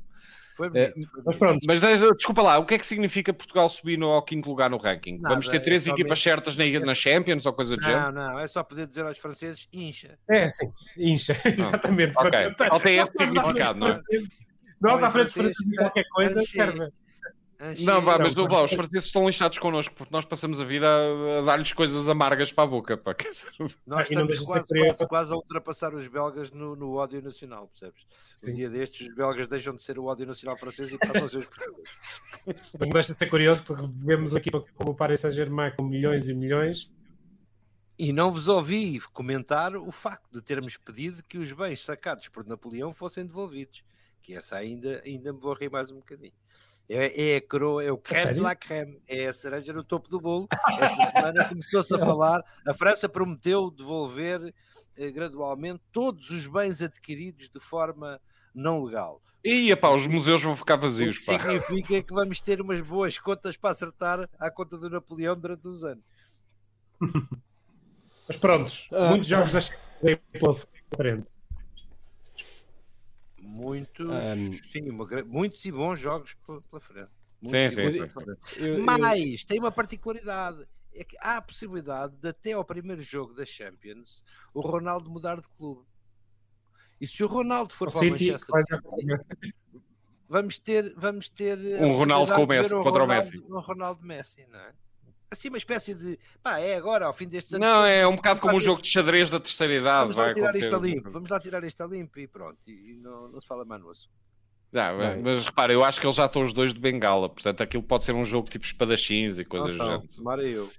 [0.55, 1.81] Foi É, bonito, foi Mas pronto, Mas
[2.17, 5.17] desculpa lá, o que é que significa Portugal subir no, ao quinto lugar no ranking?
[5.17, 8.11] Nada, Vamos ter três é equipas certas na, na Champions ou coisa do género?
[8.13, 10.17] Não, não, é só poder dizer aos franceses incha.
[10.29, 12.13] é sim, incha, exatamente.
[12.17, 13.91] Ok, Para tentar- só tem esse Nós estamos à frente significado, não é?
[13.91, 14.29] dos franceses.
[14.81, 16.93] Nós Não, à frente França de qualquer coisa, quero ver.
[17.79, 20.85] Não, vá, mas não, vá, os franceses estão lixados connosco porque nós passamos a vida
[20.87, 22.97] a, a dar-lhes coisas amargas para a boca.
[22.97, 23.15] Pá.
[23.87, 28.03] Nós não estamos quase, quase, quase a ultrapassar os belgas no, no ódio nacional, percebes?
[28.43, 28.55] Um Sim.
[28.55, 31.37] dia destes, os belgas deixam de ser o ódio nacional francês e passam a ser
[31.37, 31.89] os portugueses.
[32.93, 36.91] Mas de ser curioso porque vemos equipa como o Paris Saint-Germain com milhões e milhões.
[37.97, 42.45] E não vos ouvi comentar o facto de termos pedido que os bens sacados por
[42.45, 43.83] Napoleão fossem devolvidos.
[44.21, 46.33] Que essa ainda, ainda me vou rir mais um bocadinho.
[46.87, 50.07] É, é a coroa, é o creme de la creme, é a cereja no topo
[50.07, 50.47] do bolo.
[50.79, 52.43] Esta semana começou-se a falar.
[52.67, 54.53] A França prometeu devolver
[54.95, 58.21] eh, gradualmente todos os bens adquiridos de forma
[58.53, 59.19] não legal.
[59.43, 61.17] Ia pá, os museus vão ficar O vazios.
[61.17, 61.39] que Pá.
[61.39, 65.83] significa que vamos ter umas boas contas para acertar à conta do Napoleão durante uns
[65.83, 66.03] anos.
[68.27, 69.09] Mas prontos, Ah.
[69.09, 69.59] muitos jogos da
[70.95, 71.31] frente.
[73.55, 74.51] Muitos, Ahm.
[74.69, 77.09] sim, uma muitos e bons jogos pe- pela frente.
[77.41, 78.81] Sim, sim, sim.
[78.83, 83.45] Mas tem uma particularidade: é que há a possibilidade de até ao primeiro jogo da
[83.45, 84.21] Champions
[84.53, 85.85] o Ronaldo mudar de clube.
[86.99, 89.13] E se o Ronaldo for O para o Manchester City,
[90.27, 93.39] vamos ter, vamos ter a Um Ronaldo com o Messi, contra o Messi.
[93.47, 94.73] Um Ronaldo Messi, não é?
[95.35, 97.67] Assim, uma espécie de pá, é agora, ao fim destes anos.
[97.67, 99.99] Não, é um bocado como um jogo de xadrez da terceira idade.
[100.01, 102.57] Vamos lá vai tirar isto a limpo, vamos lá tirar isto a limpo e pronto,
[102.65, 104.09] e, e não, não se fala mais no assunto.
[104.71, 105.21] Não, Bem.
[105.21, 108.03] mas repara, eu acho que eles já estão os dois de bengala, portanto aquilo pode
[108.03, 110.07] ser um jogo tipo espadachins e coisas do Então, género.
[110.15, 110.69] tomara eu,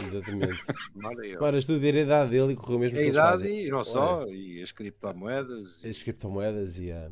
[0.00, 0.58] Exatamente.
[1.36, 3.64] Agora estudo a idade dele e correu mesmo A que eles idade fazem.
[3.66, 5.80] e não só, e as criptomoedas.
[5.82, 7.10] e- As criptomoedas e, a,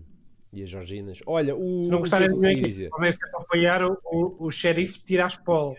[0.52, 1.20] e as Georginas.
[1.26, 1.82] Olha, o.
[1.82, 2.90] Se não gostarem que de mim, queria dizer.
[2.90, 5.76] podem sempre apoiar o, o, o xerife Tiraspol.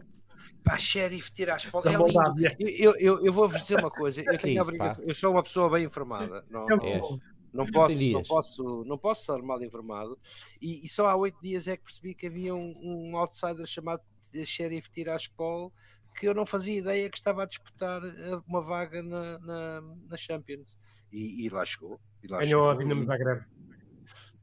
[0.63, 1.85] Pá, xerife, tira as polas.
[1.85, 2.13] Da É lindo.
[2.13, 2.55] Moldávia.
[2.59, 4.21] Eu, eu, eu vou-vos dizer uma coisa.
[4.21, 6.45] Eu, tenho é a isso, obrigação- eu sou uma pessoa bem informada.
[6.49, 7.19] Não, É não,
[7.53, 10.17] não posso, não, posso, não posso estar mal informado.
[10.61, 14.01] E, e só há oito dias é que percebi que havia um, um outsider chamado
[14.45, 15.73] Sheriff Tiraspol
[16.17, 20.17] que eu não fazia ideia que estava a disputar eh, uma vaga na, na, na
[20.17, 20.77] Champions.
[21.11, 21.99] E, e lá chegou.
[22.21, 22.75] E lá Ganhou a.
[22.75, 23.43] Dinamo Zagreb.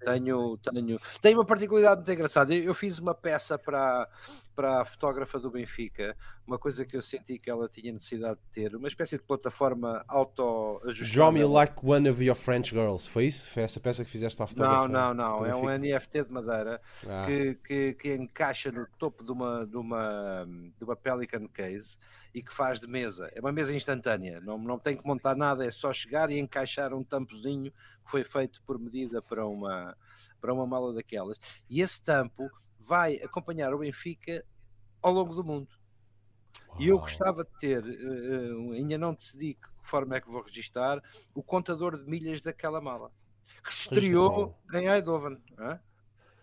[0.00, 2.54] Tenho, tenho, tenho uma particularidade muito engraçada.
[2.54, 4.08] Eu, eu fiz uma peça para,
[4.58, 8.46] para a fotógrafa do Benfica, uma coisa que eu senti que ela tinha necessidade de
[8.50, 11.14] ter, uma espécie de plataforma auto-ajustável.
[11.14, 13.08] Draw me like one of your French girls.
[13.08, 13.48] Foi isso?
[13.48, 14.88] Foi essa peça que fizeste para a fotógrafa?
[14.88, 15.46] Não, não, não.
[15.46, 15.68] É um?
[15.78, 20.44] NFT de madeira Ah, que, que, que encaixa no topo de uma, de, uma,
[20.76, 21.96] de uma Pelican Case
[22.34, 23.30] e que faz de mesa.
[23.36, 26.92] É uma mesa instantânea, não, não tem que montar nada, é só chegar e encaixar
[26.92, 29.96] um tampozinho que foi feito por medida para uma,
[30.40, 31.38] para uma mala daquelas.
[31.70, 32.50] E esse tampo
[32.88, 34.42] vai acompanhar o Benfica
[35.02, 35.68] ao longo do mundo.
[36.78, 37.04] E eu uau.
[37.04, 41.02] gostava de ter, eh, ainda não decidi que forma é que vou registar,
[41.34, 43.12] o contador de milhas daquela mala.
[43.62, 45.38] Que se estreou em Eindhoven.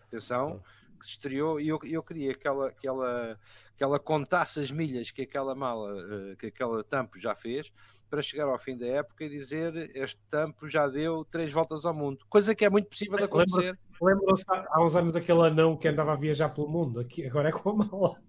[0.06, 0.62] Atenção,
[1.00, 3.38] que se estreou e eu, eu queria que ela, que, ela,
[3.76, 7.72] que ela contasse as milhas que aquela mala, eh, que aquela tampo já fez,
[8.08, 11.94] para chegar ao fim da época e dizer este tampo já deu três voltas ao
[11.94, 12.24] mundo.
[12.28, 13.78] Coisa que é muito possível de acontecer.
[14.00, 17.00] Lembram-se há uns anos aquele anão que andava a viajar pelo mundo?
[17.00, 18.20] Aqui, agora é com a mala.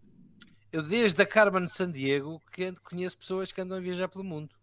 [0.71, 4.23] Eu desde a Carmen de San Diego que conheço pessoas que andam a viajar pelo
[4.23, 4.53] mundo.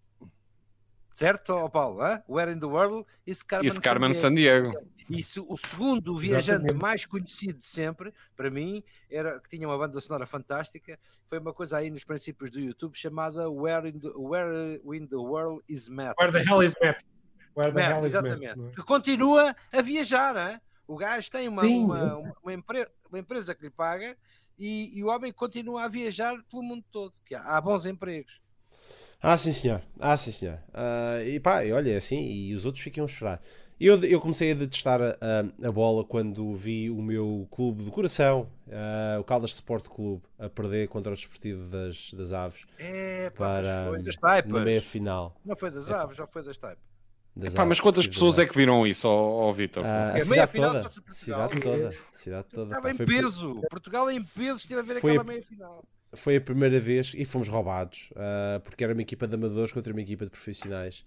[1.14, 2.02] Certo, ó Paulo?
[2.02, 2.22] hã?
[2.28, 4.72] Where in the world is Carmen, Isso, Carmen de San Diego.
[5.09, 6.82] E se- o segundo viajante Exatamente.
[6.82, 10.98] mais conhecido de sempre, para mim, era que tinha uma banda sonora fantástica.
[11.28, 15.16] Foi uma coisa aí nos princípios do YouTube chamada Where in the, Where in the
[15.16, 16.16] World is Matt.
[16.18, 17.05] Where the hell is Matt?
[17.55, 18.26] Where the Matt, hell is Matt?
[18.26, 18.59] exatamente.
[18.59, 18.72] não é?
[18.72, 20.60] Que continua a viajar, hein?
[20.86, 24.16] O gajo tem uma, uma, uma, uma empre- uma empresa que lhe paga
[24.59, 27.15] e, e o homem continua a viajar pelo mundo todo.
[27.24, 28.40] Que há, há bons empregos.
[29.20, 29.81] Ah, sim, senhor.
[29.98, 30.59] Ah, sim, senhor.
[30.73, 33.43] Ah, e pá, e olha, é assim, e os outros ficam a chorar.
[33.81, 35.16] Eu, eu comecei a detestar a,
[35.69, 40.48] a- bola quando vi o meu clube do coração, ah, o Caldas Sport Clube, a
[40.48, 44.65] perder contra o Desportivo das, das Aves É, pá, para foi das na taipas.
[44.65, 45.35] meia final.
[45.44, 46.94] Não foi das aves, já foi das taipas.
[47.36, 49.85] Das Pá, mas quantas pessoas é que viram isso, ó, ó Vitor?
[49.85, 50.82] Ah, a É, meia cidade toda.
[50.82, 51.12] Portugal.
[51.15, 51.94] Cidade toda.
[52.12, 52.66] Cidade toda.
[52.66, 52.90] Estava pá.
[52.93, 53.61] em Foi, peso.
[53.70, 55.85] Portugal em peso esteve a ver Foi aquela a- meia final.
[56.15, 59.93] foi a primeira vez e fomos roubados ah, porque era uma equipa de amadores contra
[59.93, 61.05] uma equipa de profissionais.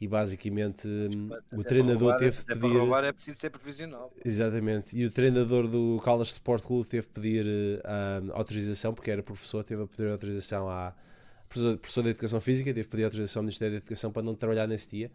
[0.00, 2.60] E basicamente hum, o para treinador roubar- teve de até pedir.
[2.68, 4.10] Para roubar é preciso ser profissional.
[4.24, 4.98] Exatamente.
[4.98, 7.46] E o treinador do Caldas Sport Clube teve de pedir
[7.84, 10.94] ah, autorização, porque era professor, teve a pedir autorização à
[11.48, 14.34] professor, professor de Educação Física, teve de pedir autorização ao Ministério da Educação para não
[14.34, 15.10] trabalhar nesse dia,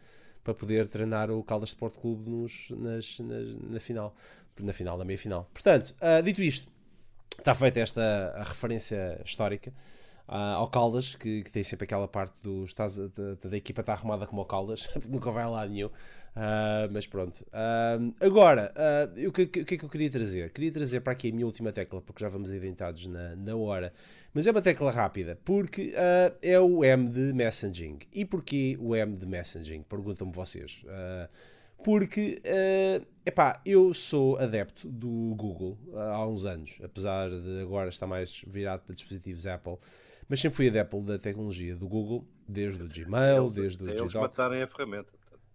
[0.46, 4.16] para poder treinar o Caldas Sport Clube nos, nas, nas- na final,
[4.62, 5.50] na final, na meia final.
[5.54, 6.72] Portanto, ah, dito isto,
[7.38, 9.74] está feita esta referência histórica
[10.28, 13.94] ah, ao Caldas, que, que tem sempre aquela parte do estás, da, da equipa está
[13.94, 15.90] arrumada como o Caldas, nunca vai lá nenhum.
[16.36, 17.46] Ah, mas pronto.
[18.20, 18.74] Agora,
[19.28, 20.52] o, que, o que é que eu queria trazer?
[20.52, 23.94] Queria trazer para aqui a minha última tecla, porque já vamos identitados na, na hora.
[24.36, 28.00] Mas é uma tecla rápida, porque ah, é o M de messaging.
[28.12, 29.82] E porquê o M de messaging?
[29.84, 30.84] Perguntam-me vocês.
[30.90, 31.30] Ah,
[31.84, 38.08] porque, uh, epá, eu sou adepto do Google há uns anos, apesar de agora estar
[38.08, 39.78] mais virado para dispositivos Apple,
[40.28, 44.02] mas sempre fui adepto da tecnologia do Google, desde o Gmail, Eles- desde o eles
[44.02, 44.16] Gdocs.
[44.16, 45.12] matarem a ferramenta.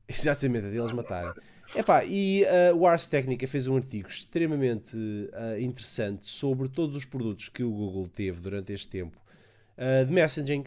[0.08, 1.32] Exatamente, a deles matarem.
[1.74, 7.04] Epá, e uh, o Ars Technica fez um artigo extremamente uh, interessante sobre todos os
[7.04, 9.16] produtos que o Google teve durante este tempo
[9.78, 10.64] uh, de messaging.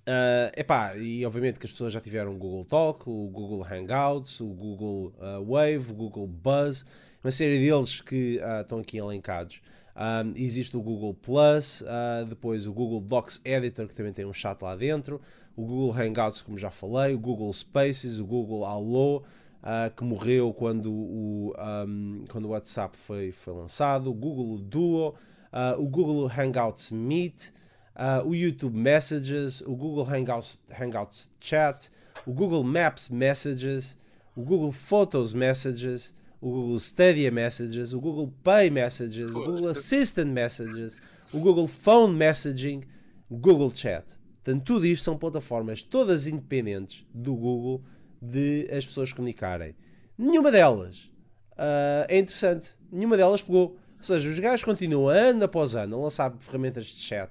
[0.00, 4.40] Uh, epá, e obviamente que as pessoas já tiveram o Google Talk, o Google Hangouts,
[4.40, 5.14] o Google
[5.46, 6.84] Wave, o Google Buzz,
[7.22, 9.62] uma série deles que estão aqui elencados.
[10.00, 14.32] Um, existe o Google Plus, uh, depois o Google Docs Editor, que também tem um
[14.32, 15.20] chat lá dentro,
[15.54, 19.24] o Google Hangouts, como já falei, o Google Spaces, o Google Allo,
[19.62, 21.54] uh, que morreu quando o,
[21.86, 25.08] um, quando o WhatsApp foi, foi lançado, o Google Duo,
[25.52, 27.50] uh, o Google Hangouts Meet,
[27.96, 31.90] uh, o YouTube Messages, o Google Hangouts, Hangouts Chat,
[32.26, 33.98] o Google Maps Messages,
[34.34, 40.28] o Google Photos Messages, o Google Stadia Messages, o Google Pay Messages, o Google Assistant
[40.28, 41.00] Messages,
[41.32, 42.82] o Google Phone Messaging,
[43.28, 44.18] o Google Chat.
[44.42, 47.84] Portanto, tudo isto são plataformas todas independentes do Google
[48.20, 49.74] de as pessoas comunicarem.
[50.18, 51.10] Nenhuma delas
[51.56, 52.70] ah, é interessante.
[52.90, 53.76] Nenhuma delas pegou.
[53.98, 57.30] Ou seja, os gajos continuam ano após ano a lançar ferramentas de chat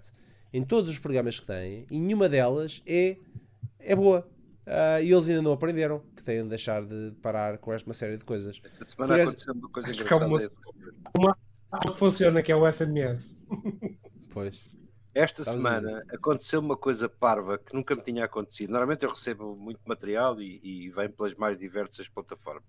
[0.53, 3.17] em todos os programas que têm e nenhuma delas é,
[3.79, 4.27] é boa.
[4.67, 7.93] Ah, e eles ainda não aprenderam que têm de deixar de parar com esta uma
[7.93, 8.61] série de coisas.
[8.63, 10.39] Esta semana Por aconteceu uma coisa Acho que é uma-
[11.91, 13.43] que funciona, que é o SMS.
[14.31, 14.61] Pois.
[15.19, 18.69] Esta Estavas a semana aconteceu uma coisa parva que nunca me tinha acontecido.
[18.69, 22.63] Normalmente eu recebo muito material e, e vem pelas mais diversas plataformas.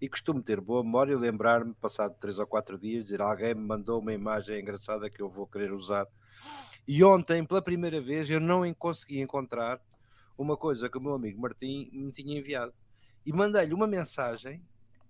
[0.00, 3.66] E costumo ter boa memória e lembrar-me, passado 3 ou 4 dias, dizer alguém me
[3.66, 6.06] mandou uma imagem engraçada que eu vou querer usar.
[6.86, 9.80] E ontem, pela primeira vez, eu não consegui encontrar
[10.38, 12.72] uma coisa que o meu amigo Martim me tinha enviado.
[13.26, 14.62] E mandei-lhe uma mensagem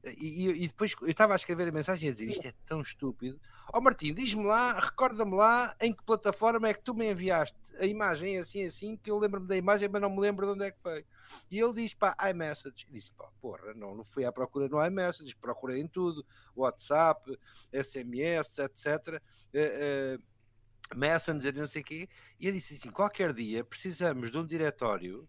[0.05, 3.41] E, e, depois eu estava a escrever a mensagem a dizer isto é tão estúpido.
[3.73, 7.57] Ó oh, Martim, diz-me lá, recorda-me lá em que plataforma é que tu me enviaste
[7.79, 10.65] a imagem assim assim, que eu lembro-me da imagem, mas não me lembro de onde
[10.65, 11.07] é que foi.
[11.49, 12.87] E ele diz, pá, iMessage.
[12.89, 17.39] E disse, pá, porra, não, não fui à procura no iMessage, procurei em tudo, WhatsApp,
[17.73, 19.23] SMS, etc.
[19.55, 22.09] Uh, uh, Messenger, não sei o quê.
[22.41, 25.29] E eu disse assim, qualquer dia precisamos de um diretório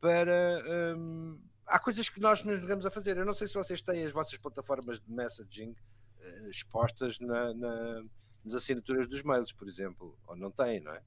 [0.00, 0.62] para...
[0.96, 1.40] Um,
[1.72, 3.16] há coisas que nós nos negamos a fazer.
[3.16, 8.04] Eu não sei se vocês têm as vossas plataformas de messaging uh, expostas na, na,
[8.44, 11.02] nas assinaturas dos mails, por exemplo, ou não têm, não é?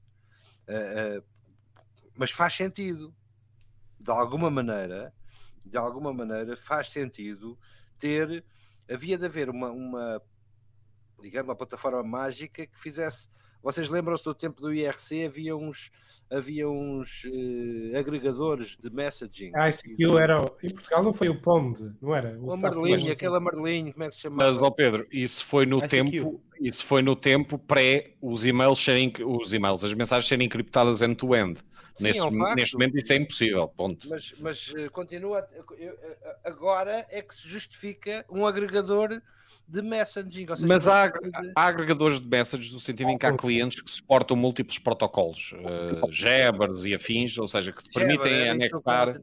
[0.68, 1.24] Uh, uh,
[2.16, 3.14] mas faz sentido,
[4.00, 5.14] de alguma maneira,
[5.64, 7.56] de alguma maneira faz sentido
[7.96, 8.44] ter,
[8.90, 10.20] havia de haver uma, uma
[11.20, 13.28] digamos, uma plataforma mágica que fizesse.
[13.62, 15.26] Vocês lembram-se do tempo do IRC?
[15.26, 15.90] Havia uns,
[16.30, 19.52] havia uns uh, agregadores de messaging.
[19.54, 20.50] Ah, isso aqui era.
[20.62, 22.38] Em Portugal não foi o Pond, não era?
[22.38, 24.36] O, o amarelinho, aquele amarelinho, como é que se chama?
[24.36, 26.40] Mas, ó Pedro, isso foi no tempo.
[26.60, 31.60] Isso foi no tempo pré os e-mails serem os e-mails, as mensagens serem encriptadas end-to-end.
[32.00, 34.08] Neste, é um neste, momento isso é impossível, ponto.
[34.08, 35.48] Mas, mas uh, continua,
[36.44, 39.20] agora é que se justifica um agregador
[39.68, 40.46] de messaging.
[40.46, 41.12] Seja, Mas há,
[41.54, 46.10] há, agregadores de messages no sentido em que há clientes que suportam múltuplos protocolos, uh,
[46.10, 49.20] Jabbers e afins, ou seja, que te permitem é anexar,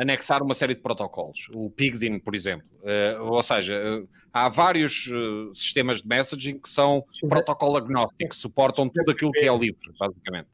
[0.00, 1.48] anexar uma série de protocolos.
[1.54, 2.66] O Pigdin, por exemplo.
[2.80, 5.08] Uh, ou seja, uh, há vários
[5.54, 10.48] sistemas de messaging que são protocolo agnósticos, suportam tudo aquilo que é livre, basicamente.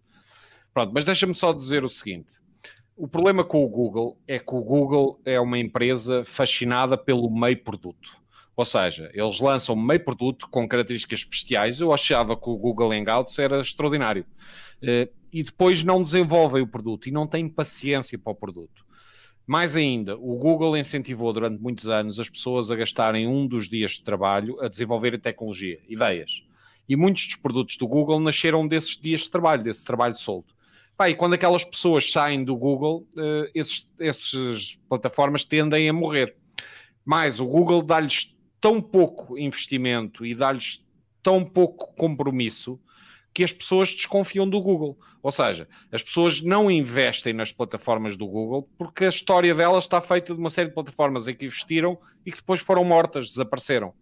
[0.75, 2.37] Pronto, mas deixa-me só dizer o seguinte.
[2.97, 7.63] O problema com o Google é que o Google é uma empresa fascinada pelo meio
[7.63, 8.19] produto.
[8.59, 11.79] Ou seja, eles lançam meio produto com características especiais.
[11.79, 14.27] Eu achava que o Google Hangouts era extraordinário.
[14.83, 18.85] Eh, e depois não desenvolvem o produto e não têm paciência para o produto.
[19.47, 23.93] Mais ainda, o Google incentivou durante muitos anos as pessoas a gastarem um dos dias
[23.93, 26.43] de trabalho a desenvolverem tecnologia, ideias.
[26.89, 30.53] E muitos dos produtos do Google nasceram desses dias de trabalho, desse trabalho solto.
[30.97, 33.07] Pá, e quando aquelas pessoas saem do Google,
[33.55, 36.35] esses, essas plataformas tendem a morrer.
[37.05, 40.85] Mas o Google dá-lhes tão pouco investimento e dá-lhes
[41.23, 42.81] tão pouco compromisso
[43.33, 44.99] que as pessoas desconfiam do Google.
[45.23, 50.01] Ou seja, as pessoas não investem nas plataformas do Google porque a história delas está
[50.01, 53.93] feita de uma série de plataformas em que investiram e que depois foram mortas, desapareceram.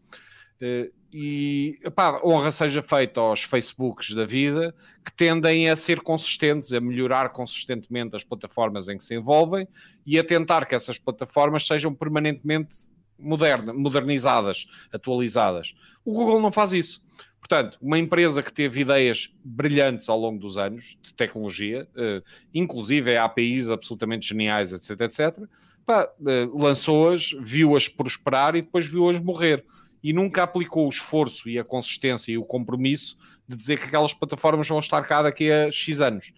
[0.60, 4.74] Eh, e epá, honra seja feita aos Facebooks da vida
[5.04, 9.66] que tendem a ser consistentes, a melhorar consistentemente as plataformas em que se envolvem
[10.04, 15.74] e a tentar que essas plataformas sejam permanentemente moderna, modernizadas, atualizadas.
[16.04, 17.04] O Google não faz isso.
[17.40, 22.20] Portanto, uma empresa que teve ideias brilhantes ao longo dos anos de tecnologia, eh,
[22.52, 25.44] inclusive é APIs absolutamente geniais, etc, etc,
[25.88, 29.64] eh, lançou-as, viu-as prosperar e depois viu-as morrer.
[30.02, 33.16] E nunca aplicou o esforço e a consistência e o compromisso
[33.46, 36.32] de dizer que aquelas plataformas vão estar cá daqui a X anos.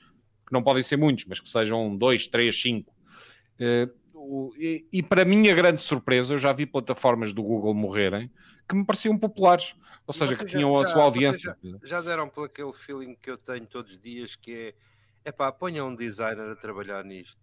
[0.47, 2.93] Que não podem ser muitos, mas que sejam 2, 3, 5
[4.59, 8.31] e, e, para mim a grande surpresa, eu já vi plataformas do Google morrerem
[8.69, 9.75] que me pareciam populares,
[10.07, 11.57] ou seja, que tinham já, a sua audiência.
[11.63, 14.75] Já, já, deram por aquele feeling que eu tenho todos os dias que
[15.25, 17.39] é pá, ponha um designer a trabalhar nisto.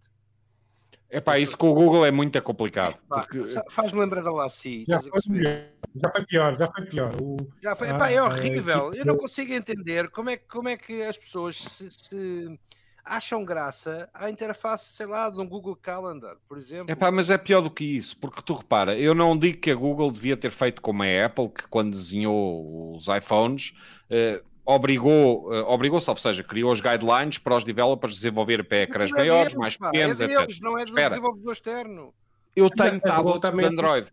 [1.08, 2.98] É pá, isso com o Google é muito complicado.
[3.08, 3.40] Porque...
[3.70, 4.84] Faz-me lembrar da Lassi.
[4.88, 7.12] Já, já foi pior, já foi pior.
[7.22, 7.36] O...
[7.62, 8.92] Já foi, epá, é ah, horrível.
[8.92, 12.58] É eu não tipo- consigo entender como é, como é que as pessoas se, se
[13.06, 16.90] acham graça à interface, sei lá, de um Google Calendar, por exemplo.
[16.90, 19.74] Epá, mas é pior do que isso, porque tu repara, eu não digo que a
[19.74, 23.72] Google devia ter feito como a Apple, que quando desenhou os iPhones,
[24.10, 29.10] eh, obrigou, eh, obrigou-se, ou seja, criou os guidelines para os developers desenvolver para ecrãs
[29.10, 30.62] é maiores, deles, mais pá, pequenos, é deles, etc.
[30.62, 31.08] Não é do Espera.
[31.10, 32.14] desenvolvedor externo.
[32.56, 34.12] Eu tenho tablets de Android.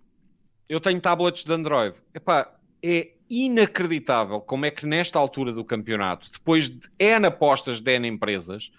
[0.69, 1.97] Eu tenho tablets de Android.
[2.13, 2.53] Epá,
[2.83, 8.07] é inacreditável como é que nesta altura do campeonato, depois de N apostas de N
[8.07, 8.71] empresas,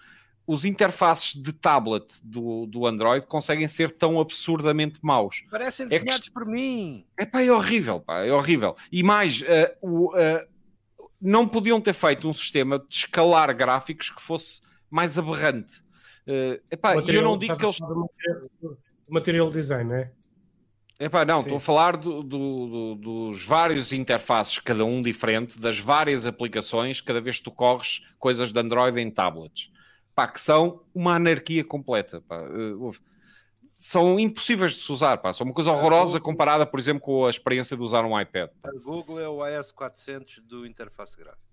[0.47, 5.43] os interfaces de tablet do, do Android conseguem ser tão absurdamente maus.
[5.49, 6.31] Parecem desenhados é que...
[6.31, 7.05] por mim.
[7.17, 8.75] É pá, é horrível, pá, é horrível.
[8.91, 9.45] E mais, uh,
[9.81, 10.47] o, uh,
[11.19, 15.83] não podiam ter feito um sistema de escalar gráficos que fosse mais aberrante.
[16.27, 17.77] Uh, epá, material, eu não digo que eles.
[19.07, 20.11] Material design, não é?
[20.97, 25.77] Epá, não, estou a falar do, do, do, dos vários interfaces, cada um diferente, das
[25.77, 29.69] várias aplicações, cada vez que tu corres coisas de Android em tablets.
[30.15, 32.21] Pá, que são uma anarquia completa.
[32.21, 32.41] Pá.
[32.41, 32.93] Uh,
[33.77, 35.33] são impossíveis de se usar, pá.
[35.33, 36.31] são uma coisa horrorosa Google...
[36.31, 38.49] comparada, por exemplo, com a experiência de usar um iPad.
[38.61, 38.69] Pá.
[38.69, 41.43] A Google é o AS400 do interface gráfico.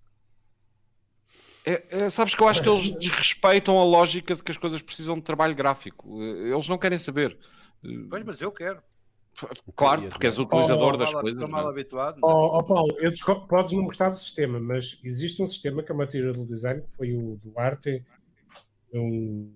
[1.64, 4.82] É, é, sabes que eu acho que eles desrespeitam a lógica de que as coisas
[4.82, 6.20] precisam de trabalho gráfico.
[6.20, 7.38] Eh, eles não querem saber.
[8.08, 8.82] Pois, mas eu quero.
[9.74, 11.32] Claro, porque és utilizador Oh, das coisas.
[11.32, 11.50] Estou é?
[11.50, 12.18] mal habituado.
[12.22, 13.12] Ó ó, Paulo, eu
[13.48, 17.14] podes não gostar do sistema, mas existe um sistema que é material design, que foi
[17.14, 18.04] o Duarte,
[18.94, 19.50] um,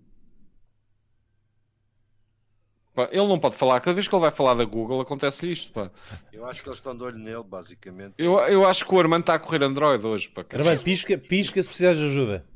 [2.97, 5.71] Pá, Ele não pode falar, cada vez que ele vai falar da Google acontece isto.
[5.71, 5.91] Pá.
[6.33, 8.15] Eu acho que eles estão de olho nele, basicamente.
[8.17, 10.31] Eu, eu acho que o Armando está a correr Android hoje.
[10.31, 10.47] Pá.
[10.51, 12.47] Armando, pisca, pisca se precisares de ajuda.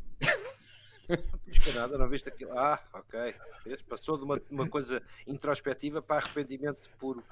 [1.32, 2.52] Não pisca nada, não viste aquilo.
[2.56, 3.34] Ah, ok.
[3.88, 7.22] Passou de uma, uma coisa introspectiva para arrependimento puro.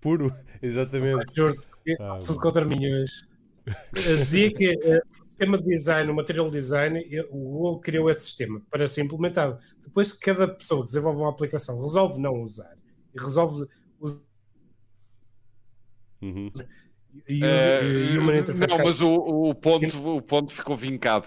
[0.00, 1.34] Puro, exatamente.
[1.34, 1.58] Jorge,
[2.00, 3.22] Ah, tudo contra mim hoje.
[3.66, 8.10] Eh, Dizia que eh, o sistema de design, o material design, eh, o Google criou
[8.10, 9.58] esse sistema para ser implementado.
[9.82, 12.76] Depois, que cada pessoa que desenvolve uma aplicação resolve não usar
[13.14, 13.66] e resolve
[14.00, 14.22] us-
[16.20, 16.50] Uhum.
[17.28, 17.84] e, Eh,
[18.14, 21.26] e uma interface não, mas o, o ponto, o ponto ficou vincado.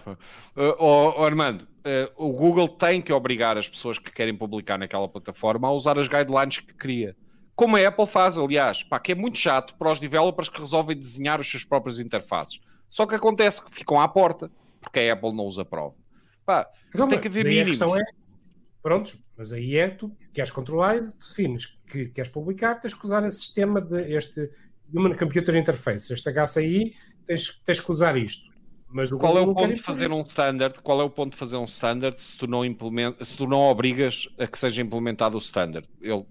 [0.57, 4.77] Eh, ó, ó, Armando, eh, o Google tem que obrigar as pessoas que querem publicar
[4.77, 7.15] naquela plataforma a usar as guidelines que cria.
[7.55, 10.97] Como a Apple faz, aliás, pá, que é muito chato para os developers que resolvem
[10.97, 12.59] desenhar os seus próprios interfaces.
[12.89, 15.95] Só que acontece que ficam à porta, porque a Apple não os aprova.
[16.45, 17.69] Pá, Não, tem que haver mínimos.
[17.77, 18.03] questão é,
[18.81, 23.23] prontos, mas aí é tu queres controlar e defines que queres publicar, tens que usar
[23.25, 24.49] esse sistema de este
[24.93, 26.95] Human Computer Interface, este HCI,
[27.25, 28.50] tens, tens que usar isto.
[28.93, 30.15] Mas o Qual é o ponto de fazer isso.
[30.15, 30.81] um standard?
[30.81, 33.59] Qual é o ponto de fazer um standard se tu não implementa, se tu não
[33.59, 35.87] obrigas a que seja implementado o standard?
[36.01, 36.25] Ele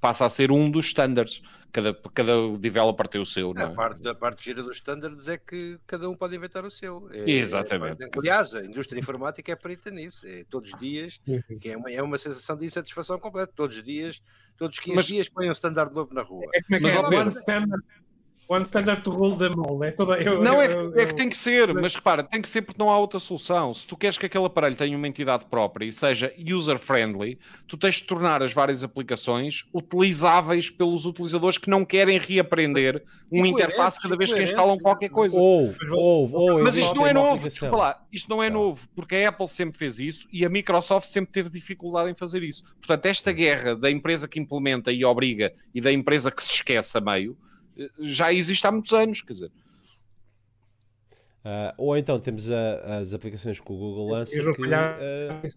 [0.00, 1.42] passa a ser um dos standards.
[1.70, 3.74] Cada, cada developer tem o seu, não A é?
[3.74, 7.10] parte, a parte gira dos standards é que cada um pode inventar o seu.
[7.12, 8.02] É- Exatamente.
[8.04, 10.26] é- aliás, a indústria informática é perita nisso.
[10.26, 11.20] É todos os dias,
[11.60, 13.52] que é uma, é uma sensação de insatisfação completa.
[13.54, 14.22] Todos os dias,
[14.56, 16.46] todos os 15 Mas- dias põem um standard novo na rua.
[16.54, 17.44] É como é que Mas, é?
[17.46, 17.82] Pedro-
[18.50, 19.84] One standard, to rule them all.
[19.84, 22.22] É toda, eu, Não, é, eu- que- é que eu- tem que ser, mas repara,
[22.24, 23.74] tem que ser porque não há outra solução.
[23.74, 27.96] Se tu queres que aquele aparelho tenha uma entidade própria e seja user-friendly, tu tens
[27.96, 34.16] de tornar as várias aplicações utilizáveis pelos utilizadores que não querem reaprender uma interface cada
[34.16, 35.38] vez que instalam qualquer coisa.
[35.38, 39.16] Ou, ou, ou, Mas isto não é novo, desculpa lá, isto não é novo, porque
[39.16, 42.62] a Apple sempre fez isso e a Microsoft sempre teve dificuldade em fazer isso.
[42.78, 46.96] Portanto, esta guerra da empresa que implementa e obriga e da empresa que se esquece
[46.96, 47.36] a meio
[48.00, 49.52] já existe há muitos anos, quer dizer.
[51.44, 54.98] Ah, ou então temos a- as aplicações que o Google lança não que, falharam.
[55.00, 55.48] ah,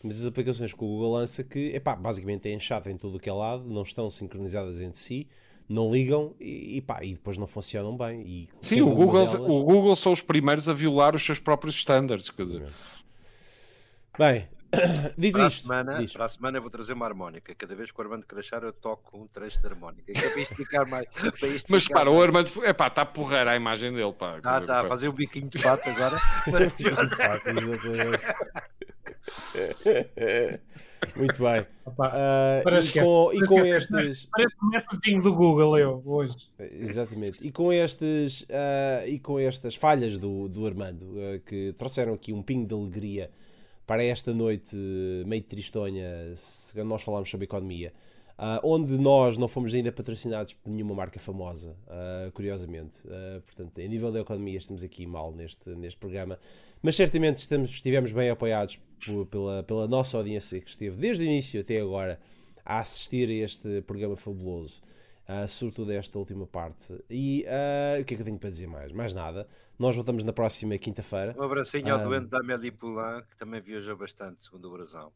[0.00, 3.20] temos as aplicações que o Google lança que epá, basicamente é chato em todo o
[3.20, 5.28] que é lado, não estão sincronizadas entre si,
[5.68, 8.22] não ligam e, e, pá, e depois não funcionam bem.
[8.22, 11.74] E Sim, o Google, delas- o Google são os primeiros a violar os seus próprios
[11.76, 12.68] standards, quer dizer.
[14.18, 14.48] Bem,
[15.18, 16.12] dito Para a, isto, semana, diz.
[16.12, 17.54] para a semana eu vou trazer uma harmónica.
[17.54, 20.12] Cada vez que o Armando crachar, eu toco um trecho de harmónica.
[20.12, 21.06] Que é para isto ficar mais.
[21.40, 24.34] Para isto Mas para, o mais- Armando, epá, está porreira a imagem dele, pá.
[24.34, 24.88] Quer Tá, dizer, tá, a pá.
[24.88, 26.20] fazer um biquinho de pato agora.
[31.14, 31.66] Muito bem.
[31.84, 32.12] Opa,
[32.64, 34.28] Parece e que com, e parece com que é- estes.
[34.30, 36.34] Parece um messaging do Google, eu, hoje.
[36.58, 37.38] Exatamente.
[37.46, 42.32] E com estes ah, e com estas falhas do, do Armando ah, que trouxeram aqui
[42.32, 43.30] um pingo de alegria
[43.86, 44.76] para esta noite
[45.26, 46.34] meio tristonha,
[46.84, 47.92] nós falarmos sobre economia,
[48.38, 52.96] ah, onde nós não fomos ainda patrocinados por nenhuma marca famosa, ah, curiosamente.
[53.08, 56.38] Ah, portanto, em nível da economia estamos aqui mal neste, neste programa,
[56.82, 61.26] mas certamente estamos, estivemos bem apoiados por- pela, pela nossa audiência que esteve desde o
[61.26, 62.18] início até agora
[62.64, 64.82] a assistir a este programa fabuloso.
[65.28, 67.02] Uh, sobretudo esta última parte.
[67.10, 68.92] E uh, o que é que eu tenho para dizer mais?
[68.92, 69.48] Mais nada.
[69.78, 71.34] Nós voltamos na próxima quinta-feira.
[71.36, 72.04] Um abracinho ao Ah.
[72.04, 75.12] doente da Amélie Poulain, que também viajou bastante, segundo o Brasão.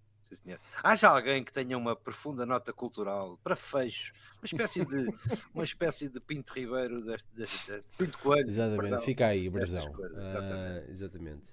[0.82, 5.06] Haja alguém que tenha uma profunda nota cultural para fecho, uma espécie de
[5.54, 8.46] uma espécie de Pinto Ribeiro deste, deste, deste Pinto Coelho.
[8.48, 9.00] Exatamente, perdão.
[9.00, 9.92] fica aí, Brasão.
[9.92, 10.90] coisas, Uh, exatamente.
[10.90, 11.50] exatamente.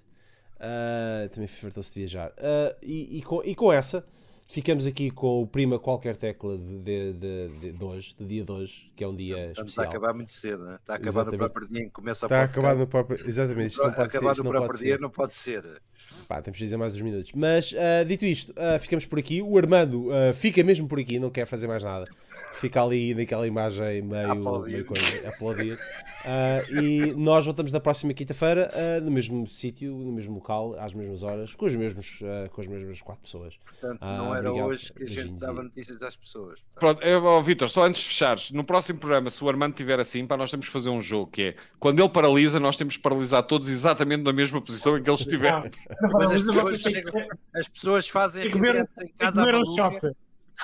[0.56, 2.30] Uh, também fartou-se de viajar.
[2.30, 4.06] Uh, e, e com, e com essa,
[4.48, 8.50] ficamos aqui com o prima qualquer tecla de, de, de, de, hoje, do dia de
[8.52, 9.86] hoje, que é um dia Portanto, está a especial.
[9.86, 10.76] acabar muito cedo, né?
[10.80, 11.32] está a acabar Exatamente.
[11.32, 12.58] no próprio dia em que começa a Está podcast.
[12.58, 13.28] acabado no próprio.
[13.28, 14.18] Exatamente, isto não pode ser.
[14.18, 15.00] acabar Isto no próprio dia ser.
[15.00, 15.82] não pode ser.
[16.26, 17.32] Pá, temos de dizer mais uns minutos.
[17.34, 19.42] Mas, ah, dito isto, ah, ficamos por aqui.
[19.42, 22.06] O Armando ah, fica mesmo por aqui, não quer fazer mais nada.
[22.58, 24.72] Fica ali naquela imagem meio, Aplaudir.
[24.72, 25.78] meio coisa, a aplaudir.
[26.24, 30.92] Ah, e nós voltamos na próxima quinta-feira, ah, no mesmo sítio, no mesmo local, às
[30.92, 33.56] mesmas horas, com, os mesmos, ah, com as mesmas quatro pessoas.
[33.64, 34.68] Portanto, não era obrigado.
[34.68, 36.60] hoje que a gente dava notícias às pessoas.
[36.74, 40.26] Pronto, ó, Vitor, só antes de fechares, no próximo programa, se o Armando estiver assim,
[40.26, 43.02] pá, nós temos que fazer um jogo que é quando ele paralisa, nós temos que
[43.02, 45.24] paralisar todos exatamente na mesma posição em que eles
[46.12, 46.48] Mas as
[47.54, 50.16] as pessoas fazem resets em casa um shot.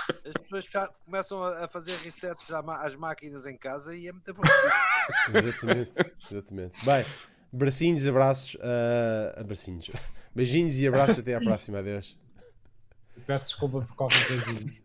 [0.09, 4.43] As pessoas começam a fazer resets às máquinas em casa e é muito bom.
[5.29, 5.93] Exatamente,
[6.31, 6.85] exatamente.
[6.85, 7.05] Bem,
[7.53, 9.91] bracinhos, abraços, ah, abracinhos.
[10.35, 11.79] Beijinhos e abraços, até à próxima.
[11.79, 12.19] Adeus.
[13.27, 14.84] Peço desculpa por qualquer coisinha.